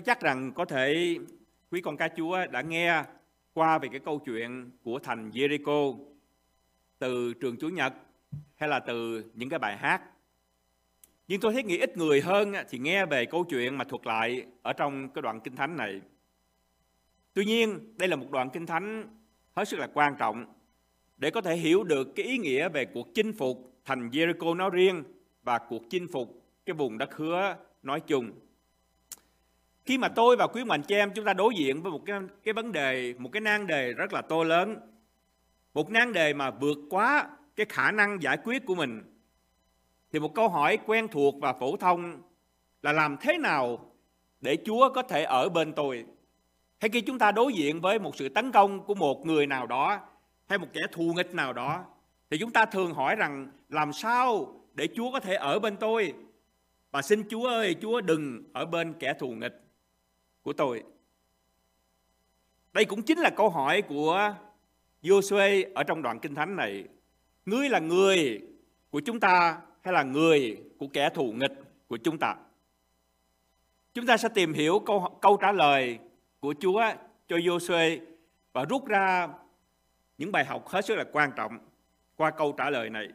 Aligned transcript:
Tôi 0.00 0.04
chắc 0.04 0.20
rằng 0.20 0.52
có 0.52 0.64
thể 0.64 1.16
quý 1.70 1.80
con 1.80 1.96
cá 1.96 2.08
Chúa 2.16 2.46
đã 2.46 2.62
nghe 2.62 3.04
qua 3.54 3.78
về 3.78 3.88
cái 3.88 4.00
câu 4.00 4.18
chuyện 4.18 4.70
của 4.82 4.98
thành 4.98 5.30
Jericho 5.30 5.98
từ 6.98 7.34
trường 7.34 7.56
Chúa 7.56 7.68
Nhật 7.68 7.92
hay 8.56 8.68
là 8.68 8.80
từ 8.80 9.24
những 9.34 9.48
cái 9.48 9.58
bài 9.58 9.76
hát. 9.76 10.02
Nhưng 11.28 11.40
tôi 11.40 11.52
thấy 11.52 11.62
nghĩ 11.62 11.78
ít 11.78 11.96
người 11.96 12.20
hơn 12.20 12.52
thì 12.70 12.78
nghe 12.78 13.06
về 13.06 13.26
câu 13.26 13.44
chuyện 13.44 13.76
mà 13.76 13.84
thuật 13.84 14.06
lại 14.06 14.46
ở 14.62 14.72
trong 14.72 15.08
cái 15.08 15.22
đoạn 15.22 15.40
kinh 15.40 15.56
thánh 15.56 15.76
này. 15.76 16.00
Tuy 17.34 17.44
nhiên, 17.44 17.94
đây 17.96 18.08
là 18.08 18.16
một 18.16 18.30
đoạn 18.30 18.50
kinh 18.50 18.66
thánh 18.66 19.16
hết 19.52 19.68
sức 19.68 19.80
là 19.80 19.88
quan 19.94 20.14
trọng 20.18 20.54
để 21.16 21.30
có 21.30 21.40
thể 21.40 21.56
hiểu 21.56 21.84
được 21.84 22.08
cái 22.16 22.26
ý 22.26 22.38
nghĩa 22.38 22.68
về 22.68 22.84
cuộc 22.84 23.14
chinh 23.14 23.32
phục 23.32 23.80
thành 23.84 24.10
Jericho 24.10 24.56
nói 24.56 24.70
riêng 24.72 25.04
và 25.42 25.58
cuộc 25.58 25.82
chinh 25.90 26.06
phục 26.12 26.46
cái 26.66 26.74
vùng 26.74 26.98
đất 26.98 27.14
hứa 27.14 27.56
nói 27.82 28.00
chung. 28.00 28.32
Khi 29.90 29.98
mà 29.98 30.08
tôi 30.08 30.36
và 30.36 30.46
quý 30.46 30.64
mạnh 30.64 30.82
chị 30.82 30.94
em 30.94 31.10
chúng 31.14 31.24
ta 31.24 31.32
đối 31.32 31.54
diện 31.54 31.82
với 31.82 31.92
một 31.92 32.00
cái 32.06 32.20
cái 32.44 32.54
vấn 32.54 32.72
đề, 32.72 33.14
một 33.18 33.30
cái 33.32 33.40
nan 33.40 33.66
đề 33.66 33.92
rất 33.92 34.12
là 34.12 34.22
to 34.22 34.44
lớn, 34.44 34.76
một 35.74 35.90
nan 35.90 36.12
đề 36.12 36.34
mà 36.34 36.50
vượt 36.50 36.78
quá 36.90 37.28
cái 37.56 37.66
khả 37.68 37.90
năng 37.90 38.22
giải 38.22 38.38
quyết 38.44 38.66
của 38.66 38.74
mình, 38.74 39.02
thì 40.12 40.18
một 40.18 40.34
câu 40.34 40.48
hỏi 40.48 40.78
quen 40.86 41.08
thuộc 41.08 41.34
và 41.40 41.52
phổ 41.52 41.76
thông 41.76 42.22
là 42.82 42.92
làm 42.92 43.16
thế 43.20 43.38
nào 43.38 43.92
để 44.40 44.56
Chúa 44.64 44.90
có 44.94 45.02
thể 45.02 45.24
ở 45.24 45.48
bên 45.48 45.72
tôi? 45.72 46.04
Hay 46.80 46.88
khi 46.88 47.00
chúng 47.00 47.18
ta 47.18 47.32
đối 47.32 47.52
diện 47.52 47.80
với 47.80 47.98
một 47.98 48.16
sự 48.16 48.28
tấn 48.28 48.52
công 48.52 48.84
của 48.84 48.94
một 48.94 49.26
người 49.26 49.46
nào 49.46 49.66
đó 49.66 50.00
hay 50.48 50.58
một 50.58 50.68
kẻ 50.72 50.80
thù 50.92 51.12
nghịch 51.16 51.34
nào 51.34 51.52
đó 51.52 51.84
thì 52.30 52.38
chúng 52.38 52.50
ta 52.50 52.64
thường 52.64 52.94
hỏi 52.94 53.16
rằng 53.16 53.48
làm 53.68 53.92
sao 53.92 54.54
để 54.74 54.88
Chúa 54.94 55.12
có 55.12 55.20
thể 55.20 55.34
ở 55.34 55.58
bên 55.58 55.76
tôi? 55.76 56.14
Và 56.90 57.02
xin 57.02 57.22
Chúa 57.28 57.48
ơi, 57.48 57.76
Chúa 57.82 58.00
đừng 58.00 58.42
ở 58.52 58.64
bên 58.64 58.92
kẻ 58.92 59.14
thù 59.18 59.30
nghịch 59.30 59.69
của 60.42 60.52
tôi. 60.52 60.82
Đây 62.72 62.84
cũng 62.84 63.02
chính 63.02 63.18
là 63.18 63.30
câu 63.30 63.50
hỏi 63.50 63.82
của 63.82 64.34
Joshua 65.02 65.72
ở 65.74 65.82
trong 65.82 66.02
đoạn 66.02 66.18
kinh 66.18 66.34
thánh 66.34 66.56
này. 66.56 66.84
Ngươi 67.46 67.68
là 67.68 67.78
người 67.78 68.42
của 68.90 69.00
chúng 69.00 69.20
ta 69.20 69.60
hay 69.82 69.94
là 69.94 70.02
người 70.02 70.62
của 70.78 70.86
kẻ 70.86 71.10
thù 71.14 71.32
nghịch 71.32 71.52
của 71.88 71.96
chúng 71.96 72.18
ta? 72.18 72.36
Chúng 73.94 74.06
ta 74.06 74.16
sẽ 74.16 74.28
tìm 74.34 74.52
hiểu 74.52 74.78
câu, 74.86 75.18
câu 75.22 75.36
trả 75.36 75.52
lời 75.52 75.98
của 76.40 76.54
Chúa 76.60 76.82
cho 77.28 77.36
Joshua 77.36 77.98
và 78.52 78.64
rút 78.64 78.86
ra 78.86 79.28
những 80.18 80.32
bài 80.32 80.44
học 80.44 80.68
hết 80.68 80.84
sức 80.84 80.96
là 80.96 81.04
quan 81.12 81.30
trọng 81.36 81.58
qua 82.16 82.30
câu 82.30 82.52
trả 82.52 82.70
lời 82.70 82.90
này. 82.90 83.08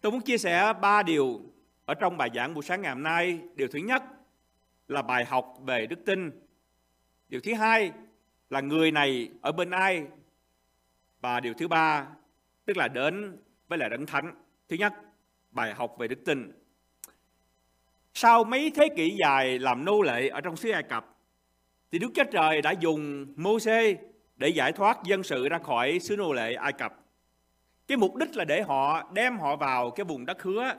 Tôi 0.00 0.12
muốn 0.12 0.20
chia 0.20 0.38
sẻ 0.38 0.72
ba 0.80 1.02
điều 1.02 1.40
ở 1.84 1.94
trong 1.94 2.16
bài 2.16 2.30
giảng 2.34 2.54
buổi 2.54 2.62
sáng 2.62 2.82
ngày 2.82 2.92
hôm 2.92 3.02
nay. 3.02 3.40
Điều 3.54 3.68
thứ 3.68 3.78
nhất 3.78 4.02
là 4.88 5.02
bài 5.02 5.24
học 5.24 5.54
về 5.60 5.86
đức 5.86 5.98
tin. 6.06 6.30
Điều 7.28 7.40
thứ 7.40 7.54
hai 7.54 7.92
là 8.50 8.60
người 8.60 8.90
này 8.90 9.28
ở 9.42 9.52
bên 9.52 9.70
ai. 9.70 10.06
Và 11.20 11.40
điều 11.40 11.54
thứ 11.54 11.68
ba 11.68 12.06
tức 12.64 12.76
là 12.76 12.88
đến 12.88 13.38
với 13.68 13.78
lại 13.78 13.90
đấng 13.90 14.06
thánh. 14.06 14.34
Thứ 14.68 14.76
nhất, 14.76 14.92
bài 15.50 15.74
học 15.74 15.94
về 15.98 16.08
đức 16.08 16.24
tin. 16.24 16.52
Sau 18.14 18.44
mấy 18.44 18.72
thế 18.74 18.88
kỷ 18.96 19.16
dài 19.20 19.58
làm 19.58 19.84
nô 19.84 20.02
lệ 20.02 20.28
ở 20.28 20.40
trong 20.40 20.56
xứ 20.56 20.70
Ai 20.70 20.82
Cập, 20.82 21.16
thì 21.92 21.98
Đức 21.98 22.08
Chúa 22.14 22.24
Trời 22.32 22.62
đã 22.62 22.70
dùng 22.70 23.26
Mô-xê 23.36 23.96
để 24.36 24.48
giải 24.48 24.72
thoát 24.72 24.98
dân 25.04 25.22
sự 25.22 25.48
ra 25.48 25.58
khỏi 25.58 25.98
xứ 25.98 26.16
nô 26.16 26.32
lệ 26.32 26.54
Ai 26.54 26.72
Cập. 26.72 26.94
Cái 27.86 27.96
mục 27.98 28.16
đích 28.16 28.36
là 28.36 28.44
để 28.44 28.62
họ 28.62 29.10
đem 29.12 29.38
họ 29.38 29.56
vào 29.56 29.90
cái 29.90 30.04
vùng 30.04 30.26
đất 30.26 30.42
hứa. 30.42 30.74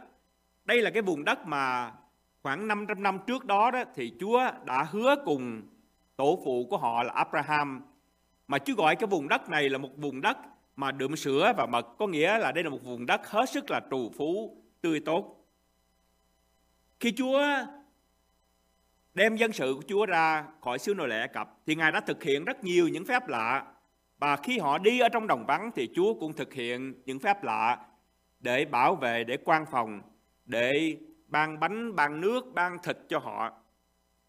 Đây 0.66 0.82
là 0.82 0.90
cái 0.90 1.02
vùng 1.02 1.24
đất 1.24 1.48
mà 1.48 1.92
khoảng 2.46 2.68
500 2.68 3.04
năm 3.04 3.20
trước 3.28 3.46
đó, 3.46 3.72
đó 3.72 3.84
thì 3.96 4.14
Chúa 4.20 4.52
đã 4.66 4.84
hứa 4.84 5.16
cùng 5.26 5.62
tổ 6.16 6.40
phụ 6.46 6.68
của 6.70 6.78
họ 6.78 7.04
là 7.04 7.14
Abraham. 7.14 7.82
Mà 8.48 8.58
Chúa 8.58 8.76
gọi 8.76 8.96
cái 8.96 9.08
vùng 9.08 9.28
đất 9.28 9.50
này 9.50 9.70
là 9.70 9.78
một 9.78 9.90
vùng 9.98 10.22
đất 10.22 10.38
mà 10.76 10.92
đượm 10.92 11.16
sữa 11.16 11.54
và 11.58 11.66
mật, 11.66 11.98
có 11.98 12.08
nghĩa 12.08 12.38
là 12.38 12.52
đây 12.52 12.64
là 12.64 12.70
một 12.70 12.84
vùng 12.84 13.06
đất 13.06 13.28
hết 13.28 13.50
sức 13.50 13.72
là 13.72 13.82
trù 13.92 14.12
phú, 14.18 14.58
tươi 14.82 15.00
tốt. 15.00 15.46
Khi 17.00 17.14
Chúa 17.18 17.44
đem 19.14 19.36
dân 19.36 19.52
sự 19.52 19.74
của 19.76 19.84
Chúa 19.88 20.06
ra 20.06 20.46
khỏi 20.62 20.80
xứ 20.80 20.94
nô 20.94 21.06
lệ 21.06 21.20
Ai 21.20 21.28
Cập 21.28 21.58
thì 21.66 21.76
Ngài 21.76 21.92
đã 21.92 22.00
thực 22.00 22.24
hiện 22.24 22.46
rất 22.46 22.64
nhiều 22.64 22.88
những 22.88 23.06
phép 23.06 23.28
lạ 23.28 23.66
và 24.18 24.36
khi 24.36 24.60
họ 24.60 24.78
đi 24.78 25.00
ở 25.00 25.10
trong 25.10 25.28
đồng 25.28 25.46
vắng 25.46 25.72
thì 25.76 25.90
Chúa 25.96 26.14
cũng 26.14 26.34
thực 26.34 26.54
hiện 26.54 26.94
những 27.06 27.20
phép 27.20 27.44
lạ 27.44 27.78
để 28.40 28.66
bảo 28.66 28.96
vệ, 28.96 29.24
để 29.24 29.38
quan 29.46 29.66
phòng, 29.72 30.02
để 30.46 30.98
ban 31.28 31.60
bánh, 31.60 31.96
ban 31.96 32.22
nước, 32.22 32.46
ban 32.54 32.80
thịt 32.84 32.98
cho 33.10 33.20
họ. 33.20 33.52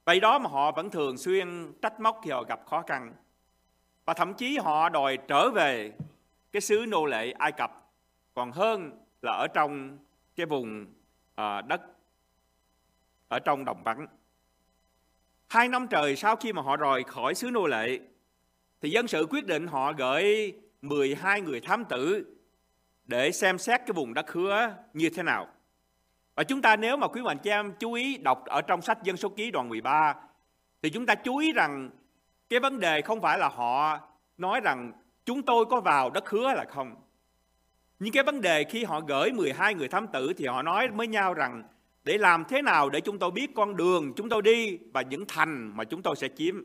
Vậy 0.04 0.20
đó 0.20 0.38
mà 0.38 0.50
họ 0.50 0.72
vẫn 0.72 0.90
thường 0.90 1.16
xuyên 1.16 1.72
trách 1.82 2.00
móc 2.00 2.20
khi 2.24 2.30
họ 2.30 2.42
gặp 2.42 2.60
khó 2.66 2.82
khăn. 2.82 3.14
Và 4.04 4.14
thậm 4.14 4.34
chí 4.34 4.58
họ 4.58 4.88
đòi 4.88 5.18
trở 5.28 5.50
về 5.50 5.92
cái 6.52 6.60
xứ 6.60 6.84
nô 6.88 7.06
lệ 7.06 7.32
Ai 7.32 7.52
Cập 7.52 7.90
còn 8.34 8.52
hơn 8.52 8.90
là 9.22 9.32
ở 9.32 9.46
trong 9.54 9.98
cái 10.36 10.46
vùng 10.46 10.86
à, 11.34 11.60
đất 11.60 11.80
ở 13.28 13.38
trong 13.38 13.64
đồng 13.64 13.82
vắng. 13.84 14.06
Hai 15.48 15.68
năm 15.68 15.86
trời 15.90 16.16
sau 16.16 16.36
khi 16.36 16.52
mà 16.52 16.62
họ 16.62 16.76
rời 16.76 17.02
khỏi 17.04 17.34
xứ 17.34 17.50
nô 17.50 17.66
lệ 17.66 17.98
thì 18.80 18.90
dân 18.90 19.08
sự 19.08 19.26
quyết 19.30 19.46
định 19.46 19.66
họ 19.66 19.92
gửi 19.92 20.52
12 20.82 21.40
người 21.40 21.60
thám 21.60 21.84
tử 21.84 22.36
để 23.04 23.32
xem 23.32 23.58
xét 23.58 23.80
cái 23.80 23.92
vùng 23.92 24.14
đất 24.14 24.32
hứa 24.32 24.74
như 24.92 25.10
thế 25.10 25.22
nào. 25.22 25.48
Và 26.36 26.44
chúng 26.44 26.62
ta 26.62 26.76
nếu 26.76 26.96
mà 26.96 27.08
quý 27.08 27.22
mạnh 27.22 27.38
chị 27.38 27.50
em 27.50 27.72
chú 27.78 27.92
ý 27.92 28.16
đọc 28.16 28.44
ở 28.46 28.62
trong 28.62 28.82
sách 28.82 29.02
Dân 29.02 29.16
số 29.16 29.28
ký 29.28 29.50
đoạn 29.50 29.68
13 29.68 30.14
thì 30.82 30.90
chúng 30.90 31.06
ta 31.06 31.14
chú 31.14 31.36
ý 31.36 31.52
rằng 31.52 31.90
cái 32.48 32.60
vấn 32.60 32.80
đề 32.80 33.02
không 33.02 33.20
phải 33.20 33.38
là 33.38 33.48
họ 33.48 34.00
nói 34.38 34.60
rằng 34.60 34.92
chúng 35.24 35.42
tôi 35.42 35.64
có 35.66 35.80
vào 35.80 36.10
đất 36.10 36.30
hứa 36.30 36.54
là 36.54 36.64
không. 36.68 36.94
Nhưng 37.98 38.12
cái 38.12 38.22
vấn 38.22 38.40
đề 38.40 38.64
khi 38.64 38.84
họ 38.84 39.00
gửi 39.00 39.32
12 39.32 39.74
người 39.74 39.88
thám 39.88 40.06
tử 40.06 40.32
thì 40.36 40.46
họ 40.46 40.62
nói 40.62 40.88
với 40.88 41.06
nhau 41.06 41.34
rằng 41.34 41.62
để 42.04 42.18
làm 42.18 42.44
thế 42.44 42.62
nào 42.62 42.90
để 42.90 43.00
chúng 43.00 43.18
tôi 43.18 43.30
biết 43.30 43.50
con 43.54 43.76
đường 43.76 44.12
chúng 44.16 44.28
tôi 44.28 44.42
đi 44.42 44.78
và 44.92 45.02
những 45.02 45.24
thành 45.28 45.76
mà 45.76 45.84
chúng 45.84 46.02
tôi 46.02 46.16
sẽ 46.16 46.28
chiếm. 46.36 46.62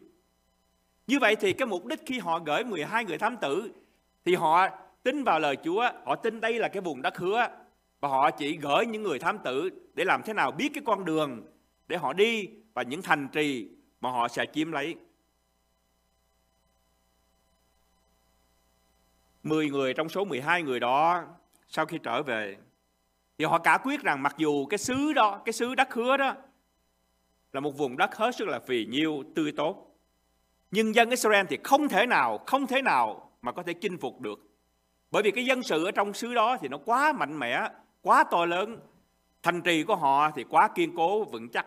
Như 1.07 1.19
vậy 1.19 1.35
thì 1.35 1.53
cái 1.53 1.65
mục 1.65 1.85
đích 1.85 1.99
khi 2.05 2.19
họ 2.19 2.39
gửi 2.39 2.63
12 2.63 3.05
người 3.05 3.17
thám 3.17 3.37
tử 3.37 3.71
thì 4.25 4.35
họ 4.35 4.67
tin 5.03 5.23
vào 5.23 5.39
lời 5.39 5.57
Chúa, 5.63 5.89
họ 6.05 6.15
tin 6.15 6.41
đây 6.41 6.59
là 6.59 6.67
cái 6.67 6.81
vùng 6.81 7.01
đất 7.01 7.17
hứa 7.17 7.47
và 8.01 8.09
họ 8.09 8.31
chỉ 8.31 8.57
gửi 8.57 8.85
những 8.85 9.03
người 9.03 9.19
thám 9.19 9.37
tử 9.43 9.69
để 9.93 10.03
làm 10.03 10.21
thế 10.25 10.33
nào 10.33 10.51
biết 10.51 10.71
cái 10.73 10.83
con 10.85 11.05
đường 11.05 11.51
để 11.87 11.97
họ 11.97 12.13
đi 12.13 12.49
và 12.73 12.83
những 12.83 13.01
thành 13.01 13.27
trì 13.31 13.69
mà 14.01 14.11
họ 14.11 14.27
sẽ 14.27 14.45
chiếm 14.53 14.71
lấy. 14.71 14.95
Mười 19.43 19.69
người 19.69 19.93
trong 19.93 20.09
số 20.09 20.25
12 20.25 20.63
người 20.63 20.79
đó 20.79 21.23
sau 21.67 21.85
khi 21.85 21.97
trở 22.03 22.23
về 22.23 22.57
thì 23.37 23.45
họ 23.45 23.59
cả 23.59 23.77
quyết 23.83 24.01
rằng 24.01 24.23
mặc 24.23 24.35
dù 24.37 24.65
cái 24.65 24.77
xứ 24.77 25.13
đó, 25.13 25.41
cái 25.45 25.53
xứ 25.53 25.75
đất 25.75 25.93
hứa 25.93 26.17
đó 26.17 26.35
là 27.53 27.59
một 27.59 27.77
vùng 27.77 27.97
đất 27.97 28.15
hết 28.15 28.35
sức 28.35 28.47
là 28.47 28.59
phì 28.59 28.85
nhiêu, 28.85 29.23
tươi 29.35 29.51
tốt. 29.51 29.97
Nhưng 30.71 30.95
dân 30.95 31.09
Israel 31.09 31.45
thì 31.49 31.57
không 31.63 31.87
thể 31.87 32.05
nào, 32.05 32.37
không 32.47 32.67
thể 32.67 32.81
nào 32.81 33.31
mà 33.41 33.51
có 33.51 33.63
thể 33.63 33.73
chinh 33.73 33.97
phục 33.97 34.21
được. 34.21 34.39
Bởi 35.11 35.23
vì 35.23 35.31
cái 35.31 35.45
dân 35.45 35.63
sự 35.63 35.85
ở 35.85 35.91
trong 35.91 36.13
xứ 36.13 36.33
đó 36.33 36.57
thì 36.61 36.67
nó 36.67 36.77
quá 36.85 37.13
mạnh 37.13 37.39
mẽ, 37.39 37.69
quá 38.01 38.23
to 38.23 38.45
lớn. 38.45 38.79
Thành 39.43 39.61
trì 39.61 39.83
của 39.83 39.95
họ 39.95 40.31
thì 40.31 40.43
quá 40.43 40.67
kiên 40.75 40.95
cố, 40.95 41.23
vững 41.23 41.49
chắc. 41.49 41.65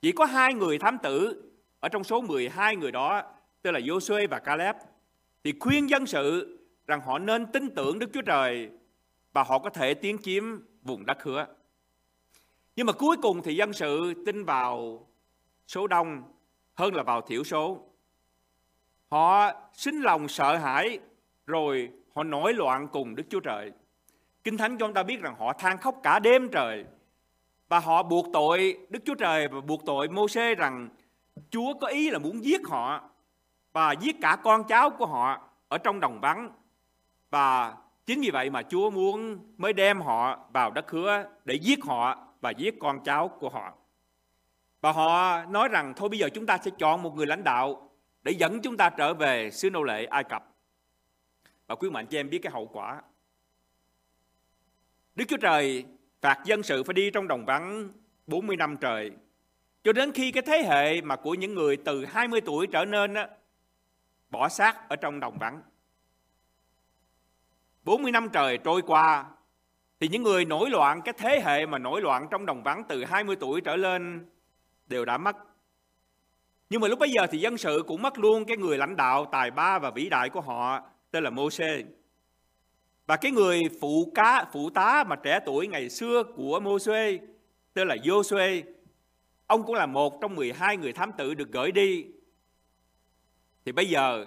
Chỉ 0.00 0.12
có 0.12 0.24
hai 0.24 0.54
người 0.54 0.78
thám 0.78 0.98
tử 0.98 1.42
ở 1.80 1.88
trong 1.88 2.04
số 2.04 2.20
12 2.20 2.76
người 2.76 2.92
đó, 2.92 3.22
tức 3.62 3.70
là 3.70 3.80
Joshua 3.80 4.28
và 4.30 4.38
Caleb, 4.38 4.76
thì 5.44 5.54
khuyên 5.60 5.90
dân 5.90 6.06
sự 6.06 6.58
rằng 6.86 7.00
họ 7.00 7.18
nên 7.18 7.46
tin 7.46 7.74
tưởng 7.74 7.98
Đức 7.98 8.10
Chúa 8.12 8.22
Trời 8.22 8.70
và 9.32 9.42
họ 9.42 9.58
có 9.58 9.70
thể 9.70 9.94
tiến 9.94 10.18
chiếm 10.22 10.44
vùng 10.82 11.06
đất 11.06 11.22
hứa. 11.22 11.46
Nhưng 12.76 12.86
mà 12.86 12.92
cuối 12.92 13.16
cùng 13.22 13.42
thì 13.42 13.54
dân 13.54 13.72
sự 13.72 14.14
tin 14.26 14.44
vào 14.44 15.06
số 15.66 15.86
đông 15.86 16.22
hơn 16.74 16.94
là 16.94 17.02
vào 17.02 17.20
thiểu 17.20 17.44
số. 17.44 17.86
Họ 19.08 19.52
sinh 19.74 20.00
lòng 20.00 20.28
sợ 20.28 20.56
hãi 20.56 20.98
rồi 21.46 21.90
họ 22.14 22.22
nổi 22.22 22.54
loạn 22.54 22.88
cùng 22.92 23.14
Đức 23.14 23.24
Chúa 23.30 23.40
Trời. 23.40 23.72
Kinh 24.44 24.56
Thánh 24.56 24.78
cho 24.78 24.86
chúng 24.86 24.94
ta 24.94 25.02
biết 25.02 25.20
rằng 25.20 25.34
họ 25.38 25.52
than 25.52 25.78
khóc 25.78 26.00
cả 26.02 26.18
đêm 26.18 26.48
trời 26.48 26.84
và 27.68 27.78
họ 27.78 28.02
buộc 28.02 28.26
tội, 28.32 28.78
Đức 28.88 29.02
Chúa 29.04 29.14
Trời 29.14 29.48
và 29.48 29.60
buộc 29.60 29.86
tội 29.86 30.08
Mô-xê 30.08 30.54
rằng 30.54 30.88
Chúa 31.50 31.74
có 31.74 31.86
ý 31.86 32.10
là 32.10 32.18
muốn 32.18 32.44
giết 32.44 32.60
họ 32.68 33.10
và 33.72 33.92
giết 33.92 34.16
cả 34.20 34.36
con 34.44 34.64
cháu 34.64 34.90
của 34.90 35.06
họ 35.06 35.48
ở 35.68 35.78
trong 35.78 36.00
đồng 36.00 36.20
vắng 36.20 36.50
và 37.30 37.76
Chính 38.10 38.20
vì 38.20 38.30
vậy 38.30 38.50
mà 38.50 38.62
Chúa 38.62 38.90
muốn 38.90 39.38
mới 39.56 39.72
đem 39.72 40.00
họ 40.00 40.46
vào 40.52 40.70
đất 40.70 40.90
hứa 40.90 41.24
để 41.44 41.54
giết 41.54 41.84
họ 41.84 42.26
và 42.40 42.50
giết 42.50 42.74
con 42.80 43.04
cháu 43.04 43.28
của 43.28 43.48
họ. 43.48 43.74
Và 44.80 44.92
họ 44.92 45.44
nói 45.44 45.68
rằng, 45.68 45.92
thôi 45.96 46.08
bây 46.08 46.18
giờ 46.18 46.28
chúng 46.34 46.46
ta 46.46 46.58
sẽ 46.58 46.70
chọn 46.78 47.02
một 47.02 47.14
người 47.14 47.26
lãnh 47.26 47.44
đạo 47.44 47.90
để 48.22 48.32
dẫn 48.32 48.60
chúng 48.62 48.76
ta 48.76 48.90
trở 48.90 49.14
về 49.14 49.50
xứ 49.50 49.70
nô 49.70 49.82
lệ 49.82 50.04
Ai 50.04 50.24
Cập. 50.24 50.44
Và 51.66 51.74
quý 51.74 51.90
mạnh 51.90 52.06
cho 52.06 52.18
em 52.18 52.30
biết 52.30 52.38
cái 52.38 52.52
hậu 52.52 52.66
quả. 52.66 53.02
Đức 55.14 55.24
Chúa 55.28 55.36
Trời 55.36 55.84
phạt 56.20 56.38
dân 56.44 56.62
sự 56.62 56.82
phải 56.82 56.94
đi 56.94 57.10
trong 57.10 57.28
đồng 57.28 57.44
vắng 57.44 57.88
40 58.26 58.56
năm 58.56 58.76
trời. 58.80 59.10
cho 59.84 59.92
đến 59.92 60.12
khi 60.12 60.32
cái 60.32 60.42
thế 60.46 60.62
hệ 60.68 61.00
mà 61.00 61.16
của 61.16 61.34
những 61.34 61.54
người 61.54 61.76
từ 61.76 62.04
20 62.04 62.40
tuổi 62.40 62.66
trở 62.66 62.84
nên 62.84 63.14
á, 63.14 63.28
bỏ 64.30 64.48
xác 64.48 64.88
ở 64.88 64.96
trong 64.96 65.20
đồng 65.20 65.38
vắng. 65.38 65.62
40 67.82 68.12
năm 68.12 68.28
trời 68.32 68.58
trôi 68.58 68.82
qua 68.82 69.24
thì 70.00 70.08
những 70.08 70.22
người 70.22 70.44
nổi 70.44 70.70
loạn, 70.70 71.00
cái 71.04 71.14
thế 71.18 71.42
hệ 71.44 71.66
mà 71.66 71.78
nổi 71.78 72.00
loạn 72.00 72.26
trong 72.30 72.46
đồng 72.46 72.62
vắng 72.62 72.84
từ 72.88 73.04
20 73.04 73.36
tuổi 73.36 73.60
trở 73.60 73.76
lên 73.76 74.30
đều 74.86 75.04
đã 75.04 75.18
mất. 75.18 75.36
Nhưng 76.70 76.80
mà 76.80 76.88
lúc 76.88 76.98
bây 76.98 77.10
giờ 77.10 77.26
thì 77.30 77.38
dân 77.38 77.58
sự 77.58 77.84
cũng 77.86 78.02
mất 78.02 78.18
luôn 78.18 78.44
cái 78.44 78.56
người 78.56 78.78
lãnh 78.78 78.96
đạo 78.96 79.26
tài 79.32 79.50
ba 79.50 79.78
và 79.78 79.90
vĩ 79.90 80.08
đại 80.08 80.30
của 80.30 80.40
họ 80.40 80.80
tên 81.10 81.24
là 81.24 81.30
Mô-xê. 81.30 81.84
Và 83.10 83.16
cái 83.16 83.32
người 83.32 83.62
phụ 83.80 84.12
cá, 84.14 84.44
phụ 84.52 84.70
tá 84.70 85.04
mà 85.06 85.16
trẻ 85.16 85.40
tuổi 85.46 85.66
ngày 85.66 85.90
xưa 85.90 86.22
của 86.36 86.60
Mô-xê 86.60 87.18
tên 87.74 87.88
là 87.88 87.96
Giô-xuê. 87.96 88.62
Ông 89.46 89.62
cũng 89.66 89.74
là 89.74 89.86
một 89.86 90.20
trong 90.20 90.34
12 90.34 90.76
người 90.76 90.92
thám 90.92 91.12
tử 91.18 91.34
được 91.34 91.52
gửi 91.52 91.72
đi. 91.72 92.06
Thì 93.64 93.72
bây 93.72 93.88
giờ 93.88 94.26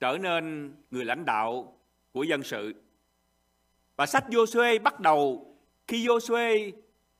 trở 0.00 0.18
nên 0.18 0.74
người 0.90 1.04
lãnh 1.04 1.24
đạo 1.24 1.78
của 2.12 2.22
dân 2.22 2.42
sự. 2.42 2.74
Và 3.96 4.06
sách 4.06 4.24
Giô-xuê 4.28 4.82
bắt 4.82 5.00
đầu 5.00 5.54
khi 5.88 6.06
Giô-xuê 6.06 6.72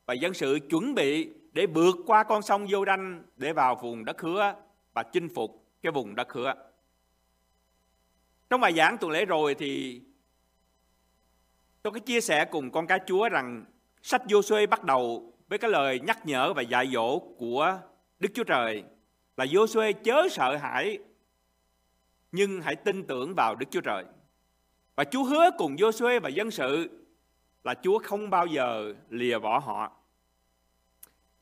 và 0.06 0.14
dân 0.14 0.34
sự 0.34 0.58
chuẩn 0.70 0.94
bị 0.94 1.30
để 1.52 1.66
vượt 1.66 1.96
qua 2.06 2.24
con 2.24 2.42
sông 2.42 2.68
Giô 2.68 2.84
Đanh 2.84 3.22
để 3.36 3.52
vào 3.52 3.74
vùng 3.82 4.04
đất 4.04 4.20
hứa 4.20 4.54
và 4.94 5.02
chinh 5.02 5.28
phục 5.34 5.66
cái 5.82 5.92
vùng 5.92 6.14
đất 6.14 6.32
hứa. 6.32 6.54
Trong 8.50 8.60
bài 8.60 8.72
giảng 8.72 8.98
tuần 8.98 9.10
lễ 9.12 9.24
rồi 9.24 9.54
thì 9.54 10.00
tôi 11.82 11.92
có 11.92 11.98
chia 11.98 12.20
sẻ 12.20 12.44
cùng 12.44 12.70
con 12.70 12.86
cá 12.86 12.98
chúa 13.06 13.28
rằng 13.28 13.64
sách 14.02 14.22
Giô-xuê 14.26 14.68
bắt 14.68 14.84
đầu 14.84 15.32
với 15.48 15.58
cái 15.58 15.70
lời 15.70 16.00
nhắc 16.00 16.26
nhở 16.26 16.52
và 16.52 16.62
dạy 16.62 16.90
dỗ 16.92 17.18
của 17.18 17.78
Đức 18.18 18.28
Chúa 18.34 18.44
Trời 18.44 18.84
là 19.36 19.44
Giô-xuê 19.44 19.92
chớ 19.92 20.28
sợ 20.30 20.56
hãi 20.56 20.98
nhưng 22.32 22.60
hãy 22.60 22.76
tin 22.76 23.06
tưởng 23.06 23.34
vào 23.36 23.54
Đức 23.54 23.66
Chúa 23.70 23.80
Trời. 23.80 24.04
Và 24.96 25.04
Chúa 25.04 25.24
hứa 25.24 25.50
cùng 25.58 25.76
Giô-xuê 25.76 26.20
và 26.20 26.28
dân 26.28 26.50
sự 26.50 26.88
là 27.64 27.74
Chúa 27.82 27.98
không 27.98 28.30
bao 28.30 28.46
giờ 28.46 28.94
lìa 29.08 29.38
bỏ 29.38 29.58
họ. 29.58 29.92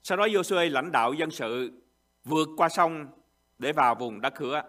Sau 0.03 0.19
đó 0.19 0.27
Giô-xuê 0.27 0.71
lãnh 0.71 0.93
đạo 0.93 1.13
dân 1.13 1.31
sự 1.31 1.71
vượt 2.25 2.49
qua 2.57 2.69
sông 2.69 3.07
để 3.59 3.73
vào 3.73 3.95
vùng 3.95 4.21
đất 4.21 4.39
hứa. 4.39 4.63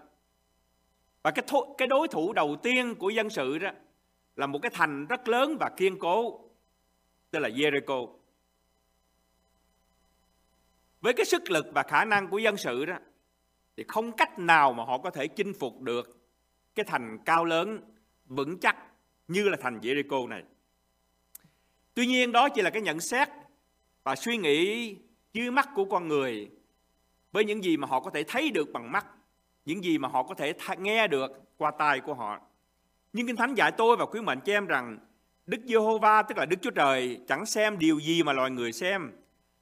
Và 1.23 1.31
cái, 1.31 1.45
cái 1.77 1.87
đối 1.87 2.07
thủ 2.07 2.33
đầu 2.33 2.55
tiên 2.63 2.95
của 2.95 3.09
dân 3.09 3.29
sự 3.29 3.57
đó 3.57 3.69
là 4.39 4.47
một 4.47 4.59
cái 4.61 4.71
thành 4.73 5.05
rất 5.05 5.27
lớn 5.27 5.57
và 5.59 5.69
kiên 5.77 5.99
cố, 5.99 6.49
tức 7.31 7.39
là 7.39 7.49
Jericho. 7.49 8.15
Với 11.01 11.13
cái 11.13 11.25
sức 11.25 11.51
lực 11.51 11.65
và 11.73 11.83
khả 11.83 12.05
năng 12.05 12.27
của 12.27 12.37
dân 12.37 12.57
sự 12.57 12.85
đó, 12.85 12.97
thì 13.77 13.83
không 13.87 14.11
cách 14.11 14.39
nào 14.39 14.73
mà 14.73 14.83
họ 14.83 14.97
có 14.97 15.09
thể 15.09 15.27
chinh 15.27 15.53
phục 15.59 15.81
được 15.81 16.19
cái 16.75 16.85
thành 16.85 17.17
cao 17.25 17.45
lớn, 17.45 17.79
vững 18.25 18.59
chắc 18.59 18.77
như 19.27 19.49
là 19.49 19.57
thành 19.61 19.79
Jericho 19.79 20.27
này. 20.27 20.43
Tuy 21.93 22.07
nhiên 22.07 22.31
đó 22.31 22.49
chỉ 22.49 22.61
là 22.61 22.69
cái 22.69 22.81
nhận 22.81 22.99
xét 22.99 23.29
và 24.03 24.15
suy 24.15 24.37
nghĩ 24.37 24.95
dưới 25.33 25.51
mắt 25.51 25.69
của 25.75 25.85
con 25.85 26.07
người 26.07 26.51
với 27.31 27.45
những 27.45 27.63
gì 27.63 27.77
mà 27.77 27.87
họ 27.87 27.99
có 27.99 28.09
thể 28.09 28.23
thấy 28.23 28.51
được 28.51 28.69
bằng 28.73 28.91
mắt, 28.91 29.05
những 29.65 29.83
gì 29.83 29.97
mà 29.97 30.07
họ 30.07 30.23
có 30.23 30.35
thể 30.35 30.53
nghe 30.77 31.07
được 31.07 31.31
qua 31.57 31.71
tai 31.79 31.99
của 31.99 32.13
họ. 32.13 32.48
Nhưng 33.13 33.27
Kinh 33.27 33.35
Thánh 33.35 33.55
dạy 33.55 33.71
tôi 33.71 33.97
và 33.97 34.05
quý 34.05 34.21
mệnh 34.21 34.39
cho 34.41 34.53
em 34.53 34.67
rằng 34.67 34.97
Đức 35.45 35.61
Giê-hô-va 35.65 36.21
tức 36.21 36.37
là 36.37 36.45
Đức 36.45 36.57
Chúa 36.61 36.71
Trời 36.71 37.19
chẳng 37.27 37.45
xem 37.45 37.79
điều 37.79 37.99
gì 37.99 38.23
mà 38.23 38.33
loài 38.33 38.51
người 38.51 38.71
xem. 38.71 39.11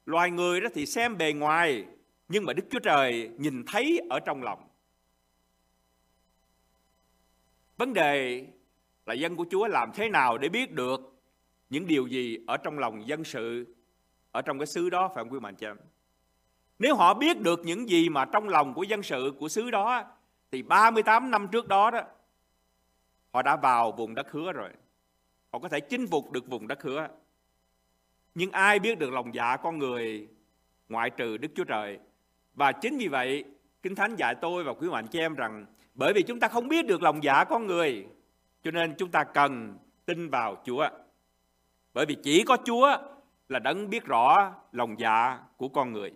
Loài 0.05 0.31
người 0.31 0.61
đó 0.61 0.69
thì 0.73 0.85
xem 0.85 1.17
bề 1.17 1.33
ngoài, 1.33 1.85
nhưng 2.27 2.45
mà 2.45 2.53
Đức 2.53 2.63
Chúa 2.69 2.79
Trời 2.79 3.29
nhìn 3.38 3.63
thấy 3.67 4.01
ở 4.09 4.19
trong 4.19 4.44
lòng. 4.44 4.67
Vấn 7.77 7.94
đề 7.94 8.45
là 9.05 9.13
dân 9.13 9.35
của 9.35 9.45
Chúa 9.51 9.67
làm 9.67 9.91
thế 9.93 10.09
nào 10.09 10.38
để 10.38 10.50
biết 10.50 10.71
được 10.71 11.13
những 11.69 11.88
điều 11.88 12.07
gì 12.07 12.38
ở 12.47 12.57
trong 12.57 12.79
lòng 12.79 13.07
dân 13.07 13.23
sự 13.23 13.65
ở 14.31 14.41
trong 14.41 14.59
cái 14.59 14.67
xứ 14.67 14.89
đó 14.89 15.07
phải 15.07 15.23
không 15.23 15.33
quý 15.33 15.39
mạnh 15.39 15.55
chém. 15.55 15.69
em? 15.69 15.77
Nếu 16.79 16.95
họ 16.95 17.13
biết 17.13 17.41
được 17.41 17.59
những 17.65 17.89
gì 17.89 18.09
mà 18.09 18.25
trong 18.25 18.50
lòng 18.50 18.73
của 18.73 18.83
dân 18.83 19.03
sự 19.03 19.33
của 19.39 19.50
xứ 19.50 19.71
đó 19.71 20.03
thì 20.51 20.61
38 20.61 21.31
năm 21.31 21.47
trước 21.51 21.67
đó 21.67 21.91
đó 21.91 22.01
họ 23.38 23.42
đã 23.42 23.56
vào 23.56 23.92
vùng 23.92 24.16
đất 24.16 24.31
hứa 24.31 24.51
rồi. 24.51 24.69
Họ 25.54 25.60
có 25.60 25.69
thể 25.69 25.80
chinh 25.80 26.07
phục 26.07 26.31
được 26.31 26.48
vùng 26.48 26.68
đất 26.68 26.84
hứa. 26.84 27.07
Nhưng 28.36 28.51
ai 28.51 28.80
biết 28.80 29.00
được 29.00 29.10
lòng 29.13 29.34
dạ 29.34 29.57
con 29.57 29.78
người 29.78 30.28
ngoại 30.89 31.10
trừ 31.10 31.38
Đức 31.38 31.48
Chúa 31.56 31.63
Trời. 31.63 32.00
Và 32.54 32.72
chính 32.72 32.98
vì 32.98 33.07
vậy, 33.07 33.44
Kinh 33.81 33.95
Thánh 33.95 34.16
dạy 34.16 34.36
tôi 34.42 34.63
và 34.63 34.74
quý 34.74 34.89
mạnh 34.89 35.07
chị 35.07 35.19
em 35.19 35.36
rằng 35.36 35.66
bởi 35.94 36.13
vì 36.13 36.24
chúng 36.24 36.39
ta 36.39 36.48
không 36.48 36.68
biết 36.68 36.86
được 36.86 37.01
lòng 37.01 37.24
dạ 37.24 37.44
con 37.44 37.68
người 37.68 38.07
cho 38.63 38.72
nên 38.72 38.95
chúng 38.98 39.12
ta 39.12 39.24
cần 39.24 39.78
tin 40.06 40.30
vào 40.30 40.62
Chúa. 40.66 40.89
Bởi 41.94 42.06
vì 42.06 42.16
chỉ 42.24 42.44
có 42.44 42.57
Chúa 42.66 42.98
là 43.50 43.60
đấng 43.60 43.89
biết 43.89 44.06
rõ 44.06 44.54
lòng 44.72 45.00
dạ 45.00 45.39
của 45.57 45.69
con 45.69 45.94
người. 45.94 46.12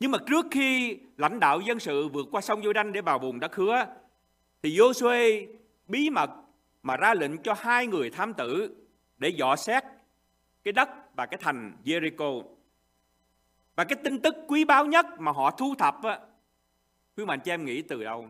Nhưng 0.00 0.10
mà 0.10 0.18
trước 0.26 0.46
khi 0.50 0.98
lãnh 1.16 1.40
đạo 1.40 1.60
dân 1.60 1.78
sự 1.78 2.08
vượt 2.08 2.26
qua 2.30 2.40
sông 2.40 2.62
giô 2.62 2.72
đanh 2.72 2.92
để 2.92 3.00
vào 3.00 3.18
vùng 3.18 3.40
đất 3.40 3.56
hứa, 3.56 3.86
thì 4.62 4.78
Joshua 4.78 5.46
bí 5.90 6.10
mật 6.10 6.30
mà 6.82 6.96
ra 6.96 7.14
lệnh 7.14 7.38
cho 7.42 7.54
hai 7.58 7.86
người 7.86 8.10
thám 8.10 8.34
tử 8.34 8.76
để 9.18 9.28
dò 9.28 9.56
xét 9.56 9.84
cái 10.64 10.72
đất 10.72 10.88
và 11.16 11.26
cái 11.26 11.38
thành 11.42 11.76
Jericho. 11.84 12.44
Và 13.76 13.84
cái 13.84 13.98
tin 14.04 14.20
tức 14.20 14.34
quý 14.48 14.64
báu 14.64 14.86
nhất 14.86 15.06
mà 15.18 15.32
họ 15.32 15.50
thu 15.50 15.74
thập 15.78 16.02
á, 16.02 16.20
quý 17.16 17.24
mạnh 17.24 17.40
cho 17.44 17.54
em 17.54 17.64
nghĩ 17.64 17.82
từ 17.82 18.04
đâu? 18.04 18.28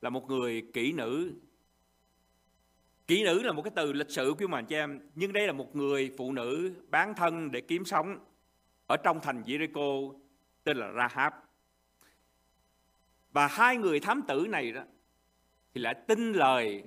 Là 0.00 0.10
một 0.10 0.28
người 0.28 0.62
kỹ 0.72 0.92
nữ 0.92 1.32
Kỹ 3.06 3.24
nữ 3.24 3.42
là 3.42 3.52
một 3.52 3.62
cái 3.62 3.72
từ 3.76 3.92
lịch 3.92 4.10
sử 4.10 4.34
quý 4.38 4.46
mạnh 4.46 4.66
cho 4.66 4.76
em, 4.76 5.00
nhưng 5.14 5.32
đây 5.32 5.46
là 5.46 5.52
một 5.52 5.76
người 5.76 6.14
phụ 6.18 6.32
nữ 6.32 6.72
bán 6.88 7.14
thân 7.14 7.50
để 7.50 7.60
kiếm 7.60 7.84
sống 7.84 8.18
ở 8.86 8.96
trong 8.96 9.20
thành 9.20 9.42
Jericho 9.42 10.14
tên 10.64 10.76
là 10.76 10.92
Rahab. 10.92 11.32
Và 13.32 13.46
hai 13.46 13.76
người 13.76 14.00
thám 14.00 14.22
tử 14.28 14.46
này 14.48 14.72
đó 14.72 14.82
thì 15.76 15.82
lại 15.82 15.94
tin 15.94 16.32
lời 16.32 16.82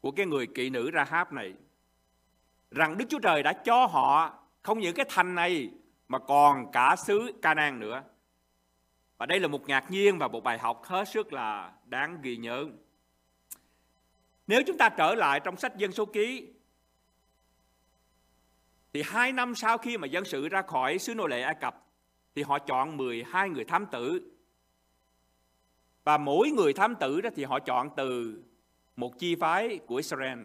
của 0.00 0.10
cái 0.10 0.26
người 0.26 0.46
kỹ 0.46 0.70
nữ 0.70 0.90
Rahab 0.94 1.32
này, 1.32 1.54
rằng 2.70 2.98
Đức 2.98 3.04
Chúa 3.08 3.18
Trời 3.18 3.42
đã 3.42 3.52
cho 3.52 3.86
họ 3.86 4.38
không 4.62 4.78
những 4.78 4.94
cái 4.94 5.06
thành 5.08 5.34
này 5.34 5.70
mà 6.08 6.18
còn 6.18 6.72
cả 6.72 6.96
xứ 6.96 7.32
Canaan 7.42 7.80
nữa. 7.80 8.02
Và 9.18 9.26
đây 9.26 9.40
là 9.40 9.48
một 9.48 9.68
ngạc 9.68 9.90
nhiên 9.90 10.18
và 10.18 10.28
một 10.28 10.44
bài 10.44 10.58
học 10.58 10.82
hết 10.84 11.08
sức 11.08 11.32
là 11.32 11.72
đáng 11.84 12.18
ghi 12.22 12.36
nhớ. 12.36 12.66
Nếu 14.46 14.62
chúng 14.66 14.78
ta 14.78 14.88
trở 14.88 15.14
lại 15.14 15.40
trong 15.40 15.56
sách 15.56 15.76
dân 15.76 15.92
số 15.92 16.06
ký, 16.06 16.48
thì 18.92 19.02
hai 19.06 19.32
năm 19.32 19.54
sau 19.54 19.78
khi 19.78 19.98
mà 19.98 20.06
dân 20.06 20.24
sự 20.24 20.48
ra 20.48 20.62
khỏi 20.62 20.98
xứ 20.98 21.14
nô 21.14 21.26
lệ 21.26 21.42
Ai 21.42 21.54
Cập, 21.60 21.86
thì 22.34 22.42
họ 22.42 22.58
chọn 22.58 22.96
12 22.96 23.48
người 23.48 23.64
thám 23.64 23.86
tử. 23.86 24.32
Và 26.04 26.18
mỗi 26.18 26.50
người 26.50 26.72
thám 26.72 26.94
tử 26.94 27.20
đó 27.20 27.30
thì 27.36 27.44
họ 27.44 27.58
chọn 27.58 27.90
từ 27.96 28.42
một 28.96 29.18
chi 29.18 29.34
phái 29.34 29.78
của 29.86 29.96
Israel. 29.96 30.38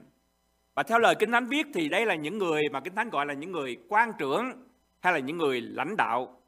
Và 0.76 0.84
theo 0.84 1.00
lời 1.00 1.16
Kinh 1.20 1.32
Thánh 1.32 1.48
viết 1.48 1.68
thì 1.74 1.90
đây 1.90 2.06
là 2.06 2.16
những 2.16 2.38
người 2.38 2.64
mà 2.72 2.80
Kinh 2.80 2.96
Thánh 2.96 3.10
gọi 3.10 3.26
là 3.26 3.34
những 3.34 3.52
người 3.52 3.78
quan 3.90 4.12
trưởng 4.18 4.52
hay 5.00 5.14
là 5.14 5.20
những 5.20 5.38
người 5.38 5.62
lãnh 5.62 5.96
đạo. 5.98 6.42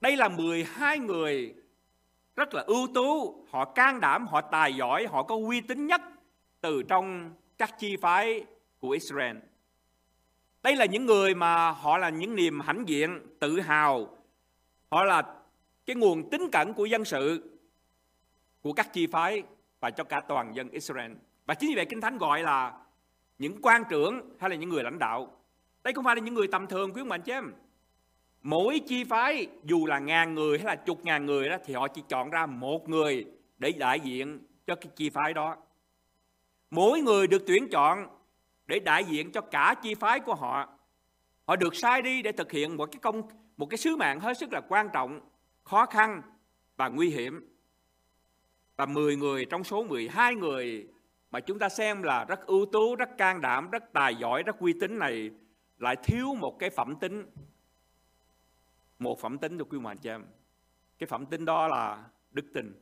Đây 0.00 0.16
là 0.16 0.28
12 0.28 0.98
người 0.98 1.54
rất 2.36 2.54
là 2.54 2.62
ưu 2.62 2.86
tú, 2.94 3.36
họ 3.50 3.64
can 3.64 4.00
đảm, 4.00 4.26
họ 4.26 4.40
tài 4.40 4.74
giỏi, 4.74 5.06
họ 5.06 5.22
có 5.22 5.36
uy 5.36 5.60
tín 5.60 5.86
nhất 5.86 6.00
từ 6.60 6.82
trong 6.82 7.34
các 7.58 7.78
chi 7.78 7.96
phái 7.96 8.44
của 8.78 8.90
Israel. 8.90 9.36
Đây 10.62 10.76
là 10.76 10.84
những 10.84 11.06
người 11.06 11.34
mà 11.34 11.70
họ 11.70 11.98
là 11.98 12.10
những 12.10 12.36
niềm 12.36 12.60
hãnh 12.60 12.84
diện, 12.88 13.20
tự 13.38 13.60
hào. 13.60 14.16
Họ 14.90 15.04
là 15.04 15.22
cái 15.86 15.96
nguồn 15.96 16.30
tín 16.30 16.48
cẩn 16.52 16.74
của 16.74 16.84
dân 16.84 17.04
sự 17.04 17.53
của 18.64 18.72
các 18.72 18.92
chi 18.92 19.06
phái 19.06 19.42
và 19.80 19.90
cho 19.90 20.04
cả 20.04 20.20
toàn 20.20 20.56
dân 20.56 20.70
Israel. 20.70 21.12
Và 21.46 21.54
chính 21.54 21.70
vì 21.70 21.76
vậy 21.76 21.86
Kinh 21.88 22.00
Thánh 22.00 22.18
gọi 22.18 22.42
là 22.42 22.72
những 23.38 23.58
quan 23.62 23.82
trưởng 23.90 24.36
hay 24.40 24.50
là 24.50 24.56
những 24.56 24.68
người 24.70 24.82
lãnh 24.82 24.98
đạo. 24.98 25.40
Đây 25.82 25.94
không 25.94 26.04
phải 26.04 26.16
là 26.16 26.22
những 26.22 26.34
người 26.34 26.46
tầm 26.46 26.66
thường 26.66 26.92
quý 26.92 27.00
ông 27.00 27.08
bạn 27.08 27.22
chứ 27.22 27.32
em. 27.32 27.52
Mỗi 28.42 28.80
chi 28.86 29.04
phái 29.04 29.46
dù 29.64 29.86
là 29.86 29.98
ngàn 29.98 30.34
người 30.34 30.58
hay 30.58 30.66
là 30.66 30.76
chục 30.76 31.04
ngàn 31.04 31.26
người 31.26 31.48
đó 31.48 31.56
thì 31.64 31.74
họ 31.74 31.88
chỉ 31.88 32.02
chọn 32.08 32.30
ra 32.30 32.46
một 32.46 32.88
người 32.88 33.26
để 33.58 33.72
đại 33.72 34.00
diện 34.00 34.38
cho 34.66 34.74
cái 34.74 34.90
chi 34.96 35.10
phái 35.10 35.34
đó. 35.34 35.56
Mỗi 36.70 37.00
người 37.00 37.26
được 37.26 37.42
tuyển 37.46 37.68
chọn 37.70 38.06
để 38.66 38.78
đại 38.78 39.04
diện 39.04 39.32
cho 39.32 39.40
cả 39.40 39.74
chi 39.82 39.94
phái 39.94 40.20
của 40.20 40.34
họ. 40.34 40.68
Họ 41.46 41.56
được 41.56 41.76
sai 41.76 42.02
đi 42.02 42.22
để 42.22 42.32
thực 42.32 42.52
hiện 42.52 42.76
một 42.76 42.86
cái 42.92 42.98
công 43.02 43.22
một 43.56 43.66
cái 43.70 43.78
sứ 43.78 43.96
mạng 43.96 44.20
hết 44.20 44.38
sức 44.38 44.52
là 44.52 44.60
quan 44.68 44.88
trọng, 44.92 45.20
khó 45.62 45.86
khăn 45.86 46.22
và 46.76 46.88
nguy 46.88 47.10
hiểm. 47.10 47.53
Và 48.76 48.86
10 48.86 49.16
người 49.16 49.44
trong 49.44 49.64
số 49.64 49.84
12 49.84 50.34
người 50.34 50.88
mà 51.30 51.40
chúng 51.40 51.58
ta 51.58 51.68
xem 51.68 52.02
là 52.02 52.24
rất 52.24 52.46
ưu 52.46 52.66
tú, 52.66 52.96
rất 52.96 53.08
can 53.18 53.40
đảm, 53.40 53.70
rất 53.70 53.92
tài 53.92 54.14
giỏi, 54.14 54.42
rất 54.42 54.58
uy 54.58 54.72
tín 54.80 54.98
này 54.98 55.30
lại 55.78 55.96
thiếu 55.96 56.34
một 56.34 56.58
cái 56.58 56.70
phẩm 56.70 56.96
tính. 56.96 57.26
một 58.98 59.20
phẩm 59.20 59.38
tính 59.38 59.58
được 59.58 59.68
quý 59.68 59.76
ông 59.78 59.84
bà 59.84 59.94
chị 59.94 60.08
em. 60.08 60.24
Cái 60.98 61.06
phẩm 61.06 61.26
tính 61.26 61.44
đó 61.44 61.68
là 61.68 62.04
đức 62.30 62.44
tin. 62.54 62.80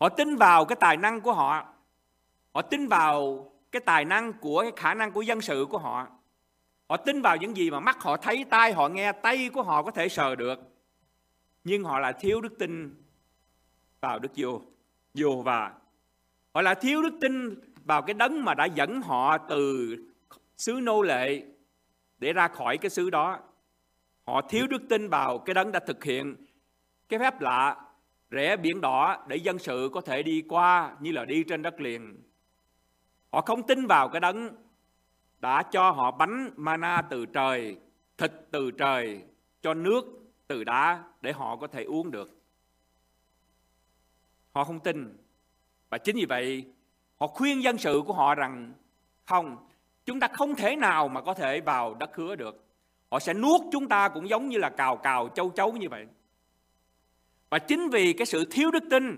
Họ 0.00 0.08
tin 0.08 0.36
vào 0.36 0.64
cái 0.64 0.76
tài 0.80 0.96
năng 0.96 1.20
của 1.20 1.32
họ. 1.32 1.66
Họ 2.54 2.62
tin 2.62 2.88
vào 2.88 3.50
cái 3.72 3.80
tài 3.80 4.04
năng 4.04 4.32
của 4.32 4.62
cái 4.62 4.72
khả 4.76 4.94
năng 4.94 5.12
của 5.12 5.22
dân 5.22 5.40
sự 5.40 5.66
của 5.70 5.78
họ. 5.78 6.08
Họ 6.88 6.96
tin 6.96 7.22
vào 7.22 7.36
những 7.36 7.56
gì 7.56 7.70
mà 7.70 7.80
mắt 7.80 8.02
họ 8.02 8.16
thấy, 8.16 8.44
tai 8.50 8.72
họ 8.72 8.88
nghe, 8.88 9.12
tay 9.12 9.50
của 9.52 9.62
họ 9.62 9.82
có 9.82 9.90
thể 9.90 10.08
sờ 10.08 10.34
được. 10.34 10.58
Nhưng 11.64 11.84
họ 11.84 11.98
lại 11.98 12.12
thiếu 12.20 12.40
đức 12.40 12.58
tin 12.58 13.03
vào 14.04 14.18
Đức 14.18 14.32
Vô, 14.36 14.60
Vô 15.14 15.42
và 15.44 15.72
họ 16.54 16.62
lại 16.62 16.74
thiếu 16.74 17.02
đức 17.02 17.14
tin 17.20 17.54
vào 17.84 18.02
cái 18.02 18.14
đấng 18.14 18.44
mà 18.44 18.54
đã 18.54 18.64
dẫn 18.64 19.02
họ 19.02 19.38
từ 19.38 19.96
xứ 20.56 20.72
nô 20.82 21.02
lệ 21.02 21.42
để 22.18 22.32
ra 22.32 22.48
khỏi 22.48 22.78
cái 22.78 22.90
xứ 22.90 23.10
đó. 23.10 23.38
Họ 24.26 24.40
thiếu 24.42 24.66
đức 24.66 24.82
tin 24.88 25.08
vào 25.08 25.38
cái 25.38 25.54
đấng 25.54 25.72
đã 25.72 25.80
thực 25.80 26.04
hiện 26.04 26.36
cái 27.08 27.18
phép 27.18 27.40
lạ 27.40 27.76
rẽ 28.30 28.56
biển 28.56 28.80
đỏ 28.80 29.24
để 29.28 29.36
dân 29.36 29.58
sự 29.58 29.90
có 29.92 30.00
thể 30.00 30.22
đi 30.22 30.42
qua 30.48 30.96
như 31.00 31.12
là 31.12 31.24
đi 31.24 31.44
trên 31.48 31.62
đất 31.62 31.80
liền. 31.80 32.22
Họ 33.32 33.40
không 33.40 33.66
tin 33.66 33.86
vào 33.86 34.08
cái 34.08 34.20
đấng 34.20 34.48
đã 35.40 35.62
cho 35.62 35.90
họ 35.90 36.10
bánh 36.10 36.50
mana 36.56 37.02
từ 37.02 37.26
trời, 37.26 37.76
thịt 38.18 38.32
từ 38.50 38.70
trời, 38.70 39.22
cho 39.62 39.74
nước 39.74 40.04
từ 40.46 40.64
đá 40.64 41.04
để 41.20 41.32
họ 41.32 41.56
có 41.56 41.66
thể 41.66 41.84
uống 41.84 42.10
được. 42.10 42.43
Họ 44.54 44.64
không 44.64 44.80
tin. 44.80 45.16
Và 45.90 45.98
chính 45.98 46.16
vì 46.16 46.24
vậy, 46.24 46.64
họ 47.16 47.26
khuyên 47.26 47.62
dân 47.62 47.78
sự 47.78 48.02
của 48.06 48.12
họ 48.12 48.34
rằng 48.34 48.72
không, 49.24 49.56
chúng 50.04 50.20
ta 50.20 50.28
không 50.28 50.54
thể 50.54 50.76
nào 50.76 51.08
mà 51.08 51.20
có 51.20 51.34
thể 51.34 51.60
vào 51.60 51.94
đất 51.94 52.16
hứa 52.16 52.36
được. 52.36 52.64
Họ 53.10 53.18
sẽ 53.18 53.34
nuốt 53.34 53.60
chúng 53.72 53.88
ta 53.88 54.08
cũng 54.08 54.28
giống 54.28 54.48
như 54.48 54.58
là 54.58 54.70
cào 54.70 54.96
cào 54.96 55.28
châu 55.34 55.50
chấu 55.50 55.72
như 55.72 55.88
vậy. 55.88 56.06
Và 57.50 57.58
chính 57.58 57.88
vì 57.88 58.12
cái 58.12 58.26
sự 58.26 58.44
thiếu 58.50 58.70
đức 58.70 58.82
tin 58.90 59.16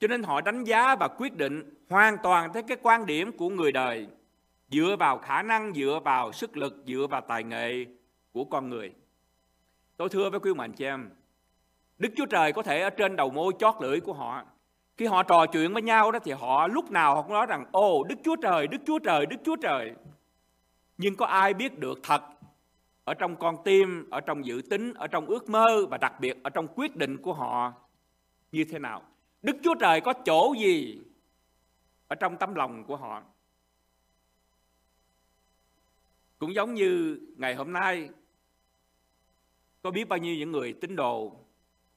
cho 0.00 0.08
nên 0.08 0.22
họ 0.22 0.40
đánh 0.40 0.64
giá 0.64 0.96
và 0.96 1.08
quyết 1.08 1.36
định 1.36 1.74
hoàn 1.88 2.16
toàn 2.22 2.52
theo 2.52 2.62
cái 2.62 2.76
quan 2.82 3.06
điểm 3.06 3.32
của 3.32 3.48
người 3.48 3.72
đời 3.72 4.06
dựa 4.70 4.96
vào 4.98 5.18
khả 5.18 5.42
năng, 5.42 5.74
dựa 5.74 6.00
vào 6.04 6.32
sức 6.32 6.56
lực, 6.56 6.82
dựa 6.86 7.06
vào 7.10 7.20
tài 7.20 7.44
nghệ 7.44 7.84
của 8.32 8.44
con 8.44 8.68
người. 8.68 8.92
Tôi 9.96 10.08
thưa 10.08 10.30
với 10.30 10.40
quý 10.40 10.50
ông 10.50 10.60
anh 10.60 10.72
chị 10.72 10.84
em, 10.84 11.10
Đức 12.00 12.08
Chúa 12.16 12.26
Trời 12.26 12.52
có 12.52 12.62
thể 12.62 12.80
ở 12.80 12.90
trên 12.90 13.16
đầu 13.16 13.30
môi 13.30 13.52
chót 13.58 13.74
lưỡi 13.80 14.00
của 14.00 14.12
họ. 14.12 14.44
Khi 14.96 15.06
họ 15.06 15.22
trò 15.22 15.46
chuyện 15.46 15.72
với 15.72 15.82
nhau 15.82 16.12
đó 16.12 16.18
thì 16.24 16.32
họ 16.32 16.66
lúc 16.66 16.90
nào 16.90 17.14
họ 17.14 17.22
cũng 17.22 17.32
nói 17.32 17.46
rằng 17.46 17.64
ô 17.72 18.04
Đức 18.04 18.14
Chúa 18.24 18.36
Trời, 18.36 18.66
Đức 18.66 18.78
Chúa 18.86 18.98
Trời, 18.98 19.26
Đức 19.26 19.36
Chúa 19.44 19.56
Trời. 19.56 19.94
Nhưng 20.98 21.16
có 21.16 21.26
ai 21.26 21.54
biết 21.54 21.78
được 21.78 21.98
thật 22.02 22.22
ở 23.04 23.14
trong 23.14 23.36
con 23.36 23.56
tim, 23.64 24.10
ở 24.10 24.20
trong 24.20 24.46
dự 24.46 24.62
tính, 24.70 24.94
ở 24.94 25.06
trong 25.06 25.26
ước 25.26 25.48
mơ 25.48 25.86
và 25.90 25.98
đặc 25.98 26.20
biệt 26.20 26.36
ở 26.42 26.50
trong 26.50 26.66
quyết 26.74 26.96
định 26.96 27.16
của 27.22 27.32
họ 27.32 27.72
như 28.52 28.64
thế 28.64 28.78
nào? 28.78 29.02
Đức 29.42 29.56
Chúa 29.62 29.74
Trời 29.74 30.00
có 30.00 30.12
chỗ 30.12 30.54
gì 30.58 31.00
ở 32.08 32.16
trong 32.16 32.36
tấm 32.36 32.54
lòng 32.54 32.84
của 32.84 32.96
họ? 32.96 33.22
Cũng 36.38 36.54
giống 36.54 36.74
như 36.74 37.20
ngày 37.36 37.54
hôm 37.54 37.72
nay 37.72 38.10
có 39.82 39.90
biết 39.90 40.08
bao 40.08 40.18
nhiêu 40.18 40.36
những 40.36 40.52
người 40.52 40.72
tín 40.72 40.96
đồ 40.96 41.36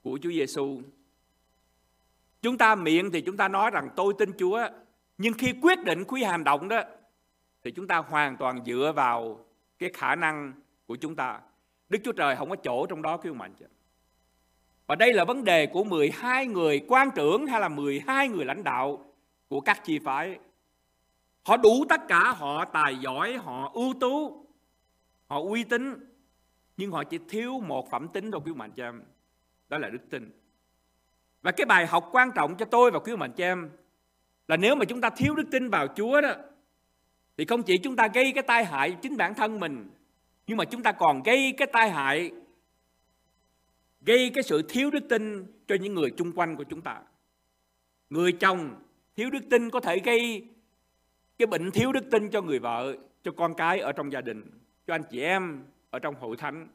của 0.03 0.19
Chúa 0.21 0.31
Giêsu. 0.31 0.81
Chúng 2.41 2.57
ta 2.57 2.75
miệng 2.75 3.11
thì 3.11 3.21
chúng 3.21 3.37
ta 3.37 3.47
nói 3.47 3.71
rằng 3.71 3.89
tôi 3.95 4.13
tin 4.17 4.31
Chúa, 4.37 4.67
nhưng 5.17 5.33
khi 5.33 5.53
quyết 5.61 5.83
định 5.83 6.03
quý 6.03 6.23
hành 6.23 6.43
động 6.43 6.67
đó 6.67 6.81
thì 7.63 7.71
chúng 7.71 7.87
ta 7.87 7.97
hoàn 7.97 8.37
toàn 8.37 8.65
dựa 8.65 8.93
vào 8.95 9.45
cái 9.79 9.89
khả 9.93 10.15
năng 10.15 10.53
của 10.85 10.95
chúng 10.95 11.15
ta. 11.15 11.39
Đức 11.89 11.99
Chúa 12.03 12.11
Trời 12.11 12.35
không 12.35 12.49
có 12.49 12.55
chỗ 12.55 12.85
trong 12.85 13.01
đó 13.01 13.17
quý 13.17 13.29
ông 13.29 13.41
anh 13.41 13.53
chị. 13.59 13.65
Và 14.87 14.95
đây 14.95 15.13
là 15.13 15.25
vấn 15.25 15.43
đề 15.43 15.65
của 15.65 15.83
12 15.83 16.47
người 16.47 16.85
quan 16.87 17.09
trưởng 17.15 17.47
hay 17.47 17.61
là 17.61 17.69
12 17.69 18.27
người 18.27 18.45
lãnh 18.45 18.63
đạo 18.63 19.05
của 19.47 19.61
các 19.61 19.83
chi 19.83 19.99
phái. 19.99 20.39
Họ 21.43 21.57
đủ 21.57 21.85
tất 21.89 22.01
cả, 22.07 22.31
họ 22.31 22.65
tài 22.65 22.95
giỏi, 22.95 23.37
họ 23.37 23.71
ưu 23.73 23.93
tú, 23.99 24.45
họ 25.25 25.39
uy 25.41 25.63
tín, 25.63 25.95
nhưng 26.77 26.91
họ 26.91 27.03
chỉ 27.03 27.19
thiếu 27.29 27.59
một 27.59 27.91
phẩm 27.91 28.07
tính 28.07 28.31
thôi 28.31 28.41
quý 28.45 28.51
ông 28.51 28.61
anh 28.61 28.71
chị 28.71 28.81
em. 28.81 29.03
Đó 29.69 29.77
là 29.77 29.89
đức 29.89 30.09
tin. 30.09 30.31
Và 31.41 31.51
cái 31.51 31.65
bài 31.65 31.87
học 31.87 32.09
quan 32.11 32.31
trọng 32.35 32.57
cho 32.57 32.65
tôi 32.65 32.91
và 32.91 32.99
quý 32.99 33.13
ông 33.13 33.21
anh 33.21 33.31
chị 33.31 33.43
em 33.43 33.69
là 34.47 34.57
nếu 34.57 34.75
mà 34.75 34.85
chúng 34.85 35.01
ta 35.01 35.09
thiếu 35.09 35.35
đức 35.35 35.43
tin 35.51 35.69
vào 35.69 35.87
Chúa 35.95 36.21
đó, 36.21 36.31
thì 37.37 37.45
không 37.45 37.63
chỉ 37.63 37.77
chúng 37.77 37.95
ta 37.95 38.07
gây 38.13 38.31
cái 38.31 38.43
tai 38.43 38.65
hại 38.65 38.97
chính 39.01 39.17
bản 39.17 39.33
thân 39.33 39.59
mình, 39.59 39.89
nhưng 40.47 40.57
mà 40.57 40.65
chúng 40.65 40.83
ta 40.83 40.91
còn 40.91 41.23
gây 41.23 41.53
cái 41.57 41.67
tai 41.73 41.89
hại, 41.89 42.31
gây 44.01 44.31
cái 44.33 44.43
sự 44.43 44.61
thiếu 44.69 44.91
đức 44.91 45.03
tin 45.09 45.45
cho 45.67 45.75
những 45.75 45.93
người 45.93 46.11
chung 46.17 46.31
quanh 46.31 46.55
của 46.55 46.63
chúng 46.63 46.81
ta 46.81 47.01
người 48.09 48.31
chồng 48.31 48.75
thiếu 49.15 49.29
đức 49.29 49.39
tin 49.49 49.69
có 49.69 49.79
thể 49.79 49.99
gây 49.99 50.47
cái 51.37 51.45
bệnh 51.45 51.71
thiếu 51.71 51.91
đức 51.91 52.11
tin 52.11 52.29
cho 52.29 52.41
người 52.41 52.59
vợ, 52.59 52.95
cho 53.23 53.31
con 53.31 53.53
cái 53.53 53.79
ở 53.79 53.91
trong 53.91 54.11
gia 54.11 54.21
đình, 54.21 54.43
cho 54.87 54.93
anh 54.93 55.03
chị 55.09 55.21
em 55.21 55.63
ở 55.89 55.99
trong 55.99 56.15
hội 56.15 56.37
thánh 56.37 56.67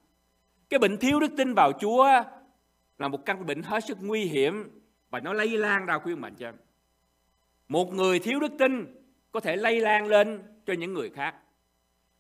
cái 0.69 0.79
bệnh 0.79 0.97
thiếu 0.97 1.21
đức 1.21 1.31
tin 1.37 1.55
vào 1.55 1.73
Chúa 1.81 2.09
là 2.99 3.09
một 3.09 3.27
căn 3.27 3.47
bệnh 3.47 3.63
hết 3.63 3.85
sức 3.85 3.99
nguy 4.01 4.25
hiểm 4.25 4.81
và 5.11 5.21
nó 5.21 5.33
lây 5.33 5.59
lan 5.59 5.87
ra 5.87 5.99
quý 5.99 6.15
mạnh 6.15 6.35
cho 6.39 6.49
em. 6.49 6.55
Một 7.69 7.93
người 7.93 8.19
thiếu 8.19 8.41
đức 8.41 8.53
tin 8.59 8.95
có 9.33 9.41
thể 9.41 9.57
lây 9.57 9.81
lan 9.81 10.07
lên 10.07 10.43
cho 10.67 10.73
những 10.73 10.95
người 10.95 11.11
khác. 11.11 11.35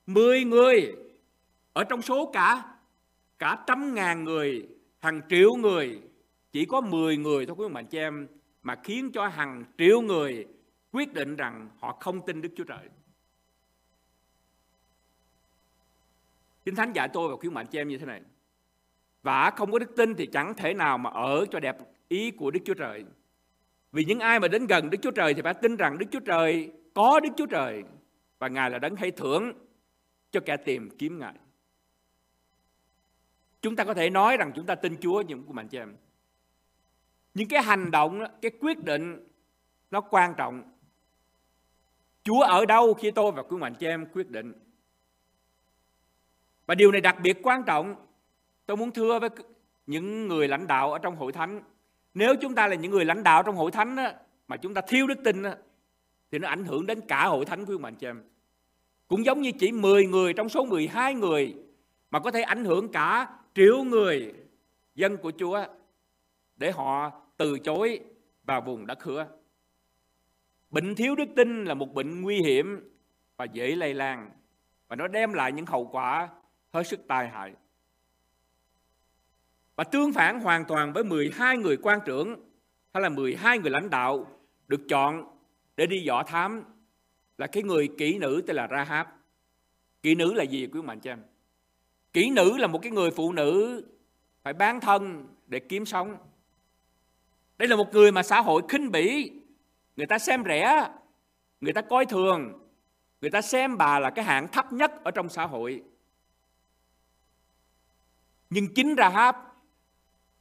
Mười 0.06 0.44
người 0.44 0.96
ở 1.72 1.84
trong 1.84 2.02
số 2.02 2.30
cả 2.32 2.76
cả 3.38 3.64
trăm 3.66 3.94
ngàn 3.94 4.24
người, 4.24 4.68
hàng 4.98 5.20
triệu 5.28 5.56
người, 5.56 6.00
chỉ 6.52 6.64
có 6.64 6.80
mười 6.80 7.16
người 7.16 7.46
thôi 7.46 7.56
quý 7.58 7.64
ông 7.64 7.72
bà 7.72 7.82
chị 7.82 7.98
em 7.98 8.28
mà 8.62 8.76
khiến 8.84 9.10
cho 9.14 9.28
hàng 9.28 9.64
triệu 9.78 10.00
người 10.00 10.46
quyết 10.92 11.14
định 11.14 11.36
rằng 11.36 11.68
họ 11.78 11.96
không 12.00 12.26
tin 12.26 12.42
Đức 12.42 12.48
Chúa 12.56 12.64
Trời. 12.64 12.88
Kinh 16.64 16.74
Thánh 16.74 16.92
dạy 16.92 17.08
tôi 17.12 17.28
và 17.28 17.36
khuyến 17.36 17.54
mạnh 17.54 17.66
cho 17.66 17.80
em 17.80 17.88
như 17.88 17.98
thế 17.98 18.06
này. 18.06 18.22
Và 19.22 19.50
không 19.50 19.72
có 19.72 19.78
đức 19.78 19.96
tin 19.96 20.14
thì 20.14 20.26
chẳng 20.26 20.54
thể 20.54 20.74
nào 20.74 20.98
mà 20.98 21.10
ở 21.10 21.46
cho 21.50 21.60
đẹp 21.60 21.76
ý 22.08 22.30
của 22.30 22.50
Đức 22.50 22.60
Chúa 22.64 22.74
Trời. 22.74 23.04
Vì 23.92 24.04
những 24.04 24.20
ai 24.20 24.40
mà 24.40 24.48
đến 24.48 24.66
gần 24.66 24.90
Đức 24.90 24.98
Chúa 25.02 25.10
Trời 25.10 25.34
thì 25.34 25.42
phải 25.42 25.54
tin 25.54 25.76
rằng 25.76 25.98
Đức 25.98 26.06
Chúa 26.10 26.20
Trời 26.20 26.72
có 26.94 27.20
Đức 27.20 27.28
Chúa 27.36 27.46
Trời 27.46 27.84
và 28.38 28.48
Ngài 28.48 28.70
là 28.70 28.78
đấng 28.78 28.96
hay 28.96 29.10
thưởng 29.10 29.52
cho 30.30 30.40
kẻ 30.40 30.56
tìm 30.56 30.90
kiếm 30.98 31.18
Ngài. 31.18 31.34
Chúng 33.62 33.76
ta 33.76 33.84
có 33.84 33.94
thể 33.94 34.10
nói 34.10 34.36
rằng 34.36 34.52
chúng 34.54 34.66
ta 34.66 34.74
tin 34.74 34.96
Chúa 35.00 35.20
nhưng 35.20 35.44
của 35.44 35.52
mạnh 35.52 35.68
chị 35.68 35.78
em. 35.78 35.96
Nhưng 37.34 37.48
cái 37.48 37.62
hành 37.62 37.90
động, 37.90 38.24
cái 38.42 38.50
quyết 38.60 38.84
định 38.84 39.28
nó 39.90 40.00
quan 40.00 40.34
trọng. 40.36 40.62
Chúa 42.22 42.40
ở 42.40 42.66
đâu 42.66 42.94
khi 42.94 43.10
tôi 43.10 43.32
và 43.32 43.42
quý 43.42 43.56
mạnh 43.56 43.74
chị 43.74 43.86
em 43.86 44.06
quyết 44.12 44.30
định. 44.30 44.52
Và 46.66 46.74
điều 46.74 46.92
này 46.92 47.00
đặc 47.00 47.16
biệt 47.22 47.36
quan 47.42 47.64
trọng. 47.64 48.07
Tôi 48.68 48.76
muốn 48.76 48.92
thưa 48.92 49.18
với 49.18 49.30
những 49.86 50.28
người 50.28 50.48
lãnh 50.48 50.66
đạo 50.66 50.92
ở 50.92 50.98
trong 50.98 51.16
hội 51.16 51.32
thánh. 51.32 51.62
Nếu 52.14 52.34
chúng 52.40 52.54
ta 52.54 52.66
là 52.66 52.74
những 52.74 52.90
người 52.90 53.04
lãnh 53.04 53.22
đạo 53.22 53.42
trong 53.42 53.56
hội 53.56 53.70
thánh 53.70 53.96
đó, 53.96 54.10
mà 54.48 54.56
chúng 54.56 54.74
ta 54.74 54.80
thiếu 54.88 55.06
đức 55.06 55.18
tin 55.24 55.42
đó, 55.42 55.50
thì 56.30 56.38
nó 56.38 56.48
ảnh 56.48 56.64
hưởng 56.64 56.86
đến 56.86 57.00
cả 57.00 57.26
hội 57.26 57.44
thánh 57.44 57.64
quý 57.64 57.78
mạnh 57.78 57.94
chị 57.94 58.06
em. 58.06 58.22
Cũng 59.08 59.24
giống 59.24 59.42
như 59.42 59.52
chỉ 59.58 59.72
10 59.72 60.06
người 60.06 60.32
trong 60.32 60.48
số 60.48 60.64
12 60.64 61.14
người 61.14 61.54
mà 62.10 62.20
có 62.20 62.30
thể 62.30 62.42
ảnh 62.42 62.64
hưởng 62.64 62.92
cả 62.92 63.28
triệu 63.54 63.84
người 63.84 64.34
dân 64.94 65.16
của 65.16 65.32
Chúa 65.38 65.64
để 66.56 66.70
họ 66.70 67.10
từ 67.36 67.58
chối 67.58 68.00
vào 68.44 68.60
vùng 68.60 68.86
đất 68.86 69.02
hứa. 69.02 69.26
Bệnh 70.70 70.94
thiếu 70.94 71.14
đức 71.14 71.28
tin 71.36 71.64
là 71.64 71.74
một 71.74 71.94
bệnh 71.94 72.22
nguy 72.22 72.40
hiểm 72.40 72.90
và 73.36 73.44
dễ 73.44 73.76
lây 73.76 73.94
lan 73.94 74.30
và 74.88 74.96
nó 74.96 75.08
đem 75.08 75.32
lại 75.32 75.52
những 75.52 75.66
hậu 75.66 75.88
quả 75.92 76.28
hết 76.72 76.86
sức 76.86 77.00
tai 77.08 77.28
hại. 77.28 77.52
Và 79.78 79.84
tương 79.84 80.12
phản 80.12 80.40
hoàn 80.40 80.64
toàn 80.64 80.92
với 80.92 81.04
12 81.04 81.58
người 81.58 81.76
quan 81.82 82.00
trưởng 82.04 82.36
hay 82.94 83.02
là 83.02 83.08
12 83.08 83.58
người 83.58 83.70
lãnh 83.70 83.90
đạo 83.90 84.26
được 84.68 84.80
chọn 84.88 85.38
để 85.76 85.86
đi 85.86 86.00
dò 86.00 86.22
thám 86.26 86.64
là 87.38 87.46
cái 87.46 87.62
người 87.62 87.88
kỹ 87.98 88.18
nữ 88.18 88.42
tên 88.46 88.56
là 88.56 88.68
Rahab. 88.70 89.06
Kỹ 90.02 90.14
nữ 90.14 90.34
là 90.34 90.42
gì 90.42 90.66
quý 90.72 90.82
mạnh 90.82 91.00
cho 91.00 91.12
em? 91.12 91.22
Kỹ 92.12 92.30
nữ 92.30 92.56
là 92.56 92.66
một 92.66 92.78
cái 92.82 92.92
người 92.92 93.10
phụ 93.10 93.32
nữ 93.32 93.82
phải 94.42 94.52
bán 94.52 94.80
thân 94.80 95.26
để 95.46 95.58
kiếm 95.58 95.86
sống. 95.86 96.16
Đây 97.58 97.68
là 97.68 97.76
một 97.76 97.92
người 97.92 98.12
mà 98.12 98.22
xã 98.22 98.40
hội 98.40 98.62
khinh 98.68 98.90
bỉ, 98.90 99.32
người 99.96 100.06
ta 100.06 100.18
xem 100.18 100.42
rẻ, 100.46 100.88
người 101.60 101.72
ta 101.72 101.82
coi 101.82 102.06
thường, 102.06 102.68
người 103.20 103.30
ta 103.30 103.42
xem 103.42 103.78
bà 103.78 103.98
là 103.98 104.10
cái 104.10 104.24
hạng 104.24 104.48
thấp 104.48 104.72
nhất 104.72 105.04
ở 105.04 105.10
trong 105.10 105.28
xã 105.28 105.46
hội. 105.46 105.82
Nhưng 108.50 108.74
chính 108.74 108.94
Rahab 108.98 109.47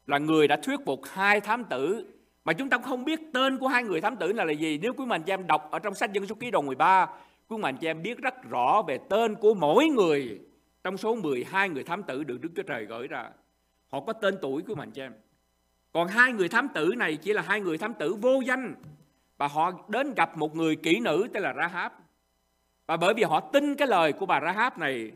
là 0.07 0.17
người 0.17 0.47
đã 0.47 0.57
thuyết 0.57 0.79
phục 0.85 1.01
hai 1.05 1.41
thám 1.41 1.63
tử 1.63 2.05
mà 2.43 2.53
chúng 2.53 2.69
ta 2.69 2.77
không 2.77 3.05
biết 3.05 3.19
tên 3.33 3.57
của 3.57 3.67
hai 3.67 3.83
người 3.83 4.01
thám 4.01 4.15
tử 4.15 4.33
này 4.33 4.45
là 4.45 4.51
gì. 4.51 4.79
Nếu 4.81 4.93
quý 4.93 5.05
mạnh 5.05 5.23
cho 5.23 5.33
em 5.33 5.47
đọc 5.47 5.67
ở 5.71 5.79
trong 5.79 5.95
sách 5.95 6.13
Dân 6.13 6.27
số 6.27 6.35
ký 6.35 6.51
đầu 6.51 6.61
13, 6.61 7.07
quý 7.47 7.57
mạnh 7.57 7.77
cho 7.81 7.89
em 7.89 8.03
biết 8.03 8.17
rất 8.17 8.33
rõ 8.49 8.81
về 8.87 8.99
tên 9.09 9.35
của 9.35 9.53
mỗi 9.53 9.85
người 9.85 10.39
trong 10.83 10.97
số 10.97 11.15
12 11.15 11.69
người 11.69 11.83
thám 11.83 12.03
tử 12.03 12.23
được 12.23 12.41
Đức 12.41 12.49
Chúa 12.55 12.63
Trời 12.63 12.85
gửi 12.85 13.07
ra. 13.07 13.29
Họ 13.87 13.99
có 13.99 14.13
tên 14.13 14.37
tuổi 14.41 14.61
của 14.61 14.75
mình 14.75 14.91
cho 14.91 15.03
em. 15.03 15.13
Còn 15.91 16.07
hai 16.07 16.33
người 16.33 16.49
thám 16.49 16.67
tử 16.73 16.93
này 16.97 17.15
chỉ 17.15 17.33
là 17.33 17.41
hai 17.41 17.61
người 17.61 17.77
thám 17.77 17.93
tử 17.93 18.13
vô 18.13 18.41
danh 18.45 18.75
và 19.37 19.47
họ 19.47 19.71
đến 19.87 20.13
gặp 20.13 20.37
một 20.37 20.55
người 20.55 20.75
kỹ 20.75 20.99
nữ 20.99 21.27
tên 21.33 21.43
là 21.43 21.53
Rahab. 21.53 21.91
Và 22.87 22.97
bởi 22.97 23.13
vì 23.13 23.23
họ 23.23 23.39
tin 23.39 23.75
cái 23.75 23.87
lời 23.87 24.13
của 24.13 24.25
bà 24.25 24.39
Rahab 24.39 24.77
này 24.77 25.11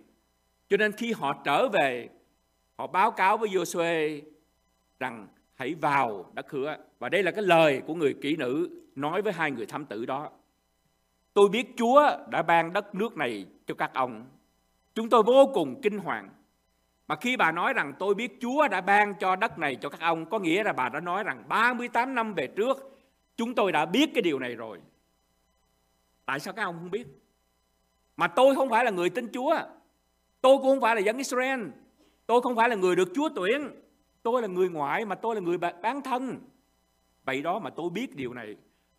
cho 0.70 0.78
nên 0.78 0.92
khi 0.92 1.14
họ 1.14 1.34
trở 1.46 1.68
về 1.68 2.10
họ 2.78 2.88
báo 2.88 3.12
cáo 3.12 3.38
với 3.38 3.50
Joshua 3.50 4.22
rằng 5.02 5.28
hãy 5.54 5.76
vào 5.76 6.32
đất 6.34 6.46
cửa 6.50 6.78
Và 7.00 7.10
đây 7.10 7.24
là 7.24 7.32
cái 7.32 7.44
lời 7.44 7.82
của 7.88 7.96
người 7.96 8.16
kỹ 8.22 8.36
nữ 8.36 8.70
nói 8.96 9.22
với 9.22 9.34
hai 9.34 9.52
người 9.52 9.66
thám 9.66 9.86
tử 9.86 10.06
đó. 10.06 10.30
Tôi 11.34 11.50
biết 11.50 11.68
Chúa 11.78 12.18
đã 12.30 12.42
ban 12.42 12.74
đất 12.74 12.96
nước 12.96 13.18
này 13.18 13.46
cho 13.66 13.76
các 13.76 13.94
ông. 13.94 14.26
Chúng 14.96 15.10
tôi 15.10 15.24
vô 15.24 15.52
cùng 15.54 15.82
kinh 15.82 15.98
hoàng. 15.98 16.30
Mà 17.08 17.16
khi 17.16 17.38
bà 17.38 17.52
nói 17.52 17.74
rằng 17.74 17.94
tôi 18.00 18.16
biết 18.16 18.38
Chúa 18.42 18.68
đã 18.68 18.82
ban 18.82 19.14
cho 19.20 19.36
đất 19.36 19.60
này 19.60 19.76
cho 19.76 19.90
các 19.90 20.02
ông, 20.02 20.30
có 20.30 20.40
nghĩa 20.40 20.64
là 20.64 20.74
bà 20.74 20.90
đã 20.90 21.00
nói 21.00 21.24
rằng 21.24 21.44
38 21.48 22.16
năm 22.16 22.34
về 22.34 22.48
trước, 22.48 22.98
chúng 23.38 23.56
tôi 23.56 23.72
đã 23.72 23.86
biết 23.86 24.10
cái 24.14 24.22
điều 24.22 24.40
này 24.40 24.56
rồi. 24.56 24.80
Tại 26.26 26.40
sao 26.40 26.54
các 26.54 26.64
ông 26.64 26.76
không 26.80 26.92
biết? 26.92 27.08
Mà 28.18 28.28
tôi 28.28 28.56
không 28.56 28.70
phải 28.70 28.86
là 28.86 28.92
người 28.92 29.10
tin 29.10 29.28
Chúa. 29.34 29.60
Tôi 30.42 30.58
cũng 30.58 30.68
không 30.68 30.82
phải 30.82 30.96
là 30.96 31.02
dân 31.02 31.18
Israel. 31.18 31.62
Tôi 32.26 32.42
không 32.42 32.56
phải 32.56 32.70
là 32.70 32.76
người 32.76 32.96
được 32.96 33.10
Chúa 33.16 33.30
tuyển. 33.36 33.70
Tôi 34.24 34.42
là 34.42 34.48
người 34.48 34.70
ngoại 34.70 35.06
mà 35.06 35.16
tôi 35.16 35.36
là 35.36 35.42
người 35.42 35.58
bán 35.58 36.02
thân. 36.02 36.40
Vậy 37.26 37.42
đó 37.42 37.60
mà 37.60 37.70
tôi 37.70 37.90
biết 37.90 38.16
điều 38.16 38.34
này. 38.34 38.56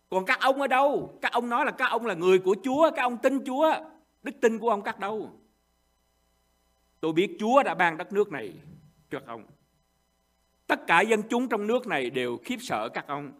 Còn 0.09 0.25
các 0.25 0.39
ông 0.39 0.61
ở 0.61 0.67
đâu? 0.67 1.19
Các 1.21 1.31
ông 1.31 1.49
nói 1.49 1.65
là 1.65 1.71
các 1.71 1.85
ông 1.85 2.05
là 2.05 2.13
người 2.13 2.39
của 2.39 2.55
Chúa, 2.63 2.91
các 2.95 3.03
ông 3.03 3.17
tin 3.17 3.45
Chúa. 3.45 3.73
Đức 4.23 4.31
tin 4.41 4.59
của 4.59 4.69
ông 4.69 4.81
các 4.81 4.99
đâu? 4.99 5.29
Tôi 6.99 7.13
biết 7.13 7.37
Chúa 7.39 7.63
đã 7.63 7.75
ban 7.75 7.97
đất 7.97 8.13
nước 8.13 8.31
này 8.31 8.53
cho 9.09 9.19
các 9.19 9.27
ông. 9.27 9.43
Tất 10.67 10.87
cả 10.87 11.01
dân 11.01 11.21
chúng 11.29 11.49
trong 11.49 11.67
nước 11.67 11.87
này 11.87 12.09
đều 12.09 12.37
khiếp 12.45 12.57
sợ 12.59 12.89
các 12.89 13.07
ông. 13.07 13.31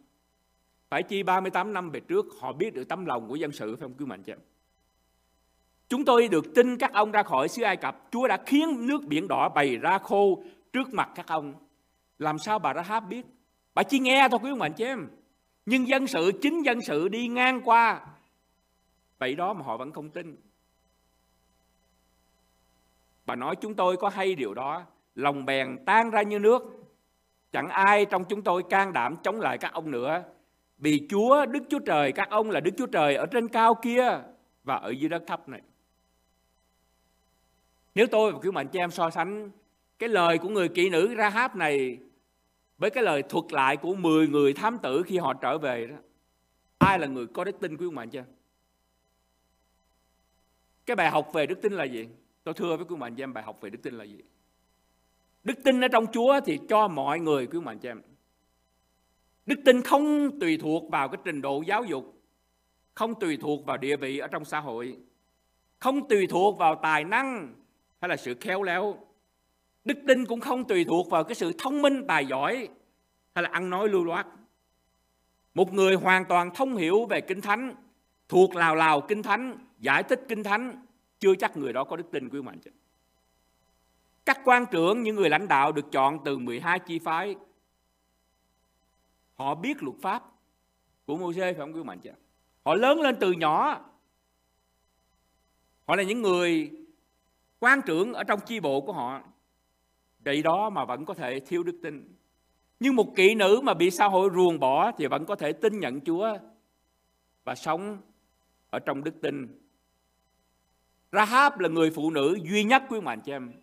Phải 0.89 1.03
chi 1.03 1.23
38 1.23 1.73
năm 1.73 1.89
về 1.89 1.99
trước 1.99 2.25
họ 2.39 2.53
biết 2.53 2.73
được 2.73 2.87
tấm 2.89 3.05
lòng 3.05 3.27
của 3.27 3.35
dân 3.35 3.51
sự 3.51 3.75
phải 3.75 3.81
không 3.81 3.93
quý 3.97 4.05
mạnh 4.05 4.23
chứ 4.23 4.33
Chúng 5.89 6.05
tôi 6.05 6.27
được 6.27 6.55
tin 6.55 6.77
các 6.77 6.93
ông 6.93 7.11
ra 7.11 7.23
khỏi 7.23 7.47
xứ 7.47 7.63
Ai 7.63 7.77
Cập. 7.77 8.07
Chúa 8.11 8.27
đã 8.27 8.37
khiến 8.45 8.87
nước 8.87 9.05
biển 9.07 9.27
đỏ 9.27 9.49
bày 9.49 9.77
ra 9.77 9.97
khô 9.97 10.43
trước 10.73 10.93
mặt 10.93 11.09
các 11.15 11.27
ông. 11.27 11.53
Làm 12.19 12.37
sao 12.37 12.59
bà 12.59 12.73
Rahab 12.73 13.07
biết? 13.07 13.25
Bà 13.73 13.83
chỉ 13.83 13.99
nghe 13.99 14.27
thôi 14.31 14.39
quý 14.43 14.49
ông 14.49 14.61
anh 14.61 14.73
chị 14.73 14.83
em. 14.83 15.07
Nhưng 15.65 15.87
dân 15.87 16.07
sự, 16.07 16.31
chính 16.41 16.61
dân 16.65 16.81
sự 16.81 17.07
đi 17.07 17.27
ngang 17.27 17.61
qua. 17.63 18.05
Vậy 19.19 19.35
đó 19.35 19.53
mà 19.53 19.65
họ 19.65 19.77
vẫn 19.77 19.91
không 19.91 20.09
tin. 20.09 20.35
Bà 23.25 23.35
nói 23.35 23.55
chúng 23.61 23.75
tôi 23.75 23.97
có 23.97 24.09
hay 24.09 24.35
điều 24.35 24.53
đó. 24.53 24.83
Lòng 25.15 25.45
bèn 25.45 25.85
tan 25.85 26.09
ra 26.09 26.21
như 26.21 26.39
nước. 26.39 26.61
Chẳng 27.51 27.69
ai 27.69 28.05
trong 28.05 28.23
chúng 28.29 28.41
tôi 28.41 28.63
can 28.69 28.93
đảm 28.93 29.15
chống 29.23 29.39
lại 29.39 29.57
các 29.57 29.73
ông 29.73 29.91
nữa. 29.91 30.23
Vì 30.77 31.07
Chúa, 31.09 31.45
Đức 31.45 31.63
Chúa 31.69 31.79
Trời, 31.79 32.11
các 32.11 32.29
ông 32.29 32.49
là 32.49 32.59
Đức 32.59 32.71
Chúa 32.77 32.85
Trời 32.85 33.15
ở 33.15 33.25
trên 33.25 33.47
cao 33.47 33.75
kia 33.81 34.19
và 34.63 34.75
ở 34.75 34.89
dưới 34.89 35.09
đất 35.09 35.23
thấp 35.27 35.49
này. 35.49 35.61
Nếu 37.95 38.07
tôi 38.11 38.31
và 38.31 38.39
quý 38.39 38.51
mạnh 38.51 38.67
chị 38.67 38.79
em 38.79 38.91
so 38.91 39.09
sánh 39.09 39.49
cái 39.99 40.09
lời 40.09 40.37
của 40.37 40.49
người 40.49 40.69
kỹ 40.69 40.89
nữ 40.89 41.15
Rahab 41.17 41.55
này 41.55 41.99
với 42.77 42.89
cái 42.89 43.03
lời 43.03 43.23
thuật 43.23 43.45
lại 43.51 43.77
của 43.77 43.95
10 43.95 44.27
người 44.27 44.53
thám 44.53 44.77
tử 44.83 45.03
khi 45.05 45.17
họ 45.17 45.33
trở 45.33 45.57
về 45.57 45.87
đó. 45.87 45.95
Ai 46.77 46.99
là 46.99 47.07
người 47.07 47.27
có 47.27 47.43
đức 47.43 47.55
tin 47.61 47.77
quý 47.77 47.89
mạnh 47.89 48.09
chưa? 48.09 48.25
Cái 50.85 50.95
bài 50.95 51.09
học 51.09 51.29
về 51.33 51.45
đức 51.45 51.61
tin 51.61 51.73
là 51.73 51.83
gì? 51.83 52.07
Tôi 52.43 52.53
thưa 52.53 52.75
với 52.77 52.85
quý 52.85 52.95
mạnh 52.95 53.15
cho 53.15 53.23
em 53.23 53.33
bài 53.33 53.43
học 53.43 53.61
về 53.61 53.69
đức 53.69 53.79
tin 53.83 53.93
là 53.93 54.03
gì? 54.03 54.17
Đức 55.43 55.53
tin 55.63 55.81
ở 55.81 55.87
trong 55.87 56.05
Chúa 56.11 56.39
thì 56.45 56.59
cho 56.69 56.87
mọi 56.87 57.19
người 57.19 57.47
quý 57.47 57.59
mạnh 57.59 57.79
cho 57.79 57.89
em. 57.89 58.01
Đức 59.45 59.59
tin 59.65 59.81
không 59.81 60.39
tùy 60.39 60.57
thuộc 60.57 60.91
vào 60.91 61.09
cái 61.09 61.21
trình 61.25 61.41
độ 61.41 61.63
giáo 61.67 61.83
dục, 61.83 62.21
không 62.93 63.19
tùy 63.19 63.37
thuộc 63.37 63.65
vào 63.65 63.77
địa 63.77 63.97
vị 63.97 64.17
ở 64.17 64.27
trong 64.27 64.45
xã 64.45 64.59
hội, 64.59 64.97
không 65.79 66.07
tùy 66.07 66.27
thuộc 66.27 66.57
vào 66.57 66.75
tài 66.75 67.03
năng 67.03 67.53
hay 68.01 68.09
là 68.09 68.17
sự 68.17 68.35
khéo 68.41 68.63
léo. 68.63 68.97
Đức 69.85 69.97
tin 70.07 70.25
cũng 70.25 70.39
không 70.39 70.67
tùy 70.67 70.85
thuộc 70.85 71.09
vào 71.09 71.23
cái 71.23 71.35
sự 71.35 71.53
thông 71.57 71.81
minh 71.81 72.05
tài 72.07 72.25
giỏi 72.25 72.69
hay 73.35 73.43
là 73.43 73.49
ăn 73.51 73.69
nói 73.69 73.89
lưu 73.89 74.03
loát. 74.03 74.27
Một 75.53 75.73
người 75.73 75.95
hoàn 75.95 76.25
toàn 76.25 76.49
thông 76.55 76.75
hiểu 76.75 77.05
về 77.05 77.21
Kinh 77.21 77.41
Thánh, 77.41 77.75
thuộc 78.29 78.55
lào 78.55 78.75
lào 78.75 79.01
Kinh 79.01 79.23
Thánh, 79.23 79.57
giải 79.79 80.03
thích 80.03 80.25
Kinh 80.27 80.43
Thánh, 80.43 80.85
chưa 81.19 81.35
chắc 81.35 81.57
người 81.57 81.73
đó 81.73 81.83
có 81.83 81.95
đức 81.95 82.11
tin 82.11 82.29
quý 82.29 82.41
mạnh 82.41 82.59
chứ. 82.59 82.71
Các 84.25 84.39
quan 84.45 84.65
trưởng, 84.71 85.03
những 85.03 85.15
người 85.15 85.29
lãnh 85.29 85.47
đạo 85.47 85.71
được 85.71 85.91
chọn 85.91 86.19
từ 86.25 86.37
12 86.37 86.79
chi 86.79 86.99
phái, 86.99 87.35
họ 89.35 89.55
biết 89.55 89.83
luật 89.83 89.95
pháp 90.01 90.23
của 91.05 91.17
mô 91.17 91.31
phải 91.39 91.53
không 91.53 91.73
quý 91.73 91.83
mạnh 91.83 91.99
chứ? 91.99 92.11
Họ 92.65 92.75
lớn 92.75 93.01
lên 93.01 93.15
từ 93.19 93.31
nhỏ. 93.31 93.85
Họ 95.87 95.95
là 95.95 96.03
những 96.03 96.21
người 96.21 96.71
quan 97.59 97.81
trưởng 97.81 98.13
ở 98.13 98.23
trong 98.23 98.39
chi 98.45 98.59
bộ 98.59 98.81
của 98.81 98.93
họ 98.93 99.21
vậy 100.25 100.41
đó 100.41 100.69
mà 100.69 100.85
vẫn 100.85 101.05
có 101.05 101.13
thể 101.13 101.39
thiếu 101.39 101.63
đức 101.63 101.79
tin 101.83 102.15
nhưng 102.79 102.95
một 102.95 103.15
kỹ 103.15 103.35
nữ 103.35 103.61
mà 103.63 103.73
bị 103.73 103.91
xã 103.91 104.07
hội 104.07 104.29
ruồng 104.35 104.59
bỏ 104.59 104.91
thì 104.97 105.07
vẫn 105.07 105.25
có 105.25 105.35
thể 105.35 105.53
tin 105.53 105.79
nhận 105.79 106.01
Chúa 106.01 106.37
và 107.43 107.55
sống 107.55 108.01
ở 108.69 108.79
trong 108.79 109.03
đức 109.03 109.21
tin. 109.21 109.59
Rahab 111.11 111.59
là 111.59 111.69
người 111.69 111.91
phụ 111.91 112.11
nữ 112.11 112.37
duy 112.43 112.63
nhất 112.63 112.83
quý 112.89 113.01
mạnh 113.01 113.21
cho 113.25 113.33
em 113.33 113.53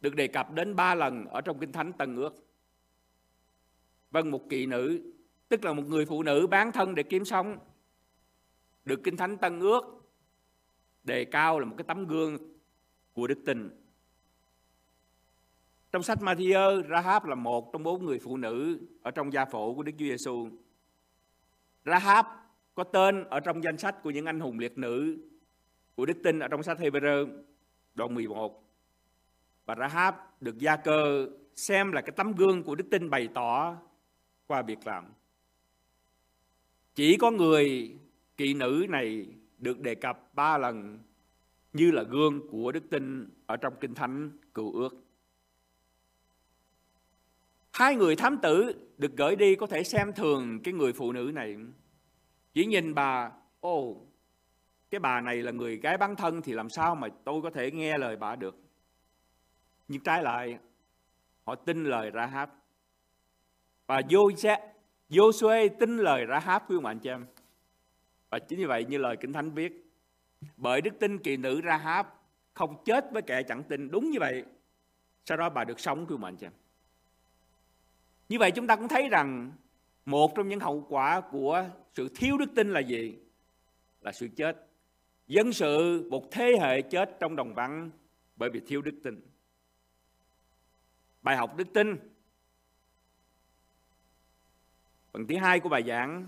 được 0.00 0.14
đề 0.14 0.26
cập 0.26 0.52
đến 0.52 0.76
ba 0.76 0.94
lần 0.94 1.26
ở 1.26 1.40
trong 1.40 1.58
Kinh 1.58 1.72
Thánh 1.72 1.92
Tân 1.92 2.16
Ước. 2.16 2.46
Vâng, 4.10 4.30
một 4.30 4.48
kỵ 4.48 4.66
nữ, 4.66 5.12
tức 5.48 5.64
là 5.64 5.72
một 5.72 5.84
người 5.86 6.06
phụ 6.06 6.22
nữ 6.22 6.46
bán 6.46 6.72
thân 6.72 6.94
để 6.94 7.02
kiếm 7.02 7.24
sống, 7.24 7.58
được 8.84 9.00
Kinh 9.04 9.16
Thánh 9.16 9.38
Tân 9.38 9.60
Ước 9.60 9.84
đề 11.04 11.24
cao 11.24 11.58
là 11.58 11.64
một 11.64 11.74
cái 11.78 11.84
tấm 11.88 12.06
gương 12.06 12.38
của 13.12 13.26
đức 13.26 13.38
tin. 13.46 13.79
Trong 15.92 16.02
sách 16.02 16.18
Matthew, 16.18 16.88
Rahab 16.88 17.24
là 17.24 17.34
một 17.34 17.72
trong 17.72 17.82
bốn 17.82 18.04
người 18.04 18.18
phụ 18.18 18.36
nữ 18.36 18.78
ở 19.02 19.10
trong 19.10 19.32
gia 19.32 19.44
phổ 19.44 19.74
của 19.74 19.82
Đức 19.82 19.92
Chúa 19.98 20.04
Giêsu. 20.04 20.48
Rahab 21.84 22.26
có 22.74 22.84
tên 22.84 23.24
ở 23.24 23.40
trong 23.40 23.64
danh 23.64 23.78
sách 23.78 24.02
của 24.02 24.10
những 24.10 24.26
anh 24.26 24.40
hùng 24.40 24.58
liệt 24.58 24.78
nữ 24.78 25.18
của 25.94 26.06
đức 26.06 26.16
tin 26.24 26.38
ở 26.38 26.48
trong 26.48 26.62
sách 26.62 26.78
Hebrew 26.78 27.42
đoạn 27.94 28.14
11. 28.14 28.64
Và 29.66 29.74
Rahab 29.74 30.14
được 30.40 30.58
gia 30.58 30.76
cơ 30.76 31.28
xem 31.54 31.92
là 31.92 32.00
cái 32.00 32.12
tấm 32.16 32.32
gương 32.32 32.62
của 32.62 32.74
đức 32.74 32.86
tin 32.90 33.10
bày 33.10 33.28
tỏ 33.34 33.76
qua 34.46 34.62
việc 34.62 34.86
làm. 34.86 35.04
Chỉ 36.94 37.16
có 37.16 37.30
người 37.30 37.98
kỵ 38.36 38.54
nữ 38.54 38.86
này 38.88 39.26
được 39.58 39.80
đề 39.80 39.94
cập 39.94 40.34
ba 40.34 40.58
lần 40.58 40.98
như 41.72 41.90
là 41.90 42.02
gương 42.02 42.48
của 42.48 42.72
đức 42.72 42.90
tin 42.90 43.28
ở 43.46 43.56
trong 43.56 43.74
kinh 43.80 43.94
thánh 43.94 44.30
cựu 44.54 44.72
ước. 44.72 45.09
Hai 47.80 47.96
người 47.96 48.16
thám 48.16 48.38
tử 48.38 48.72
được 48.98 49.16
gửi 49.16 49.36
đi 49.36 49.54
có 49.54 49.66
thể 49.66 49.84
xem 49.84 50.12
thường 50.12 50.60
cái 50.64 50.74
người 50.74 50.92
phụ 50.92 51.12
nữ 51.12 51.30
này. 51.34 51.56
Chỉ 52.52 52.66
nhìn 52.66 52.94
bà, 52.94 53.30
ô, 53.60 54.06
cái 54.90 54.98
bà 54.98 55.20
này 55.20 55.36
là 55.36 55.52
người 55.52 55.76
gái 55.76 55.96
bán 55.96 56.16
thân 56.16 56.42
thì 56.42 56.52
làm 56.52 56.70
sao 56.70 56.94
mà 56.94 57.08
tôi 57.24 57.42
có 57.42 57.50
thể 57.50 57.70
nghe 57.70 57.98
lời 57.98 58.16
bà 58.16 58.36
được. 58.36 58.56
Nhưng 59.88 60.02
trái 60.02 60.22
lại, 60.22 60.58
họ 61.44 61.54
tin 61.54 61.84
lời 61.84 62.10
Rahab. 62.14 62.48
Và 63.86 64.00
Joshua 65.10 65.68
tin 65.80 65.96
lời 65.96 66.26
Rahab 66.28 66.62
quý 66.68 66.76
ông 66.76 66.86
anh 66.86 66.98
chị 66.98 67.10
em. 67.10 67.26
Và 68.30 68.38
chính 68.38 68.58
như 68.58 68.68
vậy 68.68 68.84
như 68.84 68.98
lời 68.98 69.16
Kinh 69.20 69.32
Thánh 69.32 69.50
viết, 69.50 69.92
bởi 70.56 70.80
đức 70.80 70.98
tin 71.00 71.18
kỳ 71.18 71.36
nữ 71.36 71.60
Rahab 71.64 72.06
không 72.54 72.84
chết 72.84 73.12
với 73.12 73.22
kẻ 73.22 73.42
chẳng 73.42 73.62
tin 73.62 73.90
đúng 73.90 74.10
như 74.10 74.18
vậy. 74.20 74.44
Sau 75.24 75.36
đó 75.36 75.50
bà 75.50 75.64
được 75.64 75.80
sống 75.80 76.06
quý 76.06 76.14
ông 76.14 76.24
anh 76.24 76.36
chị 76.36 76.46
em. 76.46 76.52
Như 78.30 78.38
vậy 78.38 78.50
chúng 78.50 78.66
ta 78.66 78.76
cũng 78.76 78.88
thấy 78.88 79.08
rằng 79.08 79.52
một 80.06 80.32
trong 80.34 80.48
những 80.48 80.60
hậu 80.60 80.86
quả 80.88 81.20
của 81.20 81.68
sự 81.94 82.08
thiếu 82.14 82.38
đức 82.38 82.50
tin 82.54 82.72
là 82.72 82.80
gì? 82.80 83.18
Là 84.00 84.12
sự 84.12 84.28
chết. 84.36 84.66
Dân 85.26 85.52
sự 85.52 86.06
một 86.10 86.30
thế 86.30 86.56
hệ 86.60 86.82
chết 86.82 87.16
trong 87.20 87.36
đồng 87.36 87.54
vắng 87.54 87.90
bởi 88.36 88.50
vì 88.50 88.60
thiếu 88.60 88.82
đức 88.82 89.00
tin. 89.04 89.20
Bài 91.22 91.36
học 91.36 91.56
đức 91.56 91.72
tin. 91.74 91.96
Phần 95.12 95.26
thứ 95.26 95.36
hai 95.36 95.60
của 95.60 95.68
bài 95.68 95.82
giảng 95.86 96.26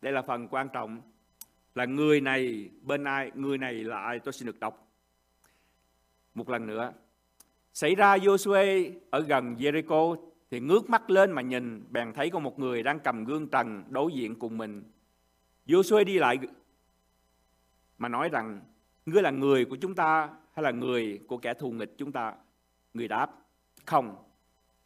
đây 0.00 0.12
là 0.12 0.22
phần 0.22 0.48
quan 0.48 0.68
trọng 0.72 1.02
là 1.74 1.84
người 1.84 2.20
này 2.20 2.70
bên 2.82 3.04
ai, 3.04 3.30
người 3.34 3.58
này 3.58 3.74
là 3.74 4.00
ai 4.00 4.18
tôi 4.18 4.32
xin 4.32 4.46
được 4.46 4.60
đọc. 4.60 4.92
Một 6.34 6.48
lần 6.48 6.66
nữa. 6.66 6.92
Xảy 7.72 7.94
ra 7.94 8.16
Joshua 8.16 8.92
ở 9.10 9.20
gần 9.20 9.56
Jericho 9.58 10.31
thì 10.52 10.60
ngước 10.60 10.90
mắt 10.90 11.10
lên 11.10 11.32
mà 11.32 11.42
nhìn 11.42 11.84
bèn 11.90 12.12
thấy 12.12 12.30
có 12.30 12.38
một 12.38 12.58
người 12.58 12.82
đang 12.82 13.00
cầm 13.00 13.24
gương 13.24 13.48
trần 13.48 13.84
đối 13.88 14.12
diện 14.12 14.38
cùng 14.38 14.58
mình. 14.58 14.82
vua 15.68 15.82
xuê 15.82 16.04
đi 16.04 16.18
lại 16.18 16.38
mà 17.98 18.08
nói 18.08 18.28
rằng 18.28 18.60
ngươi 19.06 19.22
là 19.22 19.30
người 19.30 19.64
của 19.64 19.76
chúng 19.76 19.94
ta 19.94 20.30
hay 20.54 20.62
là 20.62 20.70
người 20.70 21.20
của 21.26 21.36
kẻ 21.36 21.54
thù 21.54 21.70
nghịch 21.70 21.94
chúng 21.98 22.12
ta? 22.12 22.34
Người 22.94 23.08
đáp, 23.08 23.30
không. 23.86 24.16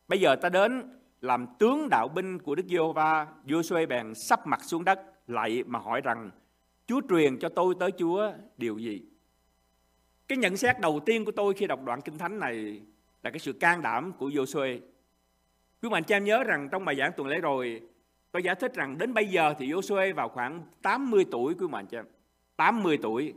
Bây 0.08 0.20
giờ 0.20 0.36
ta 0.36 0.48
đến 0.48 0.82
làm 1.20 1.46
tướng 1.58 1.88
đạo 1.90 2.08
binh 2.08 2.38
của 2.38 2.54
Đức 2.54 2.66
Giê-hô-va, 2.68 3.26
vua 3.48 3.62
xuê 3.62 3.86
bèn 3.86 4.14
sắp 4.14 4.46
mặt 4.46 4.60
xuống 4.64 4.84
đất 4.84 5.00
lại 5.26 5.64
mà 5.66 5.78
hỏi 5.78 6.00
rằng 6.00 6.30
Chúa 6.86 7.00
truyền 7.08 7.38
cho 7.38 7.48
tôi 7.48 7.74
tới 7.80 7.90
Chúa 7.98 8.32
điều 8.56 8.78
gì? 8.78 9.02
Cái 10.28 10.38
nhận 10.38 10.56
xét 10.56 10.80
đầu 10.80 11.00
tiên 11.06 11.24
của 11.24 11.32
tôi 11.32 11.54
khi 11.54 11.66
đọc 11.66 11.84
đoạn 11.84 12.00
kinh 12.00 12.18
thánh 12.18 12.38
này 12.38 12.82
là 13.22 13.30
cái 13.30 13.38
sự 13.38 13.52
can 13.52 13.82
đảm 13.82 14.12
của 14.12 14.30
vua 14.34 14.46
xuê 14.46 14.80
Quý 15.82 15.88
bạn 15.88 16.04
cha 16.04 16.16
em 16.16 16.24
nhớ 16.24 16.44
rằng 16.44 16.68
trong 16.72 16.84
bài 16.84 16.96
giảng 16.96 17.12
tuần 17.16 17.28
lễ 17.28 17.40
rồi 17.40 17.82
tôi 18.32 18.42
giải 18.42 18.54
thích 18.54 18.74
rằng 18.74 18.98
đến 18.98 19.14
bây 19.14 19.26
giờ 19.26 19.54
thì 19.58 19.72
Joshua 19.72 20.14
vào 20.14 20.28
khoảng 20.28 20.62
80 20.82 21.24
tuổi 21.30 21.54
quý 21.54 21.66
bạn 21.66 21.86
cha 21.86 22.02
80 22.56 22.98
tuổi 23.02 23.34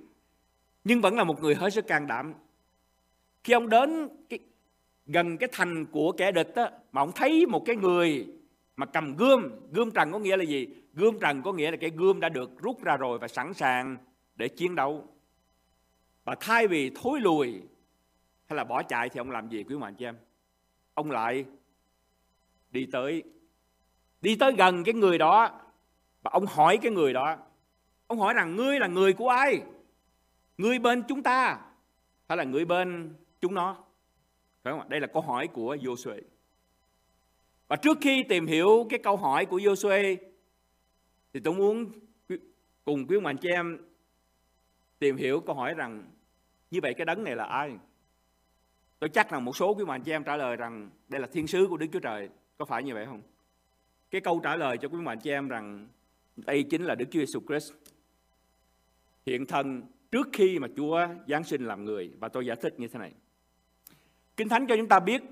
nhưng 0.83 1.01
vẫn 1.01 1.15
là 1.15 1.23
một 1.23 1.41
người 1.41 1.55
hết 1.55 1.73
sức 1.73 1.87
can 1.87 2.07
đảm. 2.07 2.33
Khi 3.43 3.53
ông 3.53 3.69
đến 3.69 4.09
cái, 4.29 4.39
gần 5.05 5.37
cái 5.37 5.49
thành 5.51 5.85
của 5.85 6.11
kẻ 6.11 6.31
địch 6.31 6.55
á, 6.55 6.71
mà 6.91 7.01
ông 7.01 7.11
thấy 7.15 7.45
một 7.45 7.63
cái 7.65 7.75
người 7.75 8.27
mà 8.75 8.85
cầm 8.85 9.15
gươm, 9.15 9.49
gươm 9.71 9.91
trần 9.91 10.11
có 10.11 10.19
nghĩa 10.19 10.37
là 10.37 10.43
gì? 10.43 10.67
Gươm 10.93 11.19
trần 11.19 11.41
có 11.41 11.53
nghĩa 11.53 11.71
là 11.71 11.77
cái 11.77 11.89
gươm 11.89 12.19
đã 12.19 12.29
được 12.29 12.61
rút 12.61 12.83
ra 12.83 12.97
rồi 12.97 13.19
và 13.19 13.27
sẵn 13.27 13.53
sàng 13.53 13.97
để 14.35 14.47
chiến 14.47 14.75
đấu. 14.75 15.07
Và 16.23 16.35
thay 16.39 16.67
vì 16.67 16.91
thối 16.95 17.19
lùi 17.19 17.61
hay 18.47 18.57
là 18.57 18.63
bỏ 18.63 18.83
chạy 18.83 19.09
thì 19.09 19.17
ông 19.17 19.31
làm 19.31 19.49
gì 19.49 19.63
quý 19.63 19.75
bạn 19.75 19.95
cho 19.95 20.07
em? 20.07 20.15
Ông 20.93 21.11
lại 21.11 21.45
đi 22.71 22.87
tới. 22.91 23.23
Đi 24.21 24.35
tới 24.35 24.53
gần 24.57 24.83
cái 24.83 24.93
người 24.93 25.17
đó. 25.17 25.61
Và 26.21 26.31
ông 26.33 26.45
hỏi 26.45 26.77
cái 26.81 26.91
người 26.91 27.13
đó. 27.13 27.37
Ông 28.07 28.19
hỏi 28.19 28.33
rằng 28.33 28.55
ngươi 28.55 28.79
là 28.79 28.87
người 28.87 29.13
của 29.13 29.29
ai? 29.29 29.61
Ngươi 30.57 30.79
bên 30.79 31.03
chúng 31.07 31.23
ta 31.23 31.61
hay 32.27 32.37
là 32.37 32.43
người 32.43 32.65
bên 32.65 33.15
chúng 33.41 33.53
nó? 33.53 33.77
Phải 34.63 34.73
không 34.73 34.89
đây 34.89 34.99
là 34.99 35.07
câu 35.07 35.21
hỏi 35.21 35.47
của 35.47 35.75
Joshua 35.75 36.21
và 37.69 37.75
trước 37.75 37.97
khi 38.01 38.23
tìm 38.23 38.47
hiểu 38.47 38.87
cái 38.89 38.99
câu 38.99 39.17
hỏi 39.17 39.45
của 39.45 39.57
Joshua 39.57 40.17
thì 41.33 41.39
tôi 41.39 41.53
muốn 41.53 41.91
cùng 42.85 43.07
quý 43.07 43.17
ông 43.17 43.25
anh 43.25 43.37
chị 43.37 43.49
em 43.49 43.77
tìm 44.99 45.17
hiểu 45.17 45.39
câu 45.39 45.55
hỏi 45.55 45.73
rằng, 45.73 46.11
như 46.71 46.79
vậy 46.81 46.93
cái 46.93 47.05
đấng 47.05 47.23
này 47.23 47.35
là 47.35 47.43
ai? 47.43 47.77
Tôi 48.99 49.09
chắc 49.09 49.31
là 49.31 49.39
một 49.39 49.55
số 49.55 49.73
quý 49.73 49.83
ông 49.83 49.89
anh 49.89 50.03
chị 50.03 50.11
em 50.11 50.23
trả 50.23 50.37
lời 50.37 50.55
rằng, 50.55 50.89
đây 51.07 51.21
là 51.21 51.27
thiên 51.27 51.47
sứ 51.47 51.67
của 51.69 51.77
Đức 51.77 51.87
Chúa 51.93 51.99
Trời 51.99 52.29
có 52.59 52.65
phải 52.65 52.83
như 52.83 52.93
vậy 52.93 53.05
không 53.05 53.21
cái 54.11 54.21
câu 54.21 54.39
trả 54.43 54.55
lời 54.55 54.77
cho 54.77 54.87
quý 54.87 54.97
mạnh 54.97 55.17
anh 55.17 55.19
chị 55.19 55.31
em 55.31 55.47
rằng 55.47 55.87
đây 56.35 56.63
chính 56.63 56.83
là 56.83 56.95
Đức 56.95 57.05
Chúa 57.11 57.19
Jesus 57.19 57.41
Christ 57.47 57.73
hiện 59.25 59.45
thân 59.45 59.83
trước 60.11 60.27
khi 60.33 60.59
mà 60.59 60.67
Chúa 60.77 61.07
Giáng 61.27 61.43
sinh 61.43 61.65
làm 61.65 61.85
người 61.85 62.11
và 62.19 62.29
tôi 62.29 62.45
giải 62.45 62.55
thích 62.61 62.73
như 62.77 62.87
thế 62.87 62.99
này. 62.99 63.13
Kinh 64.37 64.49
Thánh 64.49 64.67
cho 64.67 64.77
chúng 64.77 64.87
ta 64.87 64.99
biết 64.99 65.23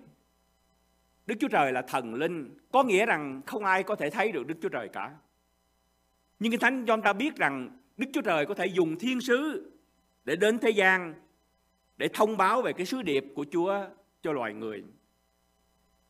Đức 1.26 1.36
Chúa 1.40 1.48
Trời 1.48 1.72
là 1.72 1.82
thần 1.82 2.14
linh, 2.14 2.58
có 2.72 2.84
nghĩa 2.84 3.06
rằng 3.06 3.42
không 3.46 3.66
ai 3.66 3.84
có 3.84 3.96
thể 3.96 4.10
thấy 4.10 4.32
được 4.32 4.48
Đức 4.48 4.56
Chúa 4.62 4.70
Trời 4.70 4.90
cả. 4.94 5.16
Nhưng 6.40 6.52
Kinh 6.52 6.60
Thánh 6.60 6.86
cho 6.86 6.96
chúng 6.96 7.04
ta 7.04 7.14
biết 7.14 7.36
rằng 7.36 7.78
Đức 7.98 8.08
Chúa 8.14 8.22
Trời 8.22 8.46
có 8.46 8.54
thể 8.54 8.66
dùng 8.66 9.00
thiên 9.00 9.22
sứ 9.22 9.72
để 10.26 10.36
đến 10.36 10.60
thế 10.60 10.70
gian 10.70 11.14
để 11.98 12.08
thông 12.14 12.38
báo 12.38 12.62
về 12.62 12.74
cái 12.74 12.86
sứ 12.86 13.02
điệp 13.02 13.24
của 13.36 13.46
Chúa 13.52 13.86
cho 14.22 14.32
loài 14.32 14.54
người. 14.54 14.84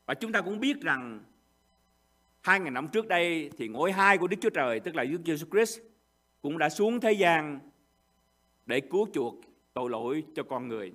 Và 0.07 0.13
chúng 0.13 0.31
ta 0.31 0.41
cũng 0.41 0.59
biết 0.59 0.81
rằng 0.81 1.19
hai 2.41 2.59
ngàn 2.59 2.73
năm 2.73 2.87
trước 2.87 3.07
đây 3.07 3.51
thì 3.57 3.67
ngôi 3.67 3.91
hai 3.91 4.17
của 4.17 4.27
Đức 4.27 4.37
Chúa 4.41 4.49
Trời 4.49 4.79
tức 4.79 4.95
là 4.95 5.03
Đức 5.03 5.21
Giêsu 5.25 5.45
Christ 5.51 5.79
cũng 6.41 6.57
đã 6.57 6.69
xuống 6.69 6.99
thế 6.99 7.11
gian 7.11 7.59
để 8.65 8.81
cứu 8.81 9.07
chuộc 9.13 9.35
tội 9.73 9.89
lỗi 9.89 10.23
cho 10.35 10.43
con 10.43 10.67
người. 10.67 10.93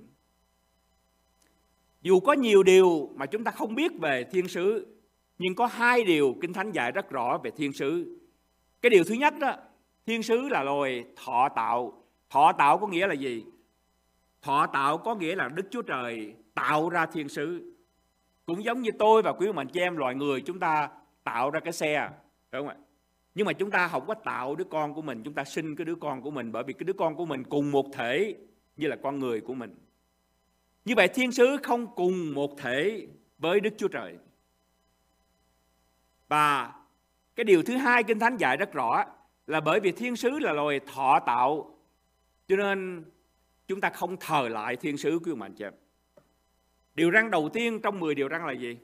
Dù 2.02 2.20
có 2.20 2.32
nhiều 2.32 2.62
điều 2.62 3.10
mà 3.14 3.26
chúng 3.26 3.44
ta 3.44 3.50
không 3.50 3.74
biết 3.74 3.92
về 4.00 4.24
thiên 4.24 4.48
sứ, 4.48 4.96
nhưng 5.38 5.54
có 5.54 5.66
hai 5.66 6.04
điều 6.04 6.36
Kinh 6.40 6.52
Thánh 6.52 6.72
dạy 6.72 6.92
rất 6.92 7.10
rõ 7.10 7.38
về 7.44 7.50
thiên 7.50 7.72
sứ. 7.72 8.18
Cái 8.82 8.90
điều 8.90 9.04
thứ 9.04 9.14
nhất 9.14 9.34
đó, 9.40 9.56
thiên 10.06 10.22
sứ 10.22 10.48
là 10.48 10.62
loài 10.62 11.04
thọ 11.16 11.48
tạo. 11.56 12.04
Thọ 12.30 12.52
tạo 12.52 12.78
có 12.78 12.86
nghĩa 12.86 13.06
là 13.06 13.14
gì? 13.14 13.44
Thọ 14.42 14.66
tạo 14.66 14.98
có 14.98 15.14
nghĩa 15.14 15.34
là 15.34 15.48
Đức 15.48 15.66
Chúa 15.70 15.82
Trời 15.82 16.34
tạo 16.54 16.88
ra 16.88 17.06
thiên 17.06 17.28
sứ. 17.28 17.71
Cũng 18.46 18.64
giống 18.64 18.82
như 18.82 18.90
tôi 18.98 19.22
và 19.22 19.32
quý 19.32 19.46
ông 19.46 19.58
anh 19.58 19.68
chị 19.68 19.80
em 19.80 19.96
loài 19.96 20.14
người 20.14 20.40
chúng 20.40 20.58
ta 20.58 20.88
tạo 21.24 21.50
ra 21.50 21.60
cái 21.60 21.72
xe, 21.72 22.08
phải 22.50 22.60
không 22.60 22.68
ạ? 22.68 22.76
nhưng 23.34 23.46
mà 23.46 23.52
chúng 23.52 23.70
ta 23.70 23.88
không 23.88 24.06
có 24.06 24.14
tạo 24.14 24.54
đứa 24.54 24.64
con 24.64 24.94
của 24.94 25.02
mình 25.02 25.22
chúng 25.24 25.34
ta 25.34 25.44
sinh 25.44 25.76
cái 25.76 25.84
đứa 25.84 25.94
con 25.94 26.22
của 26.22 26.30
mình 26.30 26.52
bởi 26.52 26.64
vì 26.64 26.72
cái 26.72 26.84
đứa 26.84 26.92
con 26.92 27.16
của 27.16 27.26
mình 27.26 27.44
cùng 27.44 27.70
một 27.70 27.86
thể 27.92 28.36
như 28.76 28.88
là 28.88 28.96
con 29.02 29.18
người 29.18 29.40
của 29.40 29.54
mình 29.54 29.74
như 30.84 30.94
vậy 30.94 31.08
thiên 31.08 31.32
sứ 31.32 31.56
không 31.62 31.94
cùng 31.94 32.34
một 32.34 32.58
thể 32.58 33.06
với 33.38 33.60
đức 33.60 33.74
chúa 33.78 33.88
trời 33.88 34.18
và 36.28 36.72
cái 37.36 37.44
điều 37.44 37.62
thứ 37.62 37.76
hai 37.76 38.02
kinh 38.02 38.18
thánh 38.18 38.36
dạy 38.36 38.56
rất 38.56 38.72
rõ 38.72 39.04
là 39.46 39.60
bởi 39.60 39.80
vì 39.80 39.92
thiên 39.92 40.16
sứ 40.16 40.38
là 40.38 40.52
loài 40.52 40.80
thọ 40.94 41.20
tạo 41.26 41.78
cho 42.48 42.56
nên 42.56 43.04
chúng 43.66 43.80
ta 43.80 43.90
không 43.90 44.16
thờ 44.20 44.48
lại 44.48 44.76
thiên 44.76 44.96
sứ 44.96 45.18
của 45.24 45.34
mình 45.34 45.54
chị 45.54 45.64
em. 45.64 45.72
Điều 46.94 47.10
răng 47.10 47.30
đầu 47.30 47.48
tiên 47.52 47.80
trong 47.82 48.00
10 48.00 48.14
điều 48.14 48.28
răng 48.28 48.46
là 48.46 48.52
gì? 48.52 48.78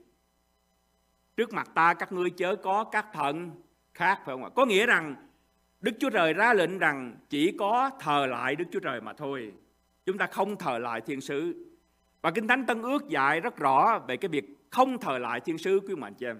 Trước 1.36 1.52
mặt 1.52 1.70
ta 1.74 1.94
các 1.94 2.12
ngươi 2.12 2.30
chớ 2.30 2.56
có 2.56 2.84
các 2.84 3.06
thần 3.12 3.50
khác, 3.94 4.20
phải 4.24 4.34
không 4.34 4.44
ạ? 4.44 4.50
Có 4.54 4.66
nghĩa 4.66 4.86
rằng 4.86 5.14
Đức 5.80 5.92
Chúa 6.00 6.10
Trời 6.10 6.32
ra 6.32 6.54
lệnh 6.54 6.78
rằng 6.78 7.16
chỉ 7.28 7.56
có 7.58 7.90
thờ 8.00 8.26
lại 8.26 8.56
Đức 8.56 8.64
Chúa 8.72 8.80
Trời 8.80 9.00
mà 9.00 9.12
thôi. 9.12 9.52
Chúng 10.06 10.18
ta 10.18 10.26
không 10.26 10.56
thờ 10.56 10.78
lại 10.78 11.00
thiên 11.00 11.20
sứ. 11.20 11.66
Và 12.22 12.30
Kinh 12.30 12.48
Thánh 12.48 12.66
Tân 12.66 12.82
Ước 12.82 13.08
dạy 13.08 13.40
rất 13.40 13.56
rõ 13.56 13.98
về 14.08 14.16
cái 14.16 14.28
việc 14.28 14.44
không 14.70 14.98
thờ 14.98 15.18
lại 15.18 15.40
thiên 15.40 15.58
sứ, 15.58 15.80
quý 15.88 15.94
mạnh 15.94 16.14
chị 16.14 16.26
em. 16.26 16.38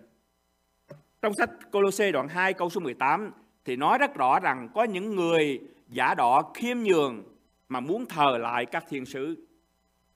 Trong 1.23 1.33
sách 1.35 1.51
Colosse 1.73 2.13
đoạn 2.13 2.29
2 2.29 2.53
câu 2.53 2.71
số 2.71 2.81
18 2.81 3.31
thì 3.65 3.77
nói 3.77 3.99
rất 3.99 4.15
rõ 4.15 4.41
rằng 4.41 4.69
có 4.75 4.85
những 4.85 5.17
người 5.17 5.61
giả 5.89 6.15
đỏ 6.15 6.53
khiêm 6.55 6.79
nhường 6.79 7.23
mà 7.69 7.81
muốn 7.81 8.07
thờ 8.07 8.39
lại 8.39 8.67
các 8.67 8.85
thiên 8.89 9.07
sứ. 9.07 9.47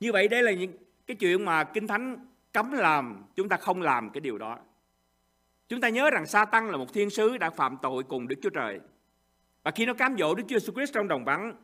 Như 0.00 0.12
vậy 0.12 0.28
đây 0.28 0.42
là 0.42 0.52
những 0.52 0.72
cái 1.06 1.16
chuyện 1.16 1.44
mà 1.44 1.64
Kinh 1.64 1.86
Thánh 1.86 2.26
cấm 2.52 2.72
làm, 2.72 3.24
chúng 3.34 3.48
ta 3.48 3.56
không 3.56 3.82
làm 3.82 4.10
cái 4.10 4.20
điều 4.20 4.38
đó. 4.38 4.58
Chúng 5.68 5.80
ta 5.80 5.88
nhớ 5.88 6.10
rằng 6.10 6.26
sa 6.26 6.44
tăng 6.44 6.70
là 6.70 6.76
một 6.76 6.92
thiên 6.92 7.10
sứ 7.10 7.38
đã 7.38 7.50
phạm 7.50 7.76
tội 7.82 8.02
cùng 8.02 8.28
Đức 8.28 8.36
Chúa 8.42 8.50
Trời. 8.50 8.80
Và 9.62 9.70
khi 9.70 9.86
nó 9.86 9.94
cám 9.94 10.16
dỗ 10.18 10.34
Đức 10.34 10.42
Chúa 10.48 10.56
Jesus 10.56 10.74
Christ 10.74 10.94
trong 10.94 11.08
đồng 11.08 11.24
vắng 11.24 11.54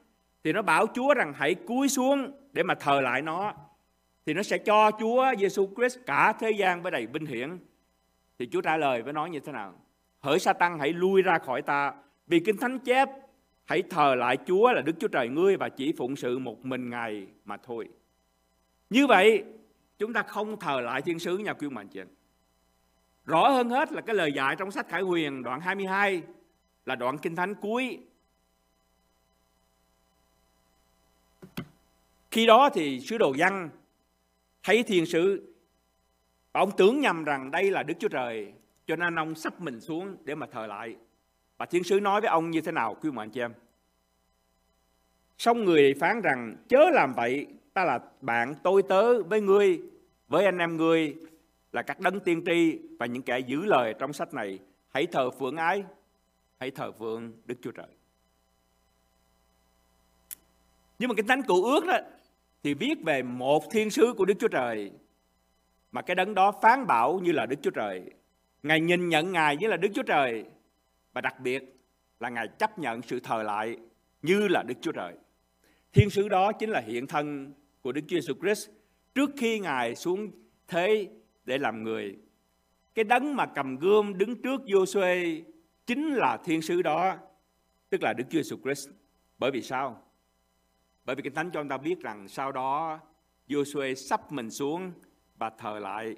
thì 0.45 0.53
nó 0.53 0.63
bảo 0.63 0.87
Chúa 0.95 1.15
rằng 1.15 1.33
hãy 1.37 1.55
cúi 1.55 1.89
xuống 1.89 2.33
để 2.53 2.63
mà 2.63 2.75
thờ 2.75 3.01
lại 3.01 3.23
nó. 3.23 3.55
Thì 4.27 4.35
nó 4.35 4.43
sẽ 4.43 4.59
cho 4.59 4.91
Chúa 5.01 5.35
Giêsu 5.39 5.69
Christ 5.77 5.99
cả 6.07 6.33
thế 6.33 6.51
gian 6.51 6.83
với 6.83 6.93
đầy 6.93 7.07
vinh 7.07 7.27
hiển. 7.27 7.59
Thì 8.39 8.49
Chúa 8.53 8.61
trả 8.61 8.77
lời 8.77 9.03
với 9.03 9.13
nó 9.13 9.27
như 9.27 9.41
thế 9.41 9.53
nào? 9.53 9.75
Hỡi 10.21 10.39
sa 10.39 10.53
tăng 10.53 10.79
hãy 10.79 10.93
lui 10.93 11.23
ra 11.23 11.39
khỏi 11.39 11.63
ta 11.63 11.93
vì 12.27 12.41
kinh 12.41 12.57
thánh 12.57 12.79
chép 12.79 13.09
hãy 13.65 13.83
thờ 13.91 14.15
lại 14.15 14.37
Chúa 14.47 14.73
là 14.73 14.81
Đức 14.81 14.93
Chúa 15.01 15.09
Trời 15.09 15.29
ngươi 15.29 15.57
và 15.57 15.69
chỉ 15.69 15.93
phụng 15.93 16.17
sự 16.17 16.39
một 16.39 16.65
mình 16.65 16.91
Ngài 16.91 17.27
mà 17.45 17.57
thôi. 17.57 17.89
Như 18.91 19.07
vậy, 19.07 19.45
chúng 19.99 20.13
ta 20.13 20.23
không 20.23 20.59
thờ 20.59 20.81
lại 20.81 21.03
thiên 21.03 21.19
sứ 21.19 21.39
nhà 21.39 21.53
quyên 21.53 21.75
mạnh 21.75 21.89
chị 21.89 22.01
Rõ 23.25 23.49
hơn 23.49 23.71
hết 23.71 23.93
là 23.93 24.01
cái 24.01 24.17
lời 24.17 24.33
dạy 24.33 24.57
trong 24.57 24.71
sách 24.71 24.89
Khải 24.89 25.03
Huyền 25.03 25.43
đoạn 25.43 25.61
22 25.61 26.23
là 26.87 26.95
đoạn 26.95 27.19
kinh 27.19 27.37
thánh 27.37 27.55
cuối. 27.55 27.99
Khi 32.31 32.47
đó 32.47 32.71
thì 32.75 33.01
sứ 33.01 33.19
đồ 33.19 33.35
văn 33.39 33.71
thấy 34.63 34.83
thiên 34.83 35.07
sứ 35.07 35.55
và 36.53 36.61
ông 36.61 36.77
tưởng 36.77 37.01
nhầm 37.01 37.25
rằng 37.25 37.51
đây 37.51 37.71
là 37.71 37.83
Đức 37.83 37.95
Chúa 38.01 38.09
Trời, 38.09 38.53
cho 38.87 38.97
nên 38.97 39.19
ông 39.19 39.35
sắp 39.35 39.61
mình 39.61 39.81
xuống 39.81 40.17
để 40.25 40.35
mà 40.35 40.47
thờ 40.53 40.67
lại. 40.67 40.97
Và 41.59 41.67
thiên 41.67 41.85
sứ 41.85 42.01
nói 42.01 42.21
với 42.21 42.31
ông 42.31 42.51
như 42.51 42.61
thế 42.61 42.73
nào 42.73 42.97
quý 43.01 43.11
mọi 43.11 43.25
anh 43.25 43.31
chị 43.31 43.41
em? 43.41 43.53
Xong 45.39 45.65
người 45.65 45.95
phán 46.01 46.21
rằng, 46.21 46.57
chớ 46.69 46.91
làm 46.91 47.13
vậy 47.13 47.47
ta 47.75 47.85
là 47.85 48.01
bạn 48.21 48.55
tôi 48.63 48.83
tớ 48.83 49.23
với 49.23 49.41
ngươi, 49.41 49.83
với 50.29 50.45
anh 50.45 50.59
em 50.59 50.77
ngươi, 50.77 51.15
là 51.73 51.83
các 51.83 52.01
đấng 52.01 52.21
tiên 52.21 52.43
tri 52.47 52.79
và 52.99 53.07
những 53.07 53.23
kẻ 53.23 53.39
giữ 53.39 53.65
lời 53.65 53.95
trong 53.99 54.13
sách 54.13 54.35
này 54.35 54.59
hãy 54.89 55.07
thờ 55.07 55.31
phượng 55.31 55.57
ái, 55.57 55.85
hãy 56.61 56.71
thờ 56.71 56.93
phượng 56.93 57.33
Đức 57.45 57.55
Chúa 57.63 57.71
Trời. 57.71 57.87
Nhưng 60.99 61.09
mà 61.09 61.15
cái 61.15 61.25
thánh 61.29 61.43
cựu 61.43 61.65
ước 61.65 61.87
đó 61.87 61.99
thì 62.63 62.75
viết 62.75 62.95
về 63.05 63.23
một 63.23 63.71
thiên 63.71 63.91
sứ 63.91 64.15
của 64.17 64.25
Đức 64.25 64.35
Chúa 64.39 64.49
Trời, 64.49 64.91
mà 65.93 66.03
cái 66.03 66.15
đấng 66.15 66.35
đó 66.35 66.53
phán 66.63 66.87
bảo 66.87 67.19
như 67.23 67.33
là 67.33 67.47
Đức 67.47 67.57
Chúa 67.63 67.71
Trời. 67.71 68.03
Ngài 68.63 68.81
nhìn 68.81 69.09
nhận 69.09 69.33
Ngài 69.33 69.57
như 69.57 69.67
là 69.67 69.77
Đức 69.77 69.89
Chúa 69.95 70.03
Trời, 70.03 70.45
và 71.13 71.21
đặc 71.21 71.41
biệt 71.41 71.77
là 72.21 72.29
Ngài 72.29 72.49
chấp 72.59 72.79
nhận 72.79 73.03
sự 73.03 73.21
thờ 73.21 73.43
lại 73.43 73.77
như 74.23 74.49
là 74.49 74.63
Đức 74.63 74.75
Chúa 74.81 74.93
Trời. 74.93 75.15
Thiên 75.93 76.11
sứ 76.11 76.29
đó 76.29 76.53
chính 76.53 76.71
là 76.71 76.81
hiện 76.81 77.07
thân 77.07 77.55
của 77.83 77.93
Đức 77.93 78.01
Chúa 78.09 78.17
Jesus 78.17 78.41
Christ 78.41 78.69
trước 79.15 79.31
khi 79.37 79.59
Ngài 79.59 79.95
xuống 79.95 80.31
thế 80.69 81.09
để 81.45 81.59
làm 81.59 81.83
người. 81.83 82.17
Cái 82.95 83.05
đấng 83.05 83.37
mà 83.37 83.47
cầm 83.47 83.77
gươm 83.77 84.19
đứng 84.19 84.43
trước 84.43 84.61
vô 84.73 84.87
xuê 84.87 85.43
chính 85.87 86.15
là 86.15 86.37
thiên 86.45 86.63
sứ 86.63 86.83
đó, 86.83 87.17
tức 87.91 88.03
là 88.03 88.13
Đức 88.13 88.25
Chúa 88.31 88.39
Jesus 88.39 88.63
Christ. 88.63 88.89
Bởi 89.39 89.51
vì 89.51 89.63
sao? 89.63 90.03
Bởi 91.05 91.17
vì 91.17 91.23
Kinh 91.23 91.35
Thánh 91.35 91.51
cho 91.51 91.61
chúng 91.61 91.69
ta 91.69 91.79
biết 91.79 92.01
rằng 92.01 92.29
sau 92.29 92.53
đó 92.53 93.01
Joshua 93.49 93.95
sắp 93.95 94.33
mình 94.33 94.51
xuống 94.51 94.93
và 95.39 95.51
thờ 95.51 95.79
lại. 95.79 96.17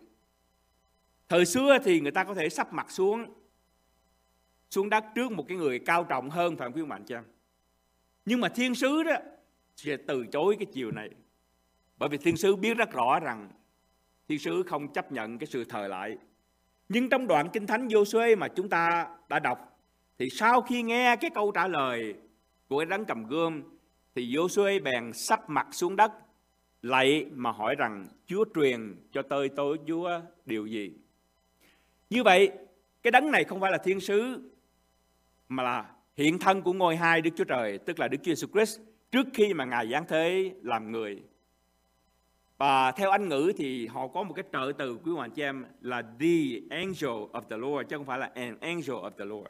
Thời 1.29 1.47
xưa 1.47 1.79
thì 1.85 2.01
người 2.01 2.13
ta 2.13 2.25
có 2.25 2.35
thể 2.35 2.49
sắp 2.49 2.73
mặt 2.73 2.91
xuống 2.91 3.35
xuống 4.71 4.91
đất 4.91 5.05
trước 5.15 5.33
một 5.33 5.45
cái 5.49 5.57
người 5.57 5.79
cao 5.79 6.05
trọng 6.05 6.31
hơn 6.31 6.57
phải 6.57 6.67
không 6.67 6.77
quý 6.77 6.85
bạn 6.85 7.05
em? 7.09 7.25
Nhưng 8.25 8.41
mà 8.41 8.49
thiên 8.49 8.75
sứ 8.75 9.03
đó 9.03 9.13
sẽ 9.81 9.97
từ 9.97 10.27
chối 10.27 10.57
cái 10.59 10.66
chiều 10.73 10.90
này. 10.90 11.11
Bởi 11.99 12.09
vì 12.09 12.19
thiên 12.19 12.37
sứ 12.37 12.57
biết 12.57 12.77
rất 12.77 12.93
rõ 12.93 13.21
rằng 13.21 13.49
thiên 14.29 14.38
sứ 14.38 14.62
không 14.62 14.93
chấp 14.93 15.12
nhận 15.12 15.38
cái 15.38 15.47
sự 15.47 15.64
thờ 15.64 15.88
lại. 15.88 16.16
Nhưng 16.88 17.09
trong 17.09 17.27
đoạn 17.27 17.49
Kinh 17.53 17.66
Thánh 17.66 17.88
vô 17.90 18.05
xuê 18.05 18.37
mà 18.37 18.49
chúng 18.49 18.69
ta 18.69 19.09
đã 19.29 19.38
đọc, 19.38 19.83
thì 20.19 20.31
sau 20.31 20.62
khi 20.62 20.83
nghe 20.83 21.16
cái 21.16 21.31
câu 21.35 21.53
trả 21.53 21.69
lời 21.69 22.14
của 22.69 22.79
cái 22.79 22.87
đấng 22.87 23.05
cầm 23.05 23.27
gươm, 23.27 23.62
thì 24.14 24.37
vô 24.37 24.49
xuê 24.49 24.79
bèn 24.79 25.12
sắp 25.12 25.51
mặt 25.51 25.66
xuống 25.73 25.97
đất, 25.97 26.12
lạy 26.83 27.27
mà 27.33 27.51
hỏi 27.51 27.75
rằng, 27.75 28.07
Chúa 28.27 28.45
truyền 28.55 28.97
cho 29.12 29.23
tôi 29.23 29.49
tôi 29.49 29.79
Chúa 29.87 30.21
điều 30.47 30.66
gì. 30.66 30.93
Như 32.11 32.23
vậy, 32.23 32.51
cái 33.03 33.11
đấng 33.11 33.31
này 33.31 33.45
không 33.45 33.61
phải 33.61 33.73
là 33.73 33.79
thiên 33.79 34.01
sứ, 34.01 34.51
mà 35.49 35.62
là 35.62 35.90
hiện 36.16 36.38
thân 36.38 36.62
của 36.62 36.73
ngôi 36.73 36.97
hai 36.97 37.21
Đức 37.21 37.31
Chúa 37.37 37.45
Trời, 37.45 37.79
tức 37.79 38.01
là 38.01 38.09
Đức 38.09 38.19
Chúa 38.23 38.33
Jesus 38.33 38.53
Christ 38.53 38.81
trước 39.11 39.27
khi 39.35 39.55
mà 39.55 39.64
Ngài 39.64 39.90
giáng 39.90 40.05
thế 40.09 40.55
làm 40.62 40.92
người. 40.92 41.23
Và 42.59 42.92
theo 42.92 43.11
Anh 43.11 43.29
ngữ 43.29 43.53
thì 43.57 43.87
họ 43.87 44.09
có 44.09 44.23
một 44.23 44.35
cái 44.35 44.44
trợ 44.53 44.73
từ 44.79 44.99
quý 45.05 45.12
hoàng 45.12 45.31
chị 45.31 45.42
em 45.42 45.64
là 45.81 46.03
the 46.03 46.61
angel 46.70 47.27
of 47.33 47.40
the 47.51 47.57
Lord, 47.57 47.88
chứ 47.88 47.96
không 47.96 48.07
phải 48.07 48.18
là 48.18 48.31
an 48.35 48.57
angel 48.61 48.96
of 48.96 49.11
the 49.11 49.25
Lord. 49.25 49.49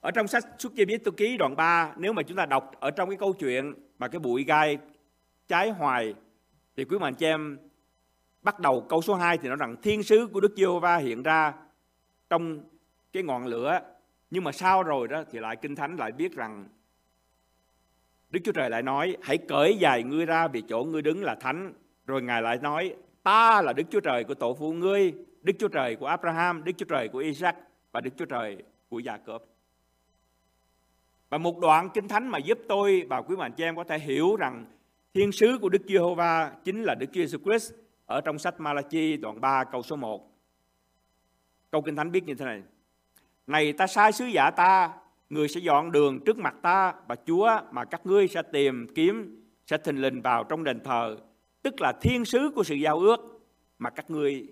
Ở 0.00 0.10
trong 0.10 0.28
sách 0.28 0.44
xuất 0.58 0.74
gia 0.74 0.84
biết 0.84 1.04
tôi 1.04 1.14
ký 1.16 1.36
đoạn 1.36 1.56
3 1.56 1.94
nếu 1.96 2.12
mà 2.12 2.22
chúng 2.22 2.36
ta 2.36 2.46
đọc 2.46 2.70
ở 2.80 2.90
trong 2.90 3.08
cái 3.08 3.18
câu 3.18 3.32
chuyện 3.32 3.74
mà 3.98 4.08
cái 4.08 4.18
bụi 4.18 4.44
gai 4.44 4.78
trái 5.48 5.70
hoài, 5.70 6.14
thì 6.76 6.84
quý 6.84 6.98
mạnh 6.98 7.14
chị 7.14 7.26
em 7.26 7.58
bắt 8.42 8.60
đầu 8.60 8.86
câu 8.88 9.02
số 9.02 9.14
2 9.14 9.38
thì 9.38 9.48
nói 9.48 9.56
rằng 9.60 9.76
thiên 9.82 10.02
sứ 10.02 10.26
của 10.32 10.40
Đức 10.40 10.52
Giê-hô-va 10.56 10.96
hiện 10.96 11.22
ra 11.22 11.52
trong 12.30 12.60
cái 13.12 13.22
ngọn 13.22 13.46
lửa, 13.46 13.80
nhưng 14.30 14.44
mà 14.44 14.52
sau 14.52 14.82
rồi 14.82 15.08
đó 15.08 15.24
thì 15.30 15.38
lại 15.38 15.56
kinh 15.56 15.76
thánh 15.76 15.96
lại 15.96 16.12
biết 16.12 16.32
rằng 16.32 16.68
Đức 18.34 18.40
Chúa 18.44 18.52
Trời 18.52 18.70
lại 18.70 18.82
nói 18.82 19.16
hãy 19.22 19.38
cởi 19.38 19.76
dài 19.76 20.02
ngươi 20.02 20.26
ra 20.26 20.48
vì 20.48 20.62
chỗ 20.68 20.84
ngươi 20.84 21.02
đứng 21.02 21.22
là 21.22 21.34
thánh. 21.34 21.72
Rồi 22.06 22.22
Ngài 22.22 22.42
lại 22.42 22.58
nói 22.62 22.94
ta 23.22 23.62
là 23.62 23.72
Đức 23.72 23.82
Chúa 23.90 24.00
Trời 24.00 24.24
của 24.24 24.34
tổ 24.34 24.54
phụ 24.54 24.72
ngươi, 24.72 25.14
Đức 25.42 25.52
Chúa 25.58 25.68
Trời 25.68 25.96
của 25.96 26.06
Abraham, 26.06 26.64
Đức 26.64 26.72
Chúa 26.76 26.86
Trời 26.86 27.08
của 27.08 27.18
Isaac 27.18 27.56
và 27.92 28.00
Đức 28.00 28.10
Chúa 28.16 28.24
Trời 28.24 28.62
của 28.88 28.98
Gia 28.98 29.16
Cốp. 29.16 29.42
Và 31.30 31.38
một 31.38 31.58
đoạn 31.58 31.88
kinh 31.94 32.08
thánh 32.08 32.28
mà 32.28 32.38
giúp 32.38 32.58
tôi 32.68 33.06
và 33.08 33.22
quý 33.22 33.36
bạn 33.36 33.52
chị 33.52 33.64
em 33.64 33.76
có 33.76 33.84
thể 33.84 33.98
hiểu 33.98 34.36
rằng 34.36 34.66
thiên 35.14 35.32
sứ 35.32 35.58
của 35.60 35.68
Đức 35.68 35.82
Giê-hô-va 35.88 36.52
chính 36.64 36.82
là 36.82 36.94
Đức 36.94 37.06
Chúa 37.12 37.20
Jesus 37.20 37.44
Christ 37.44 37.72
ở 38.06 38.20
trong 38.20 38.38
sách 38.38 38.60
Malachi 38.60 39.16
đoạn 39.16 39.40
3 39.40 39.64
câu 39.64 39.82
số 39.82 39.96
1. 39.96 40.30
Câu 41.70 41.82
kinh 41.82 41.96
thánh 41.96 42.12
biết 42.12 42.24
như 42.24 42.34
thế 42.34 42.44
này. 42.44 42.62
Này 43.46 43.72
ta 43.72 43.86
sai 43.86 44.12
sứ 44.12 44.24
giả 44.24 44.50
ta 44.50 44.92
người 45.30 45.48
sẽ 45.48 45.60
dọn 45.60 45.92
đường 45.92 46.20
trước 46.24 46.38
mặt 46.38 46.54
ta 46.62 46.94
và 47.08 47.16
Chúa 47.26 47.60
mà 47.70 47.84
các 47.84 48.06
ngươi 48.06 48.28
sẽ 48.28 48.42
tìm 48.42 48.86
kiếm, 48.94 49.44
sẽ 49.66 49.78
thình 49.78 50.00
lình 50.00 50.22
vào 50.22 50.44
trong 50.44 50.64
đền 50.64 50.80
thờ. 50.84 51.16
Tức 51.62 51.80
là 51.80 51.92
thiên 52.00 52.24
sứ 52.24 52.50
của 52.54 52.64
sự 52.64 52.74
giao 52.74 52.98
ước 52.98 53.20
mà 53.78 53.90
các 53.90 54.10
ngươi 54.10 54.46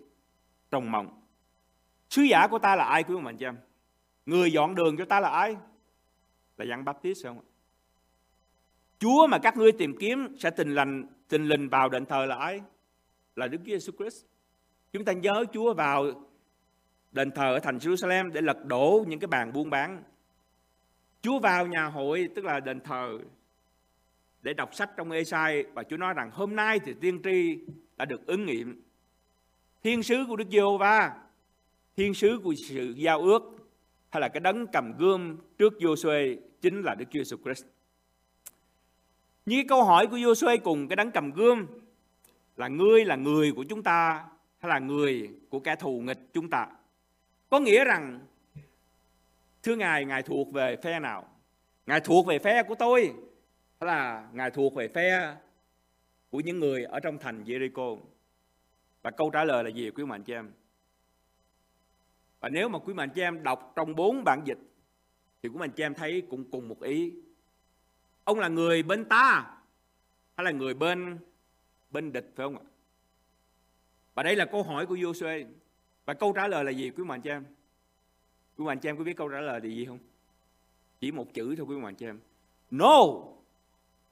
trông 0.70 0.92
mong. 0.92 1.22
Sứ 2.10 2.22
giả 2.22 2.46
của 2.46 2.58
ta 2.58 2.76
là 2.76 2.84
ai 2.84 3.02
quý 3.02 3.14
ông 3.14 3.36
chị 3.36 3.44
em? 3.44 3.56
Người 4.26 4.52
dọn 4.52 4.74
đường 4.74 4.96
cho 4.96 5.04
ta 5.04 5.20
là 5.20 5.28
ai? 5.28 5.56
Là 6.56 6.64
Giăng 6.64 6.84
Baptist 6.84 7.26
không 7.26 7.40
Chúa 8.98 9.26
mà 9.26 9.38
các 9.38 9.56
ngươi 9.56 9.72
tìm 9.72 9.96
kiếm 9.98 10.36
sẽ 10.38 10.50
tình 10.50 10.74
lành 10.74 11.06
tình 11.28 11.44
lình 11.44 11.68
vào 11.68 11.88
đền 11.88 12.06
thờ 12.06 12.26
là 12.26 12.36
ai? 12.36 12.60
Là 13.36 13.46
Đức 13.46 13.60
Giêsu 13.66 13.92
Christ. 13.98 14.24
Chúng 14.92 15.04
ta 15.04 15.12
nhớ 15.12 15.44
Chúa 15.52 15.74
vào 15.74 16.04
đền 17.12 17.30
thờ 17.30 17.54
ở 17.54 17.58
thành 17.58 17.78
Jerusalem 17.78 18.32
để 18.32 18.40
lật 18.40 18.64
đổ 18.64 19.04
những 19.08 19.20
cái 19.20 19.28
bàn 19.28 19.52
buôn 19.52 19.70
bán. 19.70 20.02
Chúa 21.22 21.38
vào 21.38 21.66
nhà 21.66 21.84
hội 21.84 22.28
tức 22.34 22.44
là 22.44 22.60
đền 22.60 22.80
thờ 22.80 23.18
để 24.42 24.54
đọc 24.54 24.74
sách 24.74 24.90
trong 24.96 25.10
Ê-sai 25.10 25.64
và 25.74 25.82
Chúa 25.82 25.96
nói 25.96 26.14
rằng 26.14 26.30
hôm 26.30 26.56
nay 26.56 26.80
thì 26.84 26.94
tiên 27.00 27.20
tri 27.24 27.58
đã 27.96 28.04
được 28.04 28.26
ứng 28.26 28.46
nghiệm. 28.46 28.82
Thiên 29.82 30.02
sứ 30.02 30.24
của 30.28 30.36
Đức 30.36 30.48
Giê-hô-va, 30.50 31.12
thiên 31.96 32.14
sứ 32.14 32.40
của 32.44 32.54
sự 32.68 32.94
giao 32.96 33.20
ước 33.20 33.42
hay 34.10 34.20
là 34.20 34.28
cái 34.28 34.40
đấng 34.40 34.66
cầm 34.66 34.92
gươm 34.98 35.36
trước 35.58 35.72
Giô-suê 35.80 36.36
chính 36.60 36.82
là 36.82 36.94
Đức 36.94 37.04
Chúa 37.10 37.20
Jesus 37.20 37.42
Christ. 37.42 37.64
Như 39.46 39.64
câu 39.68 39.84
hỏi 39.84 40.06
của 40.06 40.16
Giô-suê 40.16 40.58
cùng 40.58 40.88
cái 40.88 40.96
đấng 40.96 41.10
cầm 41.10 41.30
gươm 41.30 41.66
là 42.56 42.68
ngươi 42.68 43.04
là 43.04 43.16
người 43.16 43.52
của 43.52 43.64
chúng 43.64 43.82
ta 43.82 44.24
hay 44.58 44.68
là 44.68 44.78
người 44.78 45.30
của 45.50 45.60
kẻ 45.60 45.76
thù 45.76 46.00
nghịch 46.00 46.20
chúng 46.32 46.50
ta. 46.50 46.66
Có 47.50 47.60
nghĩa 47.60 47.84
rằng 47.84 48.20
Thưa 49.62 49.76
Ngài, 49.76 50.04
Ngài 50.04 50.22
thuộc 50.22 50.52
về 50.52 50.76
phe 50.76 51.00
nào? 51.00 51.28
Ngài 51.86 52.00
thuộc 52.00 52.26
về 52.26 52.38
phe 52.38 52.62
của 52.62 52.74
tôi 52.74 53.14
hay 53.80 53.86
là 53.86 54.28
Ngài 54.32 54.50
thuộc 54.50 54.74
về 54.74 54.88
phe 54.88 55.36
của 56.30 56.40
những 56.40 56.58
người 56.58 56.84
ở 56.84 57.00
trong 57.00 57.18
thành 57.18 57.44
Jericho? 57.44 57.98
Và 59.02 59.10
câu 59.10 59.30
trả 59.30 59.44
lời 59.44 59.64
là 59.64 59.70
gì 59.70 59.90
quý 59.90 60.04
mạnh 60.04 60.22
chị 60.22 60.32
em? 60.32 60.52
Và 62.40 62.48
nếu 62.48 62.68
mà 62.68 62.78
quý 62.78 62.94
mạnh 62.94 63.10
chị 63.14 63.22
em 63.22 63.42
đọc 63.42 63.72
trong 63.76 63.94
bốn 63.94 64.24
bản 64.24 64.42
dịch 64.44 64.58
thì 65.42 65.48
quý 65.48 65.58
mạnh 65.58 65.70
chị 65.70 65.82
em 65.82 65.94
thấy 65.94 66.22
cũng 66.30 66.50
cùng 66.50 66.68
một 66.68 66.80
ý. 66.80 67.12
Ông 68.24 68.38
là 68.38 68.48
người 68.48 68.82
bên 68.82 69.04
ta 69.04 69.56
hay 70.36 70.44
là 70.44 70.50
người 70.50 70.74
bên 70.74 71.18
bên 71.90 72.12
địch 72.12 72.32
phải 72.36 72.46
không 72.46 72.58
ạ? 72.58 72.64
Và 74.14 74.22
đây 74.22 74.36
là 74.36 74.44
câu 74.44 74.62
hỏi 74.62 74.86
của 74.86 74.96
Joshua. 74.96 75.46
Và 76.04 76.14
câu 76.14 76.32
trả 76.32 76.48
lời 76.48 76.64
là 76.64 76.70
gì 76.70 76.90
quý 76.90 77.04
mạnh 77.04 77.20
chị 77.20 77.30
em? 77.30 77.44
Quý 78.62 78.66
bạn 78.66 78.78
chị 78.78 78.88
em 78.88 78.98
có 78.98 79.04
biết 79.04 79.16
câu 79.16 79.28
trả 79.28 79.40
lời 79.40 79.60
là 79.60 79.66
gì 79.66 79.84
không? 79.84 79.98
Chỉ 81.00 81.12
một 81.12 81.34
chữ 81.34 81.54
thôi 81.56 81.66
quý 81.68 81.80
bạn 81.82 81.94
chị 81.94 82.06
em. 82.06 82.20
No. 82.70 83.02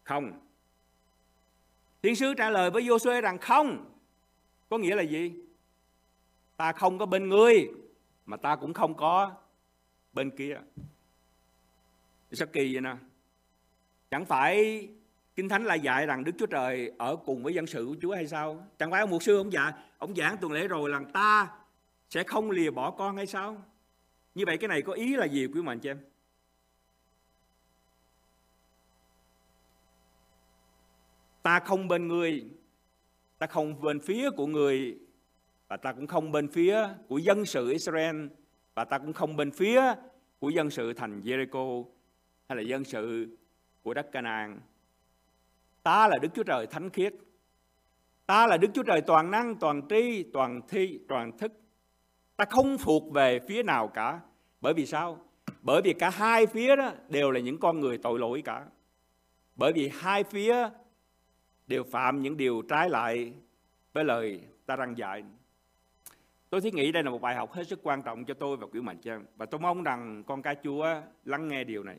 Không. 0.03 0.33
Thiên 2.03 2.17
sứ 2.17 2.35
trả 2.35 2.51
lời 2.51 2.71
với 2.71 2.83
Joshua 2.83 3.21
rằng 3.21 3.39
không. 3.39 3.91
Có 4.69 4.79
nghĩa 4.79 4.95
là 4.95 5.03
gì? 5.03 5.33
Ta 6.57 6.73
không 6.73 6.99
có 6.99 7.07
bên 7.07 7.29
ngươi 7.29 7.69
mà 8.27 8.37
ta 8.37 8.57
cũng 8.57 8.75
không 8.75 8.95
có 8.95 9.33
bên 10.13 10.31
kia. 10.31 10.61
Sao 12.33 12.47
kỳ 12.53 12.75
vậy 12.75 12.81
nè? 12.81 12.97
Chẳng 14.11 14.25
phải 14.25 14.89
Kinh 15.35 15.49
Thánh 15.49 15.65
lại 15.65 15.81
dạy 15.81 16.07
rằng 16.07 16.25
Đức 16.25 16.33
Chúa 16.39 16.47
Trời 16.47 16.93
ở 16.99 17.17
cùng 17.17 17.43
với 17.43 17.55
dân 17.55 17.67
sự 17.67 17.87
của 17.89 17.97
Chúa 18.03 18.15
hay 18.15 18.27
sao? 18.27 18.67
Chẳng 18.79 18.91
phải 18.91 19.01
ông 19.01 19.11
mục 19.11 19.23
sư 19.23 19.37
ông 19.37 19.53
dạy, 19.53 19.73
ông 19.99 20.15
giảng 20.15 20.37
tuần 20.37 20.53
lễ 20.53 20.69
rồi 20.69 20.91
rằng 20.91 21.11
ta 21.13 21.49
sẽ 22.09 22.23
không 22.23 22.51
lìa 22.51 22.71
bỏ 22.71 22.91
con 22.91 23.17
hay 23.17 23.27
sao? 23.27 23.63
Như 24.35 24.45
vậy 24.47 24.59
cái 24.59 24.69
này 24.69 24.83
có 24.83 24.93
ý 24.93 25.17
là 25.17 25.27
gì 25.27 25.47
quý 25.47 25.63
mạnh 25.63 25.81
cho 25.81 25.91
em? 25.91 26.01
Ta 31.43 31.61
không 31.61 31.89
bên 31.89 32.09
người, 32.09 32.51
ta 33.39 33.47
không 33.47 33.81
bên 33.81 34.01
phía 34.01 34.31
của 34.31 34.47
người 34.47 34.99
và 35.69 35.77
ta 35.77 35.93
cũng 35.93 36.07
không 36.07 36.33
bên 36.33 36.49
phía 36.49 36.89
của 37.09 37.19
dân 37.19 37.47
sự 37.47 37.71
Israel 37.71 38.27
và 38.75 38.85
ta 38.85 38.99
cũng 38.99 39.13
không 39.13 39.37
bên 39.37 39.51
phía 39.51 39.83
của 40.39 40.51
dân 40.51 40.71
sự 40.71 40.93
thành 40.93 41.21
Jericho 41.21 41.85
hay 42.49 42.57
là 42.57 42.63
dân 42.63 42.85
sự 42.85 43.37
của 43.83 43.95
đất 43.95 44.13
Canaan. 44.13 44.61
Ta 45.83 46.09
là 46.09 46.19
Đức 46.23 46.29
Chúa 46.35 46.43
Trời 46.43 46.67
thánh 46.67 46.91
khiết. 46.91 47.15
Ta 48.27 48.47
là 48.47 48.57
Đức 48.57 48.69
Chúa 48.75 48.83
Trời 48.83 49.01
toàn 49.01 49.31
năng, 49.31 49.57
toàn 49.57 49.83
tri, 49.89 50.23
toàn 50.23 50.61
thi, 50.69 51.01
toàn 51.09 51.39
thức. 51.39 51.53
Ta 52.41 52.47
không 52.51 52.79
thuộc 52.79 53.13
về 53.13 53.41
phía 53.49 53.63
nào 53.63 53.89
cả. 53.89 54.21
Bởi 54.61 54.75
vì 54.75 54.87
sao? 54.87 55.19
Bởi 55.63 55.83
vì 55.83 55.93
cả 55.93 56.11
hai 56.11 56.47
phía 56.47 56.77
đó 56.77 56.93
đều 57.09 57.31
là 57.31 57.41
những 57.41 57.59
con 57.59 57.81
người 57.81 57.99
tội 57.99 58.19
lỗi 58.19 58.43
cả. 58.45 58.67
Bởi 59.57 59.73
vì 59.73 59.91
hai 59.95 60.25
phía 60.25 60.69
đều 61.67 61.85
phạm 61.85 62.23
những 62.23 62.37
điều 62.37 62.63
trái 62.63 62.91
lại 62.91 63.33
với 63.93 64.05
lời 64.05 64.41
ta 64.67 64.77
răng 64.77 64.99
dạy. 64.99 65.25
Tôi 66.51 66.61
thiết 66.61 66.75
nghĩ 66.75 66.93
đây 66.93 67.03
là 67.03 67.11
một 67.11 67.21
bài 67.21 67.35
học 67.35 67.53
hết 67.53 67.65
sức 67.67 67.81
quan 67.83 68.03
trọng 68.03 68.25
cho 68.25 68.35
tôi 68.35 68.57
và 68.57 68.67
quý 68.73 68.81
mạnh 68.81 68.99
trang 69.03 69.25
Và 69.37 69.47
tôi 69.47 69.61
mong 69.61 69.83
rằng 69.83 70.25
con 70.27 70.43
cái 70.43 70.57
chúa 70.65 70.87
lắng 71.25 71.49
nghe 71.49 71.65
điều 71.65 71.85
này. 71.85 71.97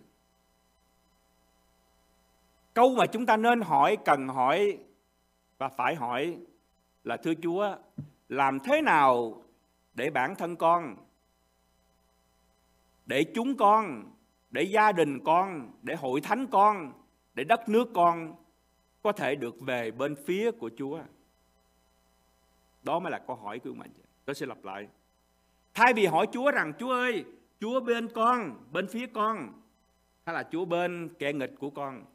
Câu 2.74 2.96
mà 2.96 3.06
chúng 3.06 3.26
ta 3.26 3.38
nên 3.38 3.62
hỏi, 3.62 3.98
cần 4.06 4.28
hỏi 4.28 4.78
và 5.58 5.70
phải 5.70 5.96
hỏi 5.96 6.38
là 7.04 7.18
thưa 7.18 7.34
Chúa, 7.44 7.76
làm 8.30 8.60
thế 8.60 8.82
nào 8.82 9.44
để 9.94 10.10
bản 10.10 10.36
thân 10.36 10.56
con 10.56 10.96
để 13.06 13.26
chúng 13.36 13.58
con 13.58 14.12
để 14.52 14.64
gia 14.64 14.92
đình 14.92 15.20
con 15.26 15.72
để 15.82 15.96
hội 15.96 16.22
thánh 16.22 16.48
con 16.48 16.94
để 17.34 17.44
đất 17.44 17.70
nước 17.70 17.90
con 17.94 18.36
có 19.04 19.12
thể 19.12 19.36
được 19.36 19.56
về 19.62 19.92
bên 19.92 20.16
phía 20.26 20.52
của 20.52 20.70
Chúa. 20.78 21.00
Đó 22.84 23.00
mới 23.00 23.12
là 23.12 23.20
câu 23.28 23.36
hỏi 23.36 23.60
của 23.60 23.74
mình. 23.74 23.92
Tôi 24.26 24.36
sẽ 24.36 24.46
lặp 24.46 24.64
lại. 24.64 24.88
Thay 25.74 25.94
vì 25.94 26.06
hỏi 26.06 26.28
Chúa 26.32 26.52
rằng 26.52 26.74
Chúa 26.80 26.92
ơi 26.92 27.26
Chúa 27.60 27.80
bên 27.80 28.08
con 28.08 28.58
bên 28.72 28.88
phía 28.88 29.08
con 29.08 29.62
hay 30.26 30.36
là 30.36 30.44
Chúa 30.52 30.66
bên 30.66 31.10
kẻ 31.20 31.34
nghịch 31.34 31.56
của 31.60 31.70
con? 31.70 32.06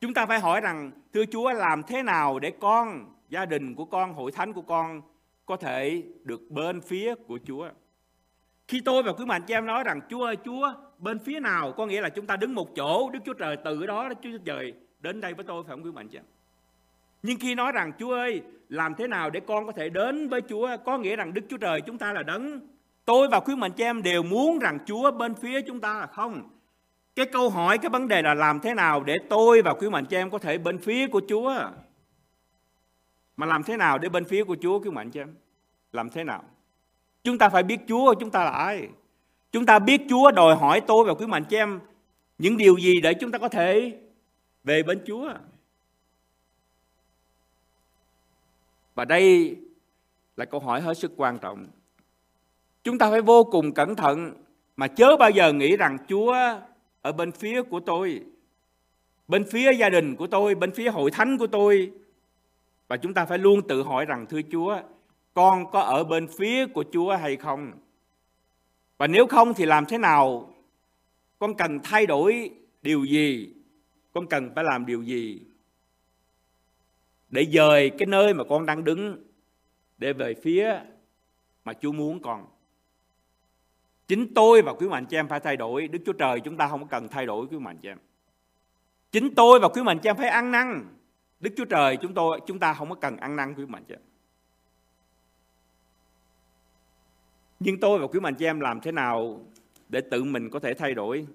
Chúng 0.00 0.14
ta 0.14 0.26
phải 0.26 0.40
hỏi 0.40 0.60
rằng, 0.60 0.90
thưa 1.12 1.24
Chúa 1.32 1.52
làm 1.52 1.82
thế 1.82 2.02
nào 2.02 2.38
để 2.38 2.52
con, 2.60 3.14
gia 3.28 3.44
đình 3.46 3.74
của 3.74 3.84
con, 3.84 4.12
hội 4.12 4.32
thánh 4.32 4.52
của 4.52 4.62
con 4.62 5.02
có 5.50 5.56
thể 5.56 6.02
được 6.24 6.50
bên 6.50 6.80
phía 6.80 7.14
của 7.14 7.38
Chúa. 7.44 7.68
Khi 8.68 8.80
tôi 8.84 9.02
và 9.02 9.12
quý 9.12 9.24
mạnh 9.24 9.42
chị 9.46 9.54
em 9.54 9.66
nói 9.66 9.84
rằng, 9.84 10.00
Chúa 10.10 10.24
ơi, 10.24 10.36
Chúa, 10.44 10.72
bên 10.98 11.18
phía 11.18 11.40
nào? 11.40 11.72
Có 11.72 11.86
nghĩa 11.86 12.00
là 12.00 12.08
chúng 12.08 12.26
ta 12.26 12.36
đứng 12.36 12.54
một 12.54 12.76
chỗ, 12.76 13.10
Đức 13.10 13.18
Chúa 13.24 13.32
Trời 13.32 13.56
từ 13.64 13.86
đó, 13.86 14.08
Đức 14.08 14.14
Chúa 14.22 14.38
Trời 14.44 14.72
đến 15.00 15.20
đây 15.20 15.34
với 15.34 15.44
tôi, 15.44 15.62
phải 15.62 15.70
không 15.70 15.84
quý 15.84 15.92
mạnh 15.92 16.08
chị 16.08 16.18
em? 16.18 16.24
Nhưng 17.22 17.38
khi 17.40 17.54
nói 17.54 17.72
rằng, 17.72 17.92
Chúa 17.98 18.14
ơi, 18.14 18.42
làm 18.68 18.94
thế 18.94 19.06
nào 19.06 19.30
để 19.30 19.40
con 19.40 19.66
có 19.66 19.72
thể 19.72 19.88
đến 19.88 20.28
với 20.28 20.40
Chúa? 20.48 20.76
Có 20.84 20.98
nghĩa 20.98 21.16
rằng 21.16 21.34
Đức 21.34 21.42
Chúa 21.48 21.56
Trời 21.56 21.80
chúng 21.80 21.98
ta 21.98 22.12
là 22.12 22.22
đấng. 22.22 22.60
Tôi 23.04 23.28
và 23.28 23.40
quý 23.40 23.56
mạnh 23.56 23.72
chị 23.76 23.84
em 23.84 24.02
đều 24.02 24.22
muốn 24.22 24.58
rằng 24.58 24.78
Chúa 24.86 25.10
bên 25.10 25.34
phía 25.34 25.60
chúng 25.60 25.80
ta 25.80 25.98
là 26.00 26.06
không? 26.06 26.48
Cái 27.14 27.26
câu 27.26 27.50
hỏi, 27.50 27.78
cái 27.78 27.90
vấn 27.90 28.08
đề 28.08 28.22
là 28.22 28.34
làm 28.34 28.60
thế 28.60 28.74
nào 28.74 29.04
để 29.04 29.18
tôi 29.30 29.62
và 29.62 29.74
quý 29.74 29.88
mạnh 29.88 30.04
chị 30.04 30.16
em 30.16 30.30
có 30.30 30.38
thể 30.38 30.58
bên 30.58 30.78
phía 30.78 31.06
của 31.06 31.20
Chúa? 31.28 31.54
Mà 33.40 33.46
làm 33.46 33.62
thế 33.62 33.76
nào 33.76 33.98
để 33.98 34.08
bên 34.08 34.24
phía 34.24 34.44
của 34.44 34.56
Chúa 34.60 34.80
cứu 34.80 34.92
mạnh 34.92 35.10
cho 35.10 35.20
em 35.20 35.34
làm 35.92 36.10
thế 36.10 36.24
nào 36.24 36.44
Chúng 37.24 37.38
ta 37.38 37.48
phải 37.48 37.62
biết 37.62 37.80
Chúa 37.88 38.14
chúng 38.14 38.30
ta 38.30 38.44
là 38.44 38.50
ai. 38.50 38.88
Chúng 39.52 39.66
ta 39.66 39.78
biết 39.78 40.00
Chúa 40.08 40.30
đòi 40.30 40.56
hỏi 40.56 40.80
tôi 40.86 41.04
và 41.04 41.14
quý 41.14 41.26
mạnh 41.26 41.44
cho 41.50 41.56
em 41.56 41.80
những 42.38 42.56
điều 42.56 42.76
gì 42.76 43.00
để 43.00 43.14
chúng 43.14 43.30
ta 43.30 43.38
có 43.38 43.48
thể 43.48 43.98
về 44.64 44.82
bên 44.82 45.00
Chúa. 45.06 45.32
Và 48.94 49.04
đây 49.04 49.56
là 50.36 50.44
câu 50.44 50.60
hỏi 50.60 50.80
hết 50.80 50.98
sức 50.98 51.12
quan 51.16 51.38
trọng. 51.38 51.66
Chúng 52.84 52.98
ta 52.98 53.10
phải 53.10 53.20
vô 53.20 53.44
cùng 53.44 53.72
cẩn 53.72 53.96
thận 53.96 54.32
mà 54.76 54.88
chớ 54.88 55.16
bao 55.16 55.30
giờ 55.30 55.52
nghĩ 55.52 55.76
rằng 55.76 55.98
Chúa 56.08 56.34
ở 57.02 57.12
bên 57.12 57.32
phía 57.32 57.62
của 57.62 57.80
tôi, 57.80 58.20
bên 59.28 59.44
phía 59.50 59.72
gia 59.72 59.88
đình 59.88 60.16
của 60.16 60.26
tôi, 60.26 60.54
bên 60.54 60.72
phía 60.72 60.90
hội 60.90 61.10
thánh 61.10 61.38
của 61.38 61.46
tôi. 61.46 61.92
Và 62.90 62.96
chúng 62.96 63.14
ta 63.14 63.24
phải 63.24 63.38
luôn 63.38 63.68
tự 63.68 63.82
hỏi 63.82 64.04
rằng 64.04 64.26
thưa 64.26 64.40
Chúa, 64.52 64.80
con 65.34 65.70
có 65.70 65.80
ở 65.80 66.04
bên 66.04 66.28
phía 66.38 66.66
của 66.66 66.84
Chúa 66.92 67.16
hay 67.16 67.36
không? 67.36 67.72
Và 68.98 69.06
nếu 69.06 69.26
không 69.26 69.54
thì 69.54 69.66
làm 69.66 69.86
thế 69.86 69.98
nào? 69.98 70.54
Con 71.38 71.54
cần 71.54 71.78
thay 71.82 72.06
đổi 72.06 72.50
điều 72.82 73.04
gì? 73.04 73.54
Con 74.12 74.26
cần 74.26 74.50
phải 74.54 74.64
làm 74.64 74.86
điều 74.86 75.02
gì? 75.02 75.40
Để 77.28 77.46
dời 77.52 77.90
cái 77.90 78.06
nơi 78.06 78.34
mà 78.34 78.44
con 78.44 78.66
đang 78.66 78.84
đứng 78.84 79.24
để 79.98 80.12
về 80.12 80.34
phía 80.34 80.80
mà 81.64 81.72
Chúa 81.72 81.92
muốn 81.92 82.22
con. 82.22 82.46
Chính 84.08 84.34
tôi 84.34 84.62
và 84.62 84.72
quý 84.72 84.88
mạnh 84.88 85.06
chị 85.06 85.16
em 85.16 85.28
phải 85.28 85.40
thay 85.40 85.56
đổi. 85.56 85.88
Đức 85.88 85.98
Chúa 86.06 86.12
Trời 86.12 86.40
chúng 86.40 86.56
ta 86.56 86.68
không 86.68 86.88
cần 86.88 87.08
thay 87.08 87.26
đổi 87.26 87.46
quý 87.46 87.58
mạnh 87.58 87.78
chị 87.82 87.88
em. 87.88 87.98
Chính 89.12 89.34
tôi 89.34 89.60
và 89.60 89.68
quý 89.68 89.82
mạnh 89.82 89.98
chị 89.98 90.08
em 90.08 90.16
phải 90.16 90.28
ăn 90.28 90.50
năn. 90.50 90.86
Đức 91.40 91.50
Chúa 91.56 91.64
Trời 91.64 91.96
chúng 91.96 92.14
tôi 92.14 92.40
chúng 92.46 92.58
ta 92.58 92.74
không 92.74 92.88
có 92.88 92.94
cần 92.94 93.16
ăn 93.16 93.36
năn 93.36 93.54
quý 93.54 93.66
mạnh 93.66 93.84
chị 93.88 93.94
em. 93.94 94.00
Nhưng 97.60 97.80
tôi 97.80 97.98
và 97.98 98.06
quý 98.06 98.20
mạnh 98.20 98.34
chị 98.34 98.44
em 98.44 98.60
làm 98.60 98.80
thế 98.80 98.92
nào 98.92 99.46
để 99.88 100.00
tự 100.00 100.24
mình 100.24 100.50
có 100.50 100.58
thể 100.58 100.74
thay 100.74 100.94
đổi? 100.94 101.26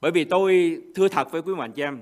Bởi 0.00 0.10
vì 0.10 0.24
tôi 0.24 0.82
thưa 0.94 1.08
thật 1.08 1.30
với 1.30 1.42
quý 1.42 1.54
mạnh 1.54 1.72
chị 1.72 1.82
em, 1.82 2.00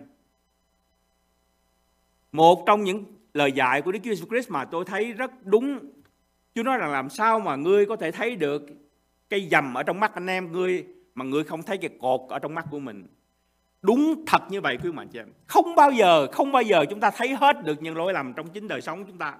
một 2.33 2.65
trong 2.67 2.85
những 2.85 3.05
lời 3.35 3.53
dạy 3.53 3.83
của 3.83 3.93
Đức 3.93 3.99
Chúa 4.05 4.11
Jesus 4.11 4.29
Christ 4.29 4.51
mà 4.51 4.65
tôi 4.65 4.85
thấy 4.85 5.13
rất 5.13 5.31
đúng, 5.45 5.79
Chúa 6.55 6.63
nói 6.63 6.79
rằng 6.79 6.93
làm 6.93 7.11
sao 7.11 7.41
mà 7.41 7.57
ngươi 7.57 7.87
có 7.87 7.97
thể 7.97 8.13
thấy 8.13 8.37
được 8.37 8.63
cây 9.31 9.49
dầm 9.51 9.75
ở 9.75 9.83
trong 9.83 10.01
mắt 10.01 10.15
anh 10.15 10.27
em 10.27 10.53
ngươi 10.53 10.87
mà 11.15 11.25
ngươi 11.25 11.45
không 11.45 11.63
thấy 11.63 11.79
cái 11.79 11.91
cột 12.01 12.21
ở 12.29 12.39
trong 12.39 12.55
mắt 12.55 12.67
của 12.71 12.79
mình. 12.79 13.07
Đúng 13.85 14.25
thật 14.27 14.43
như 14.49 14.61
vậy 14.61 14.79
quý 14.83 14.93
mạnh 14.93 15.09
chị 15.09 15.19
em. 15.19 15.33
Không 15.47 15.75
bao 15.75 15.91
giờ, 15.91 16.27
không 16.33 16.53
bao 16.53 16.63
giờ 16.63 16.85
chúng 16.91 17.01
ta 17.01 17.11
thấy 17.11 17.35
hết 17.35 17.65
được 17.65 17.83
những 17.83 17.97
lỗi 17.97 18.13
lầm 18.13 18.33
trong 18.33 18.49
chính 18.49 18.69
đời 18.69 18.81
sống 18.81 19.05
chúng 19.07 19.19
ta. 19.19 19.35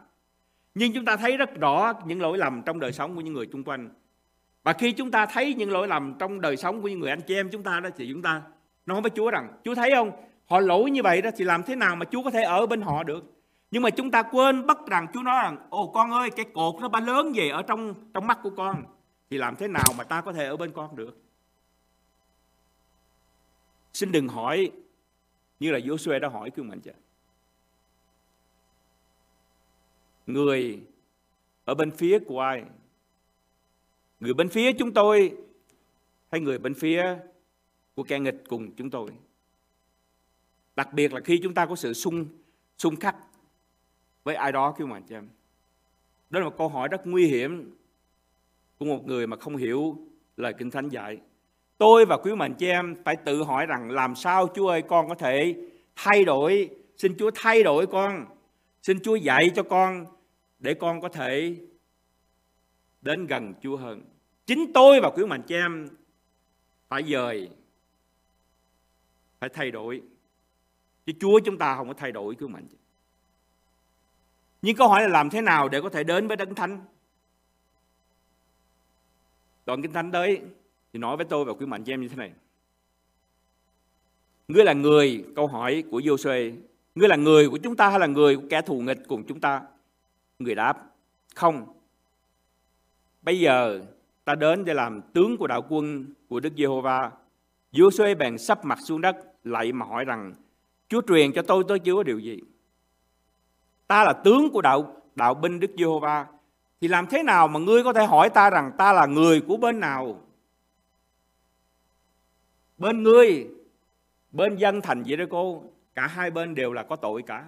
Nhưng 0.75 0.93
chúng 0.93 1.05
ta 1.05 1.17
thấy 1.17 1.37
rất 1.37 1.61
rõ 1.61 1.93
những 2.07 2.21
lỗi 2.21 2.39
lầm 2.39 2.63
trong 2.63 2.81
đời 2.81 2.93
sống 2.93 3.15
của 3.15 3.21
những 3.21 3.35
người 3.35 3.47
chung 3.53 3.65
quanh. 3.65 3.89
Và 4.65 4.73
khi 4.73 4.93
chúng 4.93 5.11
ta 5.11 5.27
thấy 5.27 5.55
những 5.55 5.71
lỗi 5.71 5.89
lầm 5.89 6.15
trong 6.19 6.41
đời 6.41 6.57
sống 6.57 6.83
của 6.83 6.89
những 6.89 7.01
người 7.01 7.11
anh 7.11 7.21
chị 7.21 7.35
em 7.35 7.49
chúng 7.53 7.63
ta 7.63 7.81
đó 7.81 7.91
thì 7.97 8.09
chúng 8.13 8.23
ta 8.23 8.43
nói 8.87 9.01
với 9.01 9.11
Chúa 9.11 9.31
rằng 9.31 9.49
Chúa 9.65 9.75
thấy 9.75 9.91
không 9.95 10.11
họ 10.47 10.61
lỗi 10.61 10.91
như 10.91 11.03
vậy 11.03 11.23
đó 11.23 11.31
thì 11.37 11.45
làm 11.45 11.63
thế 11.63 11.77
nào 11.77 11.97
mà 11.97 12.05
Chúa 12.11 12.23
có 12.23 12.31
thể 12.31 12.43
ở 12.43 12.67
bên 12.67 12.81
họ 12.81 13.03
được 13.03 13.25
nhưng 13.71 13.83
mà 13.83 13.91
chúng 13.91 14.11
ta 14.11 14.23
quên 14.23 14.67
bất 14.67 14.87
rằng 14.87 15.07
Chúa 15.15 15.23
nói 15.23 15.43
rằng 15.43 15.57
ồ 15.71 15.87
con 15.95 16.11
ơi 16.11 16.31
cái 16.31 16.47
cột 16.55 16.75
nó 16.81 16.89
ba 16.89 17.01
lớn 17.01 17.33
về 17.35 17.49
ở 17.49 17.63
trong 17.63 17.95
trong 18.15 18.27
mắt 18.27 18.39
của 18.43 18.51
con 18.51 18.83
thì 19.31 19.39
làm 19.39 19.57
thế 19.57 19.69
nào 19.69 19.87
mà 19.99 20.05
ta 20.05 20.21
có 20.21 20.33
thể 20.33 20.47
ở 20.47 20.57
bên 20.57 20.71
con 20.73 20.97
được 20.97 21.24
xin 23.95 24.13
đừng 24.13 24.29
hỏi 24.29 24.71
như 25.61 25.71
là 25.71 25.79
Joshua 25.79 26.21
đã 26.21 26.29
hỏi 26.29 26.51
cương 26.51 26.69
mạnh 26.69 26.81
cha 26.81 26.93
người 30.27 30.81
ở 31.65 31.75
bên 31.75 31.91
phía 31.91 32.19
của 32.19 32.41
ai? 32.41 32.65
Người 34.21 34.35
bên 34.35 34.49
phía 34.49 34.73
chúng 34.73 34.95
tôi 34.95 35.37
hay 36.31 36.41
người 36.41 36.59
bên 36.59 36.75
phía 36.75 37.19
của 37.95 38.03
kẻ 38.03 38.19
nghịch 38.19 38.43
cùng 38.49 38.75
chúng 38.77 38.91
tôi? 38.91 39.11
Đặc 40.77 40.93
biệt 40.93 41.13
là 41.13 41.21
khi 41.21 41.41
chúng 41.43 41.55
ta 41.55 41.67
có 41.67 41.77
sự 41.77 41.93
xung 41.93 42.27
xung 42.79 42.97
khắc 42.97 43.17
với 44.25 44.35
ai 44.35 44.53
đó 44.53 44.75
kêu 44.79 44.87
mà 44.87 45.01
chị 45.09 45.15
em 45.15 45.29
đó 46.31 46.41
là 46.41 46.47
một 46.47 46.55
câu 46.59 46.69
hỏi 46.69 46.89
rất 46.89 47.07
nguy 47.07 47.27
hiểm 47.27 47.75
của 48.79 48.85
một 48.85 49.07
người 49.07 49.27
mà 49.27 49.37
không 49.37 49.57
hiểu 49.57 49.99
lời 50.37 50.55
kinh 50.59 50.71
thánh 50.71 50.89
dạy 50.89 51.21
tôi 51.79 52.07
và 52.07 52.17
quý 52.17 52.35
mạnh 52.35 52.55
chị 52.55 52.69
em 52.69 52.97
phải 53.05 53.17
tự 53.17 53.43
hỏi 53.43 53.67
rằng 53.67 53.91
làm 53.91 54.15
sao 54.15 54.49
Chúa 54.55 54.69
ơi 54.69 54.83
con 54.83 55.09
có 55.09 55.15
thể 55.15 55.57
thay 55.97 56.25
đổi 56.25 56.71
xin 56.97 57.15
Chúa 57.19 57.31
thay 57.35 57.63
đổi 57.63 57.87
con 57.87 58.27
xin 58.83 58.99
Chúa 59.03 59.15
dạy 59.15 59.51
cho 59.55 59.63
con 59.63 60.07
để 60.59 60.75
con 60.75 61.01
có 61.01 61.09
thể 61.09 61.57
đến 63.03 63.27
gần 63.27 63.55
Chúa 63.63 63.77
hơn. 63.77 64.03
Chính 64.47 64.73
tôi 64.75 65.01
và 65.01 65.11
quý 65.11 65.25
mạnh 65.25 65.43
chị 65.43 65.55
em 65.55 65.89
phải 66.89 67.03
dời, 67.03 67.51
phải 69.41 69.49
thay 69.49 69.71
đổi. 69.71 70.03
Chứ 71.07 71.13
Chúa 71.21 71.41
chúng 71.45 71.59
ta 71.59 71.77
không 71.77 71.89
có 71.89 71.95
thay 71.95 72.13
đổi 72.13 72.35
quý 72.35 72.47
mạnh. 72.47 72.67
Nhưng 74.63 74.77
câu 74.77 74.89
hỏi 74.89 75.03
là 75.03 75.09
làm 75.09 75.31
thế 75.31 75.41
nào 75.41 75.69
để 75.69 75.81
có 75.81 75.89
thể 75.89 76.05
đến 76.05 76.29
với 76.29 76.37
Đấng 76.37 76.55
Thánh? 76.55 76.81
Đoạn 79.67 79.83
Kinh 79.83 79.93
Thánh 79.93 80.11
đấy 80.11 80.41
thì 80.95 81.01
nói 81.01 81.17
với 81.17 81.27
tôi 81.27 81.45
và 81.45 81.53
quý 81.53 81.67
mạnh 81.67 81.85
chị 81.85 81.93
em 81.93 82.01
như 82.01 82.09
thế 82.09 82.17
này. 82.17 82.33
Ngươi 84.49 84.65
là 84.65 84.73
người, 84.73 85.25
câu 85.37 85.47
hỏi 85.47 85.85
của 85.91 86.01
Joshua, 86.01 86.53
ngươi 86.95 87.09
là 87.09 87.17
người 87.17 87.49
của 87.51 87.59
chúng 87.59 87.77
ta 87.77 87.89
hay 87.89 88.01
là 88.01 88.07
người 88.07 88.37
của 88.37 88.43
kẻ 88.51 88.63
thù 88.63 88.81
nghịch 88.81 88.99
cùng 89.09 89.25
chúng 89.27 89.41
ta? 89.41 89.63
Người 90.39 90.55
đáp, 90.55 90.79
không. 91.35 91.67
Bây 93.23 93.41
giờ 93.41 93.81
ta 94.25 94.35
đến 94.35 94.65
để 94.65 94.75
làm 94.75 95.01
tướng 95.13 95.37
của 95.37 95.47
đạo 95.47 95.63
quân 95.69 96.07
của 96.29 96.41
Đức 96.41 96.53
Giê-hô-va. 96.57 97.11
Joshua 97.73 98.17
bèn 98.17 98.39
sắp 98.39 98.65
mặt 98.65 98.79
xuống 98.85 99.01
đất 99.01 99.17
lại 99.45 99.73
mà 99.73 99.87
hỏi 99.87 100.05
rằng, 100.05 100.35
Chúa 100.89 101.01
truyền 101.09 101.33
cho 101.33 101.43
tôi 101.43 101.65
tôi 101.69 101.79
chưa 101.79 101.95
có 101.95 102.03
điều 102.03 102.19
gì? 102.19 102.41
Ta 103.87 104.05
là 104.05 104.13
tướng 104.13 104.51
của 104.51 104.63
đạo 104.63 105.03
đạo 105.15 105.35
binh 105.35 105.61
Đức 105.61 105.71
Giê-hô-va. 105.79 106.27
Thì 106.81 106.89
làm 106.89 107.07
thế 107.07 107.23
nào 107.23 107.49
mà 107.49 107.61
ngươi 107.61 107.85
có 107.85 107.93
thể 107.93 108.07
hỏi 108.07 108.31
ta 108.31 108.51
rằng 108.51 108.73
ta 108.79 108.93
là 108.93 109.07
người 109.07 109.41
của 109.41 109.57
bên 109.57 109.81
nào? 109.81 110.21
Bên 112.79 113.03
ngươi, 113.03 113.47
bên 114.33 114.57
dân 114.57 114.81
thành 114.81 115.03
Jericho, 115.03 115.63
cả 115.95 116.07
hai 116.07 116.31
bên 116.31 116.55
đều 116.55 116.73
là 116.73 116.83
có 116.83 116.97
tội 116.97 117.23
cả 117.23 117.45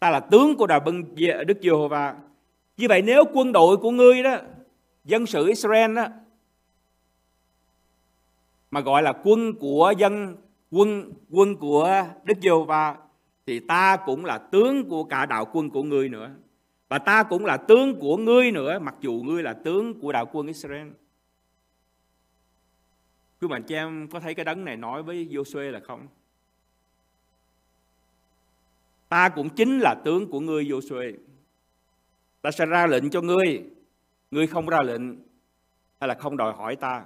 ta 0.00 0.10
là 0.10 0.20
tướng 0.20 0.56
của 0.56 0.66
đạo 0.66 0.80
bưng 0.80 1.14
Đức 1.46 1.58
Giê-hô-va. 1.62 2.16
Như 2.76 2.88
vậy 2.88 3.02
nếu 3.02 3.24
quân 3.32 3.52
đội 3.52 3.76
của 3.76 3.90
ngươi 3.90 4.22
đó, 4.22 4.36
dân 5.04 5.26
sự 5.26 5.46
Israel 5.46 5.96
đó, 5.96 6.06
mà 8.70 8.80
gọi 8.80 9.02
là 9.02 9.12
quân 9.24 9.54
của 9.54 9.92
dân 9.98 10.36
quân 10.70 11.12
quân 11.30 11.56
của 11.56 12.04
Đức 12.24 12.34
Giê-hô-va 12.42 12.96
thì 13.46 13.60
ta 13.60 13.96
cũng 14.06 14.24
là 14.24 14.38
tướng 14.38 14.88
của 14.88 15.04
cả 15.04 15.26
đạo 15.26 15.46
quân 15.52 15.70
của 15.70 15.82
ngươi 15.82 16.08
nữa. 16.08 16.30
Và 16.88 16.98
ta 16.98 17.22
cũng 17.22 17.44
là 17.44 17.56
tướng 17.56 18.00
của 18.00 18.16
ngươi 18.16 18.52
nữa 18.52 18.78
mặc 18.78 18.94
dù 19.00 19.12
ngươi 19.12 19.42
là 19.42 19.52
tướng 19.52 20.00
của 20.00 20.12
đạo 20.12 20.26
quân 20.32 20.46
Israel. 20.46 20.88
Quý 23.40 23.48
bạn 23.48 23.62
chị 23.62 23.74
em 23.74 24.08
có 24.08 24.20
thấy 24.20 24.34
cái 24.34 24.44
đấng 24.44 24.64
này 24.64 24.76
nói 24.76 25.02
với 25.02 25.28
Joshua 25.30 25.70
là 25.70 25.80
không? 25.80 26.08
ta 29.10 29.28
cũng 29.28 29.48
chính 29.48 29.78
là 29.78 29.94
tướng 30.04 30.30
của 30.30 30.40
ngươi 30.40 30.64
Joshua. 30.64 31.16
Ta 32.42 32.50
sẽ 32.50 32.66
ra 32.66 32.86
lệnh 32.86 33.10
cho 33.10 33.20
ngươi, 33.20 33.62
ngươi 34.30 34.46
không 34.46 34.66
ra 34.66 34.78
lệnh 34.84 35.02
hay 36.00 36.08
là 36.08 36.14
không 36.14 36.36
đòi 36.36 36.52
hỏi 36.52 36.76
ta. 36.76 37.04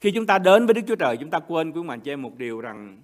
Khi 0.00 0.10
chúng 0.10 0.26
ta 0.26 0.38
đến 0.38 0.66
với 0.66 0.74
Đức 0.74 0.82
Chúa 0.86 0.96
Trời, 0.96 1.16
chúng 1.16 1.30
ta 1.30 1.38
quên 1.38 1.72
quý 1.72 1.82
mạnh 1.82 2.00
chị 2.00 2.12
em 2.12 2.22
một 2.22 2.36
điều 2.36 2.60
rằng 2.60 3.00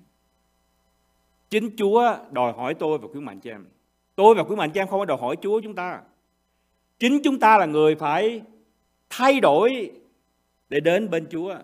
chính 1.50 1.76
Chúa 1.76 2.16
đòi 2.30 2.52
hỏi 2.52 2.74
tôi 2.74 2.98
và 2.98 3.08
quý 3.12 3.20
mạnh 3.20 3.40
chị 3.40 3.50
em. 3.50 3.66
Tôi 4.14 4.34
và 4.34 4.44
quý 4.44 4.56
mạnh 4.56 4.70
chị 4.70 4.80
em 4.80 4.88
không 4.88 5.00
có 5.00 5.04
đòi 5.04 5.18
hỏi 5.18 5.36
Chúa 5.42 5.60
chúng 5.60 5.74
ta. 5.74 6.00
Chính 6.98 7.20
chúng 7.24 7.38
ta 7.38 7.58
là 7.58 7.66
người 7.66 7.94
phải 7.94 8.42
thay 9.10 9.40
đổi 9.40 9.90
để 10.74 10.80
đến 10.80 11.10
bên 11.10 11.26
Chúa. 11.30 11.54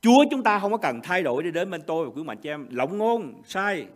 Chúa 0.00 0.24
chúng 0.30 0.42
ta 0.42 0.58
không 0.58 0.72
có 0.72 0.78
cần 0.78 1.00
thay 1.02 1.22
đổi 1.22 1.42
để 1.42 1.50
đến 1.50 1.70
bên 1.70 1.82
tôi 1.86 2.06
và 2.06 2.12
quý 2.14 2.22
mạnh 2.22 2.38
cho 2.42 2.50
em. 2.50 2.66
Lộng 2.70 2.98
ngôn, 2.98 3.42
sai. 3.44 3.86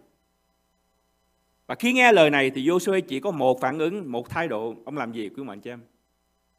Và 1.67 1.75
khi 1.75 1.93
nghe 1.93 2.13
lời 2.13 2.31
này 2.31 2.51
thì 2.51 2.69
Joshua 2.69 3.01
chỉ 3.01 3.21
có 3.21 3.31
một 3.31 3.61
phản 3.61 3.79
ứng, 3.79 4.13
một 4.13 4.31
thái 4.31 4.49
độ. 4.49 4.75
Ông 4.85 4.97
làm 4.97 5.13
gì 5.13 5.29
quý 5.29 5.43
mạnh 5.43 5.61
cho 5.61 5.73
em? 5.73 5.81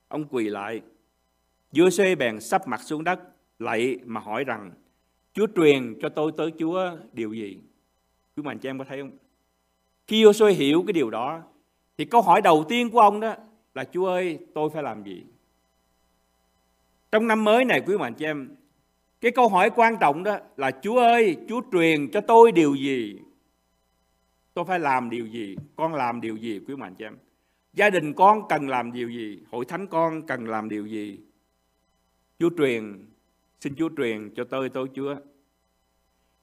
Ông 0.08 0.26
quỳ 0.30 0.49
lại. 0.49 0.82
Joshua 1.72 2.18
bèn 2.18 2.39
sắp 2.39 2.68
mặt 2.68 2.82
xuống 2.82 3.03
đất, 3.03 3.20
lạy 3.60 3.97
mà 4.06 4.22
hỏi 4.22 4.43
rằng, 4.43 4.72
Chúa 5.34 5.47
truyền 5.56 5.99
cho 6.01 6.10
tôi 6.10 6.32
tới 6.38 6.51
Chúa 6.60 6.91
điều 7.14 7.34
gì? 7.34 7.58
Quý 8.38 8.43
mạnh 8.43 8.60
cho 8.60 8.70
em 8.70 8.80
có 8.80 8.86
thấy 8.86 9.01
không? 9.01 9.12
Khi 10.08 10.24
Joshua 10.24 10.53
hiểu 10.53 10.84
cái 10.88 10.93
điều 10.93 11.10
đó, 11.10 11.41
thì 11.97 12.06
câu 12.06 12.22
hỏi 12.22 12.41
đầu 12.41 12.66
tiên 12.70 12.89
của 12.89 12.99
ông 12.99 13.20
đó 13.20 13.36
là 13.76 13.84
Chúa 13.84 14.08
ơi, 14.08 14.39
tôi 14.53 14.70
phải 14.70 14.84
làm 14.84 15.03
gì? 15.03 15.24
Trong 17.16 17.28
năm 17.28 17.43
mới 17.43 17.66
này 17.66 17.82
quý 17.82 17.97
mạnh 17.97 18.13
chị 18.13 18.26
em, 18.26 18.55
cái 19.22 19.32
câu 19.32 19.49
hỏi 19.49 19.70
quan 19.76 19.97
trọng 19.99 20.24
đó 20.24 20.38
là 20.57 20.72
Chúa 20.72 20.99
ơi, 20.99 21.38
Chúa 21.49 21.61
truyền 21.72 22.11
cho 22.11 22.22
tôi 22.22 22.51
điều 22.51 22.76
gì? 22.76 23.20
Tôi 24.53 24.66
phải 24.66 24.80
làm 24.80 25.09
điều 25.09 25.26
gì? 25.26 25.55
Con 25.76 25.93
làm 25.93 26.22
điều 26.22 26.36
gì 26.36 26.59
quý 26.68 26.76
mạnh 26.76 26.95
chị 26.95 27.05
em? 27.05 27.18
Gia 27.74 27.89
đình 27.89 28.13
con 28.13 28.47
cần 28.49 28.70
làm 28.70 28.91
điều 28.91 29.09
gì? 29.09 29.39
Hội 29.51 29.66
thánh 29.66 29.88
con 29.88 30.28
cần 30.28 30.47
làm 30.47 30.70
điều 30.70 30.86
gì? 30.86 31.20
Chúa 32.39 32.49
truyền, 32.57 33.05
xin 33.59 33.76
Chúa 33.76 33.89
truyền 33.97 34.34
cho 34.36 34.43
tôi 34.43 34.70
tôi 34.70 34.89
Chúa. 34.95 35.16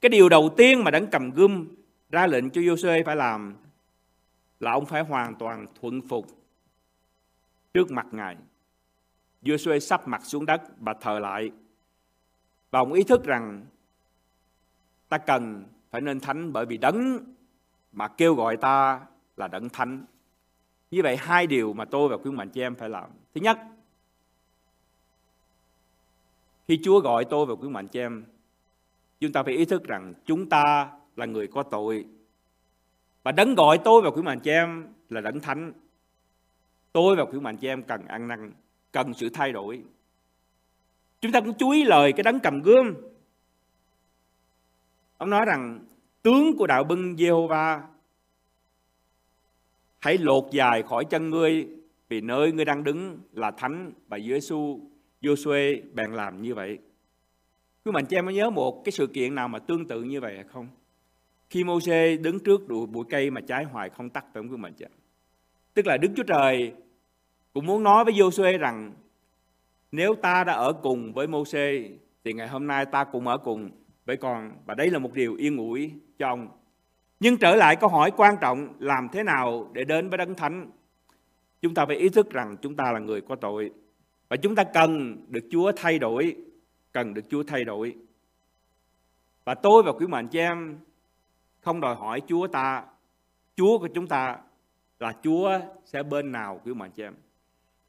Cái 0.01 0.09
điều 0.11 0.29
đầu 0.29 0.51
tiên 0.57 0.85
mà 0.85 0.91
đấng 0.91 1.07
cầm 1.07 1.31
gươm 1.31 1.69
ra 2.11 2.27
lệnh 2.27 2.51
cho 2.51 2.61
Giô-suê 2.61 3.05
phải 3.05 3.17
làm 3.17 3.55
là 4.61 4.73
ông 4.73 4.87
phải 4.87 5.03
hoàn 5.03 5.35
toàn 5.35 5.67
thuận 5.81 6.09
phục 6.09 6.27
trước 7.75 7.91
mặt 7.91 8.07
Ngài. 8.13 8.37
Giô-suê 9.43 9.79
sắp 9.79 10.09
mặt 10.09 10.25
xuống 10.25 10.47
đất 10.47 10.63
và 10.81 10.95
thờ 11.01 11.19
lại. 11.19 11.51
Và 12.71 12.79
ông 12.79 12.93
ý 12.93 13.03
thức 13.03 13.25
rằng 13.25 13.67
ta 15.09 15.19
cần 15.19 15.65
phải 15.91 16.01
nên 16.01 16.21
thánh 16.21 16.53
bởi 16.53 16.67
vì 16.67 16.77
đấng 16.77 17.19
mà 17.93 18.09
kêu 18.09 18.35
gọi 18.35 18.57
ta 18.57 19.01
là 19.37 19.49
đấng 19.49 19.69
thánh. 19.69 20.05
Như 20.91 21.01
vậy 21.03 21.17
hai 21.17 21.47
điều 21.47 21.73
mà 21.73 21.85
tôi 21.85 22.09
và 22.09 22.17
quý 22.17 22.31
mạnh 22.31 22.51
chị 22.51 22.61
em 22.61 22.75
phải 22.75 22.89
làm. 22.89 23.11
Thứ 23.35 23.41
nhất, 23.41 23.59
khi 26.69 26.81
Chúa 26.85 27.01
gọi 27.01 27.25
tôi 27.25 27.47
và 27.47 27.55
quý 27.55 27.69
mạnh 27.69 27.89
chị 27.89 28.01
em, 28.01 28.25
chúng 29.21 29.33
ta 29.33 29.43
phải 29.43 29.55
ý 29.55 29.65
thức 29.65 29.85
rằng 29.85 30.15
chúng 30.27 30.49
ta 30.49 30.91
là 31.17 31.27
người 31.27 31.47
có 31.47 31.63
tội. 31.63 32.07
Và 33.23 33.33
đấng 33.33 33.55
gọi 33.55 33.79
tôi 33.85 34.03
và 34.03 34.11
quý 34.11 34.23
mạnh 34.23 34.41
chị 34.41 34.51
em 34.51 34.87
là 35.09 35.21
đấng 35.21 35.41
thánh. 35.41 35.73
Tôi 36.93 37.17
và 37.17 37.25
quý 37.25 37.41
mạnh 37.41 37.57
chị 37.57 37.69
em 37.69 37.83
cần 37.83 38.07
ăn 38.07 38.29
năn, 38.29 38.53
cần 38.93 39.15
sự 39.15 39.29
thay 39.29 39.53
đổi. 39.53 39.83
Chúng 41.21 41.33
ta 41.33 41.41
cũng 41.41 41.55
chú 41.59 41.71
ý 41.71 41.85
lời 41.85 42.13
cái 42.13 42.23
đấng 42.23 42.41
cầm 42.41 42.63
gươm. 42.63 42.95
Ông 45.19 45.31
nói 45.31 45.45
rằng, 45.47 45.85
tướng 46.23 46.57
của 46.57 46.67
đạo 46.67 46.85
binh 46.85 47.15
Jehovah 47.15 47.81
hãy 49.99 50.19
lột 50.19 50.45
dài 50.53 50.83
khỏi 50.83 51.05
chân 51.05 51.31
ngươi 51.31 51.69
vì 52.09 52.21
nơi 52.21 52.53
ngươi 52.53 52.65
đang 52.65 52.85
đứng 52.85 53.19
là 53.33 53.51
thánh 53.51 53.93
và 54.09 54.19
Giêsu 54.19 54.81
Joshua 55.23 55.83
bèn 55.95 56.13
làm 56.13 56.43
như 56.43 56.55
vậy. 56.55 56.79
Quý 57.85 57.93
mạnh 57.93 58.07
chị 58.07 58.17
em 58.17 58.27
có 58.27 58.33
nhớ 58.33 58.51
một 58.51 58.85
cái 58.85 58.93
sự 58.93 59.07
kiện 59.07 59.35
nào 59.35 59.49
mà 59.49 59.59
tương 59.59 59.87
tự 59.87 60.03
như 60.03 60.21
vậy 60.21 60.35
hay 60.35 60.45
không? 60.45 60.69
Khi 61.51 61.65
mô 61.65 61.79
đứng 62.21 62.41
trước 62.41 62.61
bụi 62.69 63.05
cây 63.11 63.31
mà 63.31 63.41
trái 63.41 63.65
hoài 63.65 63.91
không 63.91 64.11
tắt 64.11 64.25
phải 64.25 64.43
không 64.43 64.51
quý 64.51 64.57
mạnh 64.57 64.73
chị 64.79 64.85
em? 64.85 64.91
Tức 65.75 65.87
là 65.87 65.97
Đức 65.97 66.09
Chúa 66.17 66.23
Trời 66.23 66.73
cũng 67.53 67.67
muốn 67.67 67.83
nói 67.83 68.05
với 68.05 68.15
Joshua 68.15 68.59
rằng 68.59 68.93
nếu 69.93 70.15
ta 70.15 70.45
đã 70.45 70.53
ở 70.53 70.73
cùng 70.73 71.13
với 71.13 71.27
mô 71.27 71.45
thì 72.25 72.33
ngày 72.33 72.49
hôm 72.49 72.67
nay 72.67 72.87
ta 72.87 73.05
cũng 73.05 73.29
ở 73.29 73.39
cùng 73.39 73.71
với 74.05 74.17
con 74.17 74.53
và 74.67 74.75
đây 74.75 74.91
là 74.91 74.99
một 74.99 75.13
điều 75.13 75.35
yên 75.35 75.57
ủi 75.57 75.93
cho 76.19 76.29
ông. 76.29 76.49
Nhưng 77.21 77.37
trở 77.37 77.55
lại 77.55 77.77
câu 77.77 77.91
hỏi 77.91 78.11
quan 78.17 78.37
trọng 78.41 78.75
làm 78.79 79.09
thế 79.13 79.23
nào 79.23 79.71
để 79.73 79.85
đến 79.85 80.09
với 80.09 80.19
Đấng 80.19 80.35
Thánh? 80.35 80.71
Chúng 81.63 81.75
ta 81.75 81.87
phải 81.87 81.97
ý 81.97 82.09
thức 82.09 82.31
rằng 82.31 82.57
chúng 82.63 82.77
ta 82.77 82.93
là 82.93 82.99
người 82.99 83.21
có 83.21 83.37
tội 83.37 83.71
và 84.29 84.37
chúng 84.37 84.55
ta 84.55 84.65
cần 84.65 85.17
được 85.29 85.45
Chúa 85.51 85.73
thay 85.77 85.99
đổi, 85.99 86.37
cần 86.93 87.15
được 87.15 87.23
Chúa 87.31 87.43
thay 87.43 87.65
đổi. 87.65 87.97
Và 89.45 89.55
tôi 89.55 89.83
và 89.83 89.93
quý 89.93 90.07
mạnh 90.07 90.29
chị 90.29 90.39
em 90.39 90.79
không 91.61 91.81
đòi 91.81 91.95
hỏi 91.95 92.23
Chúa 92.27 92.47
ta, 92.47 92.85
Chúa 93.57 93.79
của 93.79 93.89
chúng 93.95 94.07
ta 94.07 94.39
là 94.99 95.13
Chúa 95.23 95.59
sẽ 95.85 96.03
bên 96.03 96.33
nào 96.33 96.61
quý 96.65 96.75
mạnh 96.75 96.91
chị 96.91 97.03
em. 97.03 97.15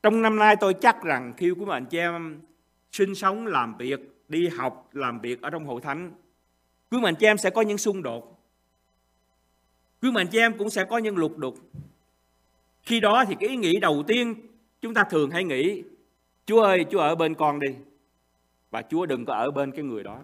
Trong 0.03 0.21
năm 0.21 0.35
nay 0.35 0.55
tôi 0.55 0.73
chắc 0.73 1.03
rằng 1.03 1.33
khi 1.37 1.51
quý 1.51 1.65
mạnh 1.65 1.85
chị 1.85 1.97
em 1.97 2.41
sinh 2.91 3.15
sống, 3.15 3.47
làm 3.47 3.77
việc, 3.77 3.99
đi 4.27 4.47
học, 4.47 4.89
làm 4.91 5.19
việc 5.19 5.41
ở 5.41 5.49
trong 5.49 5.65
hội 5.65 5.81
thánh, 5.81 6.11
quý 6.91 6.99
mạnh 7.01 7.15
chị 7.19 7.25
em 7.25 7.37
sẽ 7.37 7.49
có 7.49 7.61
những 7.61 7.77
xung 7.77 8.03
đột. 8.03 8.39
Quý 10.01 10.11
mạnh 10.11 10.27
chị 10.31 10.39
em 10.39 10.57
cũng 10.57 10.69
sẽ 10.69 10.85
có 10.85 10.97
những 10.97 11.17
lục 11.17 11.37
đục. 11.37 11.55
Khi 12.83 12.99
đó 12.99 13.25
thì 13.27 13.35
cái 13.39 13.49
ý 13.49 13.55
nghĩ 13.55 13.79
đầu 13.79 14.03
tiên 14.07 14.35
chúng 14.81 14.93
ta 14.93 15.03
thường 15.03 15.31
hay 15.31 15.43
nghĩ 15.43 15.83
Chúa 16.45 16.61
ơi, 16.61 16.85
Chúa 16.91 16.99
ở 16.99 17.15
bên 17.15 17.35
con 17.35 17.59
đi. 17.59 17.75
Và 18.71 18.81
Chúa 18.81 19.05
đừng 19.05 19.25
có 19.25 19.33
ở 19.33 19.51
bên 19.51 19.71
cái 19.71 19.83
người 19.83 20.03
đó. 20.03 20.19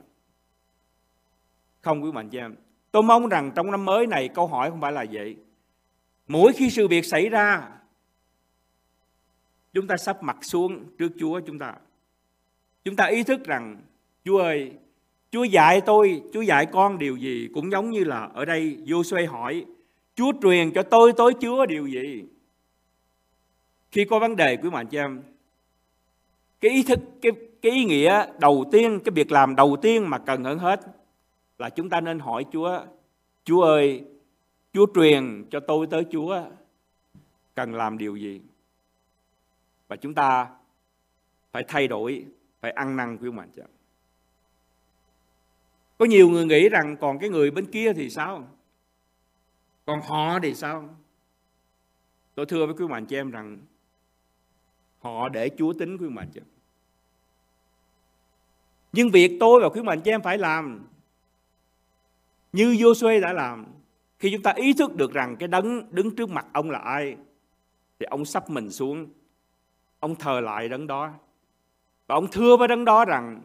Không 1.82 2.04
quý 2.04 2.12
mạnh 2.12 2.30
chị 2.30 2.38
em. 2.38 2.56
Tôi 2.92 3.04
mong 3.04 3.30
rằng 3.30 3.52
trong 3.56 3.72
năm 3.72 3.86
mới 3.86 4.08
này 4.08 4.28
câu 4.28 4.48
hỏi 4.48 4.70
không 4.70 4.82
phải 4.82 4.92
là 4.92 5.06
vậy. 5.12 5.36
Mỗi 6.28 6.54
khi 6.54 6.70
sự 6.70 6.88
việc 6.88 7.06
xảy 7.06 7.30
ra, 7.30 7.70
chúng 9.74 9.88
ta 9.88 9.98
sắp 9.98 10.24
mặt 10.24 10.38
xuống 10.42 10.86
trước 10.98 11.12
Chúa 11.20 11.40
chúng 11.40 11.60
ta. 11.60 11.76
Chúng 12.84 12.96
ta 12.96 13.06
ý 13.06 13.24
thức 13.24 13.44
rằng, 13.46 13.82
Chúa 14.26 14.38
ơi, 14.38 14.72
Chúa 15.32 15.44
dạy 15.44 15.82
tôi, 15.82 16.22
Chúa 16.34 16.42
dạy 16.42 16.66
con 16.66 16.98
điều 16.98 17.16
gì 17.16 17.50
cũng 17.54 17.72
giống 17.72 17.90
như 17.90 18.04
là 18.04 18.30
ở 18.34 18.46
đây 18.46 18.78
vô 18.88 19.04
xoay 19.04 19.26
hỏi, 19.26 19.66
Chúa 20.16 20.32
truyền 20.42 20.72
cho 20.72 20.84
tôi 20.84 21.14
tối 21.14 21.34
Chúa 21.42 21.66
điều 21.66 21.88
gì? 21.88 22.24
Khi 23.92 24.06
có 24.06 24.20
vấn 24.20 24.36
đề 24.36 24.58
quý 24.58 24.70
mạnh 24.70 24.88
chị 24.88 24.98
em, 24.98 25.22
cái 26.60 26.72
ý 26.72 26.84
thức 26.84 27.00
cái 27.22 27.32
cái 27.62 27.72
ý 27.72 27.86
nghĩa 27.86 28.26
đầu 28.40 28.66
tiên 28.72 29.00
cái 29.06 29.12
việc 29.16 29.32
làm 29.32 29.56
đầu 29.56 29.78
tiên 29.82 30.10
mà 30.10 30.18
cần 30.18 30.44
hơn 30.44 30.60
hết 30.60 30.82
là 31.58 31.70
chúng 31.70 31.90
ta 31.90 32.02
nên 32.02 32.20
hỏi 32.20 32.46
Chúa 32.52 32.82
Chúa 33.46 33.62
ơi 33.62 34.04
Chúa 34.74 34.86
truyền 34.96 35.46
cho 35.52 35.60
tôi 35.60 35.88
tới 35.88 36.06
Chúa 36.12 36.42
cần 37.56 37.76
làm 37.76 37.98
điều 37.98 38.16
gì 38.16 38.42
và 39.90 39.96
chúng 39.96 40.14
ta 40.14 40.48
phải 41.52 41.64
thay 41.68 41.88
đổi, 41.88 42.26
phải 42.62 42.72
ăn 42.72 42.96
năn 42.96 43.18
quý 43.18 43.32
mạnh 43.32 43.50
chứ 43.56 43.62
có 46.00 46.06
nhiều 46.06 46.30
người 46.30 46.46
nghĩ 46.46 46.70
rằng 46.70 46.98
còn 46.98 47.20
cái 47.20 47.30
người 47.30 47.52
bên 47.52 47.66
kia 47.66 47.94
thì 47.94 48.10
sao? 48.10 48.48
Còn 49.86 50.02
họ 50.02 50.40
thì 50.40 50.56
sao? 50.56 50.96
Tôi 52.36 52.46
thưa 52.46 52.66
với 52.66 52.76
quý 52.76 52.88
mạnh 52.88 53.06
chị 53.06 53.16
em 53.16 53.32
rằng 53.32 53.58
họ 55.00 55.30
để 55.30 55.50
Chúa 55.58 55.74
tính 55.74 55.98
quý 55.98 56.10
mạnh 56.10 56.30
chứ. 56.34 56.42
Nhưng 58.92 59.10
việc 59.10 59.38
tôi 59.40 59.62
và 59.62 59.70
quý 59.70 59.82
mạnh 59.82 60.02
chị 60.02 60.12
em 60.12 60.22
phải 60.22 60.38
làm 60.38 60.88
như 62.54 62.72
Joshua 62.72 63.22
đã 63.22 63.34
làm, 63.34 63.66
khi 64.20 64.32
chúng 64.32 64.42
ta 64.42 64.52
ý 64.52 64.74
thức 64.74 64.96
được 64.96 65.14
rằng 65.14 65.36
cái 65.40 65.48
đấng 65.48 65.96
đứng 65.96 66.16
trước 66.16 66.30
mặt 66.30 66.46
ông 66.54 66.72
là 66.72 66.80
ai, 66.80 67.18
thì 68.00 68.06
ông 68.06 68.26
sắp 68.26 68.50
mình 68.50 68.72
xuống 68.72 69.08
ông 70.00 70.16
thờ 70.16 70.40
lại 70.40 70.70
đấng 70.70 70.88
đó. 70.88 71.12
Và 72.08 72.16
ông 72.16 72.28
thưa 72.32 72.58
với 72.58 72.68
đấng 72.68 72.86
đó 72.86 73.06
rằng, 73.06 73.42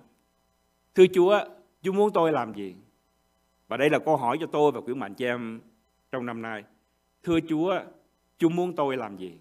thưa 0.95 1.05
Chúa 1.15 1.41
Chúa 1.83 1.93
muốn 1.93 2.13
tôi 2.13 2.33
làm 2.33 2.55
gì? 2.55 2.75
Và 3.69 3.77
đây 3.77 3.91
là 3.91 3.99
câu 3.99 4.17
hỏi 4.17 4.37
cho 4.41 4.47
tôi 4.47 4.73
và 4.73 4.81
quý 4.81 4.95
mạnh 4.95 5.15
chị 5.15 5.25
em 5.25 5.61
trong 6.13 6.27
năm 6.27 6.43
nay. 6.43 6.65
Thưa 7.23 7.39
Chúa 7.49 7.81
Chúa 8.39 8.49
muốn 8.49 8.77
tôi 8.77 8.97
làm 8.97 9.17
gì? 9.17 9.39